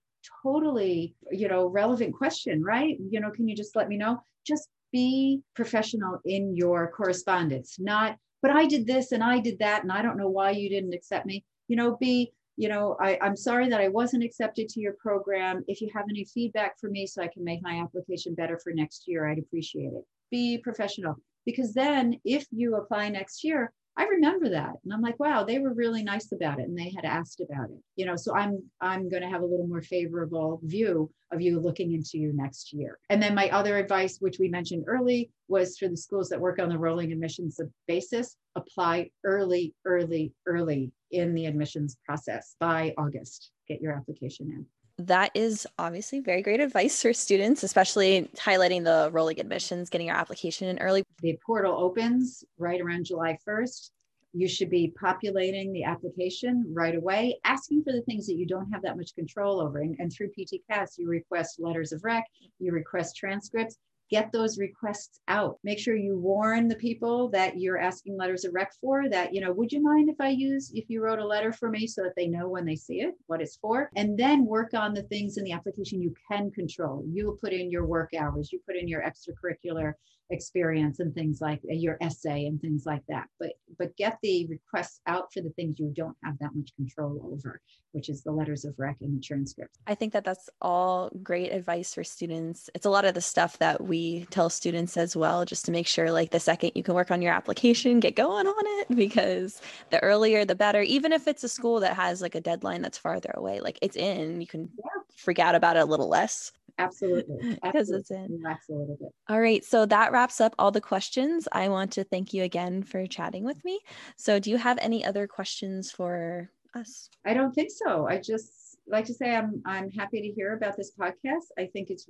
totally, 0.42 1.14
you 1.32 1.48
know, 1.48 1.66
relevant 1.66 2.14
question, 2.14 2.62
right? 2.62 2.96
You 3.10 3.20
know, 3.20 3.30
can 3.30 3.48
you 3.48 3.56
just 3.56 3.74
let 3.74 3.88
me 3.88 3.96
know? 3.96 4.22
Just 4.46 4.68
be 4.96 5.42
professional 5.54 6.18
in 6.24 6.56
your 6.56 6.90
correspondence, 6.90 7.76
not, 7.78 8.16
but 8.40 8.50
I 8.50 8.64
did 8.64 8.86
this 8.86 9.12
and 9.12 9.22
I 9.22 9.40
did 9.40 9.58
that 9.58 9.82
and 9.82 9.92
I 9.92 10.00
don't 10.00 10.16
know 10.16 10.30
why 10.30 10.52
you 10.52 10.70
didn't 10.70 10.94
accept 10.94 11.26
me. 11.26 11.44
You 11.68 11.76
know, 11.76 11.98
be 12.00 12.32
you 12.58 12.70
know, 12.70 12.96
I, 12.98 13.18
I'm 13.20 13.36
sorry 13.36 13.68
that 13.68 13.82
I 13.82 13.88
wasn't 13.88 14.24
accepted 14.24 14.70
to 14.70 14.80
your 14.80 14.94
program. 14.94 15.62
If 15.68 15.82
you 15.82 15.90
have 15.94 16.06
any 16.08 16.24
feedback 16.24 16.80
for 16.80 16.88
me 16.88 17.06
so 17.06 17.20
I 17.20 17.28
can 17.28 17.44
make 17.44 17.60
my 17.62 17.82
application 17.82 18.34
better 18.34 18.58
for 18.64 18.72
next 18.72 19.02
year, 19.06 19.28
I'd 19.28 19.38
appreciate 19.38 19.92
it. 19.92 20.04
Be 20.30 20.56
professional 20.56 21.16
because 21.44 21.74
then 21.74 22.18
if 22.24 22.46
you 22.50 22.76
apply 22.76 23.10
next 23.10 23.44
year, 23.44 23.74
I 23.98 24.04
remember 24.04 24.50
that. 24.50 24.74
And 24.84 24.92
I'm 24.92 25.00
like, 25.00 25.18
wow, 25.18 25.42
they 25.42 25.58
were 25.58 25.72
really 25.72 26.02
nice 26.02 26.30
about 26.32 26.60
it 26.60 26.68
and 26.68 26.78
they 26.78 26.92
had 26.94 27.04
asked 27.04 27.40
about 27.40 27.70
it. 27.70 27.82
You 27.96 28.04
know, 28.06 28.16
so 28.16 28.34
I'm 28.34 28.62
I'm 28.80 29.08
going 29.08 29.22
to 29.22 29.28
have 29.28 29.42
a 29.42 29.46
little 29.46 29.66
more 29.66 29.82
favorable 29.82 30.60
view 30.62 31.10
of 31.32 31.40
you 31.40 31.58
looking 31.58 31.92
into 31.92 32.18
you 32.18 32.32
next 32.34 32.72
year. 32.72 32.98
And 33.08 33.22
then 33.22 33.34
my 33.34 33.48
other 33.50 33.78
advice, 33.78 34.18
which 34.20 34.38
we 34.38 34.48
mentioned 34.48 34.84
early, 34.86 35.30
was 35.48 35.78
for 35.78 35.88
the 35.88 35.96
schools 35.96 36.28
that 36.28 36.40
work 36.40 36.58
on 36.58 36.68
the 36.68 36.78
rolling 36.78 37.10
admissions 37.10 37.58
basis, 37.88 38.36
apply 38.54 39.10
early, 39.24 39.74
early, 39.84 40.32
early 40.46 40.92
in 41.10 41.34
the 41.34 41.46
admissions 41.46 41.96
process 42.04 42.54
by 42.60 42.92
August. 42.98 43.50
Get 43.66 43.80
your 43.80 43.92
application 43.92 44.50
in 44.50 44.66
that 44.98 45.30
is 45.34 45.66
obviously 45.78 46.20
very 46.20 46.42
great 46.42 46.60
advice 46.60 47.02
for 47.02 47.12
students, 47.12 47.62
especially 47.62 48.30
highlighting 48.36 48.84
the 48.84 49.10
rolling 49.12 49.38
admissions, 49.38 49.90
getting 49.90 50.06
your 50.06 50.16
application 50.16 50.68
in 50.68 50.78
early. 50.78 51.02
The 51.20 51.38
portal 51.44 51.74
opens 51.78 52.44
right 52.58 52.80
around 52.80 53.04
July 53.04 53.38
1st. 53.46 53.90
You 54.32 54.48
should 54.48 54.70
be 54.70 54.92
populating 54.98 55.72
the 55.72 55.84
application 55.84 56.64
right 56.74 56.94
away, 56.94 57.38
asking 57.44 57.84
for 57.84 57.92
the 57.92 58.02
things 58.02 58.26
that 58.26 58.36
you 58.36 58.46
don't 58.46 58.70
have 58.70 58.82
that 58.82 58.96
much 58.96 59.14
control 59.14 59.60
over. 59.60 59.78
And, 59.78 59.96
and 59.98 60.12
through 60.12 60.30
PTCAS, 60.38 60.98
you 60.98 61.08
request 61.08 61.60
letters 61.60 61.92
of 61.92 62.04
rec, 62.04 62.24
you 62.58 62.72
request 62.72 63.16
transcripts, 63.16 63.78
get 64.10 64.30
those 64.32 64.58
requests 64.58 65.20
out. 65.28 65.58
Make 65.64 65.78
sure 65.78 65.96
you 65.96 66.18
warn 66.18 66.68
the 66.68 66.76
people 66.76 67.28
that 67.30 67.58
you're 67.58 67.78
asking 67.78 68.16
letters 68.16 68.44
of 68.44 68.54
rec 68.54 68.72
for 68.80 69.08
that, 69.10 69.34
you 69.34 69.40
know, 69.40 69.52
would 69.52 69.72
you 69.72 69.82
mind 69.82 70.08
if 70.08 70.16
I 70.20 70.28
use, 70.28 70.70
if 70.74 70.88
you 70.88 71.02
wrote 71.02 71.18
a 71.18 71.26
letter 71.26 71.52
for 71.52 71.68
me 71.70 71.86
so 71.86 72.02
that 72.02 72.14
they 72.16 72.28
know 72.28 72.48
when 72.48 72.64
they 72.64 72.76
see 72.76 73.00
it, 73.00 73.14
what 73.26 73.40
it's 73.40 73.56
for? 73.56 73.90
And 73.96 74.18
then 74.18 74.46
work 74.46 74.74
on 74.74 74.94
the 74.94 75.02
things 75.04 75.36
in 75.36 75.44
the 75.44 75.52
application 75.52 76.00
you 76.00 76.14
can 76.30 76.50
control. 76.50 77.04
You 77.08 77.38
put 77.42 77.52
in 77.52 77.70
your 77.70 77.86
work 77.86 78.10
hours, 78.14 78.52
you 78.52 78.60
put 78.66 78.76
in 78.76 78.88
your 78.88 79.02
extracurricular 79.02 79.94
experience 80.30 81.00
and 81.00 81.14
things 81.14 81.40
like 81.40 81.60
uh, 81.70 81.74
your 81.74 81.96
essay 82.00 82.46
and 82.46 82.60
things 82.60 82.84
like 82.86 83.02
that. 83.08 83.28
But 83.38 83.52
but 83.78 83.96
get 83.96 84.18
the 84.22 84.46
requests 84.46 85.00
out 85.06 85.32
for 85.32 85.40
the 85.40 85.50
things 85.50 85.78
you 85.78 85.92
don't 85.94 86.16
have 86.24 86.38
that 86.40 86.54
much 86.54 86.74
control 86.76 87.20
over 87.32 87.60
which 87.96 88.10
is 88.10 88.22
the 88.22 88.30
letters 88.30 88.66
of 88.66 88.74
rec 88.76 88.98
and 89.00 89.16
the 89.16 89.22
transcripts. 89.22 89.78
I 89.86 89.94
think 89.94 90.12
that 90.12 90.22
that's 90.22 90.50
all 90.60 91.10
great 91.22 91.50
advice 91.50 91.94
for 91.94 92.04
students. 92.04 92.68
It's 92.74 92.84
a 92.84 92.90
lot 92.90 93.06
of 93.06 93.14
the 93.14 93.22
stuff 93.22 93.56
that 93.56 93.82
we 93.82 94.26
tell 94.28 94.50
students 94.50 94.98
as 94.98 95.16
well 95.16 95.46
just 95.46 95.64
to 95.64 95.72
make 95.72 95.86
sure 95.86 96.12
like 96.12 96.30
the 96.30 96.38
second 96.38 96.72
you 96.74 96.82
can 96.82 96.92
work 96.92 97.10
on 97.10 97.22
your 97.22 97.32
application 97.32 97.98
get 97.98 98.14
going 98.14 98.46
on 98.46 98.54
it 98.80 98.94
because 98.94 99.62
the 99.88 100.02
earlier 100.02 100.44
the 100.44 100.54
better. 100.54 100.82
Even 100.82 101.10
if 101.10 101.26
it's 101.26 101.42
a 101.42 101.48
school 101.48 101.80
that 101.80 101.96
has 101.96 102.20
like 102.20 102.34
a 102.34 102.40
deadline 102.40 102.82
that's 102.82 102.98
farther 102.98 103.32
away 103.34 103.60
like 103.60 103.78
it's 103.80 103.96
in 103.96 104.42
you 104.42 104.46
can 104.46 104.68
yeah. 104.76 105.02
freak 105.16 105.38
out 105.38 105.54
about 105.54 105.76
it 105.78 105.80
a 105.80 105.86
little 105.86 106.08
less 106.08 106.52
Absolutely. 106.78 107.58
Because 107.62 107.90
it's 107.90 108.10
in. 108.10 108.28
Relax 108.30 108.68
a 108.68 108.72
little 108.72 108.96
bit. 109.00 109.08
All 109.28 109.40
right. 109.40 109.64
So 109.64 109.86
that 109.86 110.12
wraps 110.12 110.40
up 110.40 110.54
all 110.58 110.70
the 110.70 110.80
questions. 110.80 111.48
I 111.52 111.68
want 111.68 111.92
to 111.92 112.04
thank 112.04 112.34
you 112.34 112.42
again 112.42 112.82
for 112.82 113.06
chatting 113.06 113.44
with 113.44 113.64
me. 113.64 113.80
So, 114.16 114.38
do 114.38 114.50
you 114.50 114.58
have 114.58 114.78
any 114.80 115.04
other 115.04 115.26
questions 115.26 115.90
for 115.90 116.50
us? 116.74 117.08
I 117.24 117.34
don't 117.34 117.54
think 117.54 117.70
so. 117.70 118.06
I 118.06 118.18
just 118.18 118.78
like 118.86 119.04
to 119.06 119.14
say 119.14 119.34
I'm 119.34 119.62
I'm 119.64 119.90
happy 119.90 120.20
to 120.22 120.28
hear 120.28 120.54
about 120.54 120.76
this 120.76 120.92
podcast. 120.98 121.50
I 121.58 121.66
think 121.66 121.90
it's 121.90 122.06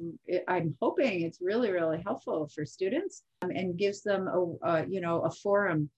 I'm 0.48 0.76
hoping 0.80 1.22
it's 1.22 1.40
really 1.40 1.70
really 1.70 2.02
helpful 2.04 2.48
for 2.54 2.66
students 2.66 3.22
um, 3.42 3.50
and 3.50 3.78
gives 3.78 4.02
them 4.02 4.28
a, 4.28 4.68
a 4.68 4.86
you 4.86 5.00
know 5.00 5.22
a 5.22 5.30
forum 5.30 5.90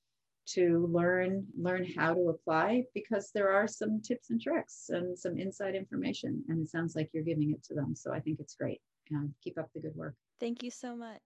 to 0.54 0.88
learn 0.90 1.46
learn 1.58 1.86
how 1.96 2.14
to 2.14 2.28
apply 2.28 2.82
because 2.94 3.30
there 3.34 3.50
are 3.50 3.66
some 3.66 4.00
tips 4.00 4.30
and 4.30 4.40
tricks 4.40 4.90
and 4.90 5.18
some 5.18 5.36
inside 5.38 5.74
information 5.74 6.42
and 6.48 6.60
it 6.62 6.70
sounds 6.70 6.96
like 6.96 7.10
you're 7.12 7.24
giving 7.24 7.50
it 7.52 7.62
to 7.62 7.74
them 7.74 7.94
so 7.94 8.12
i 8.12 8.20
think 8.20 8.38
it's 8.40 8.54
great 8.54 8.80
and 9.10 9.32
keep 9.42 9.58
up 9.58 9.68
the 9.74 9.80
good 9.80 9.94
work 9.94 10.14
thank 10.40 10.62
you 10.62 10.70
so 10.70 10.96
much 10.96 11.20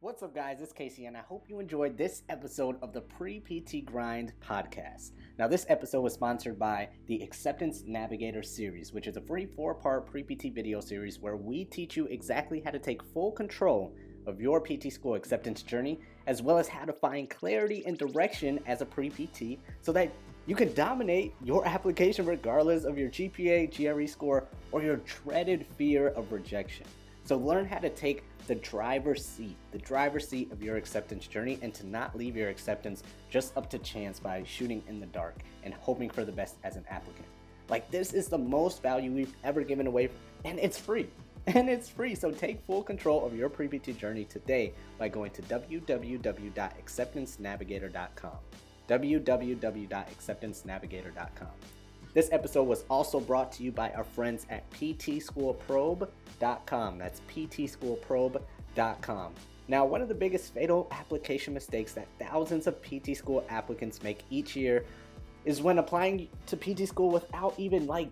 What's 0.00 0.22
up, 0.22 0.32
guys? 0.32 0.60
It's 0.60 0.72
Casey, 0.72 1.06
and 1.06 1.16
I 1.16 1.22
hope 1.22 1.46
you 1.48 1.58
enjoyed 1.58 1.98
this 1.98 2.22
episode 2.28 2.76
of 2.82 2.92
the 2.92 3.00
Pre 3.00 3.40
PT 3.40 3.84
Grind 3.84 4.32
podcast. 4.40 5.10
Now, 5.40 5.48
this 5.48 5.66
episode 5.68 6.02
was 6.02 6.14
sponsored 6.14 6.56
by 6.56 6.90
the 7.08 7.20
Acceptance 7.20 7.82
Navigator 7.84 8.44
series, 8.44 8.92
which 8.92 9.08
is 9.08 9.16
a 9.16 9.20
free 9.20 9.44
four 9.44 9.74
part 9.74 10.06
pre 10.06 10.22
PT 10.22 10.54
video 10.54 10.78
series 10.78 11.18
where 11.18 11.36
we 11.36 11.64
teach 11.64 11.96
you 11.96 12.06
exactly 12.06 12.60
how 12.64 12.70
to 12.70 12.78
take 12.78 13.02
full 13.02 13.32
control 13.32 13.92
of 14.28 14.40
your 14.40 14.60
PT 14.60 14.92
school 14.92 15.16
acceptance 15.16 15.64
journey, 15.64 15.98
as 16.28 16.42
well 16.42 16.58
as 16.58 16.68
how 16.68 16.84
to 16.84 16.92
find 16.92 17.28
clarity 17.28 17.82
and 17.86 17.98
direction 17.98 18.60
as 18.66 18.82
a 18.82 18.86
pre 18.86 19.08
PT 19.08 19.58
so 19.80 19.90
that 19.92 20.12
you 20.46 20.54
can 20.54 20.72
dominate 20.74 21.34
your 21.42 21.66
application 21.66 22.24
regardless 22.24 22.84
of 22.84 22.96
your 22.96 23.08
GPA, 23.08 23.74
GRE 23.74 24.06
score, 24.06 24.44
or 24.70 24.82
your 24.82 24.96
dreaded 24.98 25.66
fear 25.76 26.08
of 26.08 26.30
rejection. 26.30 26.86
So 27.24 27.36
learn 27.36 27.66
how 27.66 27.78
to 27.78 27.90
take 27.90 28.24
the 28.46 28.54
driver's 28.54 29.24
seat, 29.24 29.56
the 29.72 29.78
driver's 29.78 30.28
seat 30.28 30.52
of 30.52 30.62
your 30.62 30.76
acceptance 30.76 31.26
journey, 31.26 31.58
and 31.60 31.74
to 31.74 31.86
not 31.86 32.16
leave 32.16 32.36
your 32.36 32.48
acceptance 32.48 33.02
just 33.28 33.56
up 33.56 33.68
to 33.70 33.78
chance 33.78 34.20
by 34.20 34.42
shooting 34.44 34.82
in 34.86 35.00
the 35.00 35.06
dark 35.06 35.36
and 35.64 35.74
hoping 35.74 36.08
for 36.08 36.24
the 36.24 36.32
best 36.32 36.56
as 36.62 36.76
an 36.76 36.84
applicant. 36.88 37.26
Like, 37.68 37.90
this 37.90 38.14
is 38.14 38.28
the 38.28 38.38
most 38.38 38.82
value 38.82 39.12
we've 39.12 39.34
ever 39.44 39.62
given 39.62 39.86
away, 39.86 40.08
and 40.44 40.58
it's 40.58 40.78
free 40.78 41.08
and 41.54 41.70
it's 41.70 41.88
free. 41.88 42.14
So 42.14 42.30
take 42.30 42.60
full 42.66 42.82
control 42.82 43.24
of 43.24 43.34
your 43.34 43.48
pre-PT 43.48 43.96
journey 43.98 44.24
today 44.24 44.74
by 44.98 45.08
going 45.08 45.30
to 45.32 45.40
www.acceptancenavigator.com. 45.42 48.36
www.acceptancenavigator.com. 48.88 51.48
This 52.14 52.30
episode 52.32 52.64
was 52.64 52.84
also 52.90 53.20
brought 53.20 53.52
to 53.52 53.62
you 53.62 53.70
by 53.72 53.90
our 53.92 54.04
friends 54.04 54.46
at 54.50 54.70
ptschoolprobe.com. 54.72 56.98
That's 56.98 57.22
ptschoolprobe.com. 57.34 59.32
Now, 59.70 59.84
one 59.84 60.00
of 60.02 60.08
the 60.08 60.14
biggest 60.14 60.54
fatal 60.54 60.88
application 60.90 61.52
mistakes 61.54 61.92
that 61.92 62.08
thousands 62.18 62.66
of 62.66 62.82
PT 62.82 63.16
school 63.16 63.44
applicants 63.48 64.02
make 64.02 64.24
each 64.30 64.56
year 64.56 64.84
is 65.44 65.62
when 65.62 65.78
applying 65.78 66.28
to 66.46 66.56
PT 66.56 66.88
school 66.88 67.10
without 67.10 67.54
even 67.58 67.86
like 67.86 68.10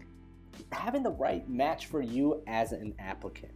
having 0.73 1.03
the 1.03 1.11
right 1.11 1.49
match 1.49 1.87
for 1.87 2.03
you 2.03 2.43
as 2.47 2.73
an 2.73 2.95
applicant. 2.99 3.53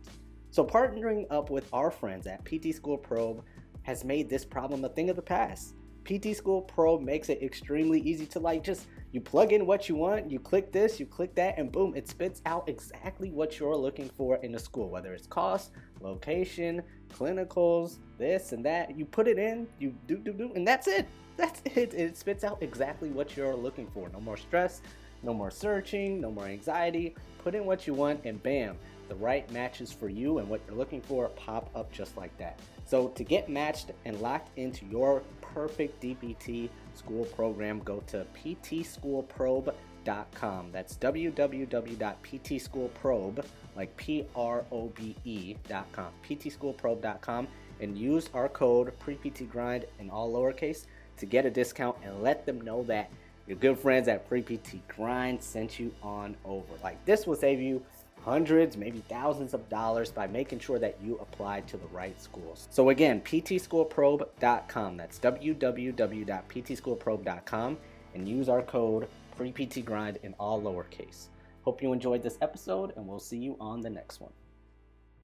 So, 0.50 0.64
partnering 0.64 1.26
up 1.30 1.50
with 1.50 1.68
our 1.72 1.90
friends 1.90 2.26
at 2.26 2.44
PT 2.44 2.74
School 2.74 2.98
Probe 2.98 3.44
has 3.82 4.04
made 4.04 4.28
this 4.28 4.44
problem 4.44 4.84
a 4.84 4.88
thing 4.88 5.10
of 5.10 5.16
the 5.16 5.22
past. 5.22 5.74
PT 6.04 6.34
School 6.36 6.62
Probe 6.62 7.02
makes 7.02 7.28
it 7.28 7.42
extremely 7.42 8.00
easy 8.00 8.26
to 8.26 8.40
like 8.40 8.64
just 8.64 8.86
you 9.12 9.20
plug 9.20 9.52
in 9.52 9.66
what 9.66 9.88
you 9.88 9.96
want, 9.96 10.30
you 10.30 10.38
click 10.38 10.72
this, 10.72 11.00
you 11.00 11.06
click 11.06 11.34
that, 11.34 11.58
and 11.58 11.70
boom, 11.70 11.94
it 11.96 12.08
spits 12.08 12.42
out 12.46 12.68
exactly 12.68 13.30
what 13.30 13.58
you're 13.58 13.76
looking 13.76 14.08
for 14.16 14.36
in 14.36 14.54
a 14.54 14.58
school, 14.58 14.88
whether 14.88 15.12
it's 15.12 15.26
cost, 15.26 15.72
location, 16.00 16.82
clinicals, 17.12 17.98
this 18.18 18.52
and 18.52 18.64
that. 18.64 18.96
You 18.96 19.04
put 19.04 19.28
it 19.28 19.38
in, 19.38 19.66
you 19.78 19.94
do 20.06 20.16
do 20.16 20.32
do, 20.32 20.52
and 20.54 20.66
that's 20.66 20.86
it. 20.86 21.06
That's 21.36 21.62
it. 21.64 21.94
It 21.94 22.16
spits 22.16 22.44
out 22.44 22.58
exactly 22.60 23.10
what 23.10 23.36
you're 23.36 23.56
looking 23.56 23.88
for. 23.94 24.08
No 24.10 24.20
more 24.20 24.36
stress, 24.36 24.82
no 25.22 25.34
more 25.34 25.50
searching, 25.50 26.20
no 26.20 26.30
more 26.30 26.46
anxiety. 26.46 27.14
Put 27.42 27.54
in 27.54 27.64
what 27.64 27.86
you 27.86 27.94
want, 27.94 28.20
and 28.24 28.42
bam, 28.42 28.76
the 29.08 29.14
right 29.16 29.50
matches 29.50 29.90
for 29.92 30.08
you 30.08 30.38
and 30.38 30.48
what 30.48 30.60
you're 30.66 30.76
looking 30.76 31.02
for 31.02 31.28
pop 31.30 31.68
up 31.74 31.90
just 31.92 32.16
like 32.16 32.36
that. 32.38 32.58
So, 32.86 33.08
to 33.08 33.24
get 33.24 33.48
matched 33.48 33.90
and 34.04 34.20
locked 34.20 34.56
into 34.58 34.86
your 34.86 35.22
perfect 35.40 36.00
DPT 36.02 36.68
school 36.94 37.24
program, 37.26 37.80
go 37.80 38.02
to 38.08 38.26
ptschoolprobe.com. 38.36 40.72
That's 40.72 40.96
www.ptschoolprobe, 40.96 43.44
like 43.76 43.96
P 43.96 44.26
R 44.34 44.64
O 44.70 44.88
B 44.88 45.16
E.com, 45.24 46.12
ptschoolprobe.com, 46.28 47.48
and 47.80 47.98
use 47.98 48.28
our 48.34 48.48
code 48.48 48.92
PrePTGrind 49.00 49.84
in 49.98 50.10
all 50.10 50.32
lowercase 50.32 50.86
to 51.16 51.26
get 51.26 51.44
a 51.46 51.50
discount 51.50 51.96
and 52.02 52.22
let 52.22 52.46
them 52.46 52.60
know 52.60 52.84
that 52.84 53.10
your 53.50 53.58
good 53.58 53.78
friends 53.80 54.06
at 54.06 54.28
Pre 54.28 54.42
PT 54.42 54.86
Grind 54.86 55.42
sent 55.42 55.80
you 55.80 55.92
on 56.04 56.36
over. 56.44 56.72
Like 56.84 57.04
this 57.04 57.26
will 57.26 57.34
save 57.34 57.60
you 57.60 57.82
hundreds, 58.24 58.76
maybe 58.76 59.02
thousands 59.08 59.54
of 59.54 59.68
dollars 59.68 60.12
by 60.12 60.28
making 60.28 60.60
sure 60.60 60.78
that 60.78 60.96
you 61.02 61.18
apply 61.18 61.62
to 61.62 61.76
the 61.76 61.88
right 61.88 62.22
schools. 62.22 62.68
So 62.70 62.90
again, 62.90 63.20
ptschoolprobe.com. 63.22 64.96
That's 64.96 65.18
www.ptschoolprobe.com 65.18 67.78
and 68.14 68.28
use 68.28 68.48
our 68.48 68.62
code 68.62 69.08
PrePTGrind 69.36 70.22
in 70.22 70.32
all 70.38 70.62
lowercase. 70.62 71.26
Hope 71.62 71.82
you 71.82 71.92
enjoyed 71.92 72.22
this 72.22 72.38
episode 72.40 72.92
and 72.96 73.04
we'll 73.04 73.18
see 73.18 73.38
you 73.38 73.56
on 73.58 73.80
the 73.80 73.90
next 73.90 74.20
one. 74.20 74.30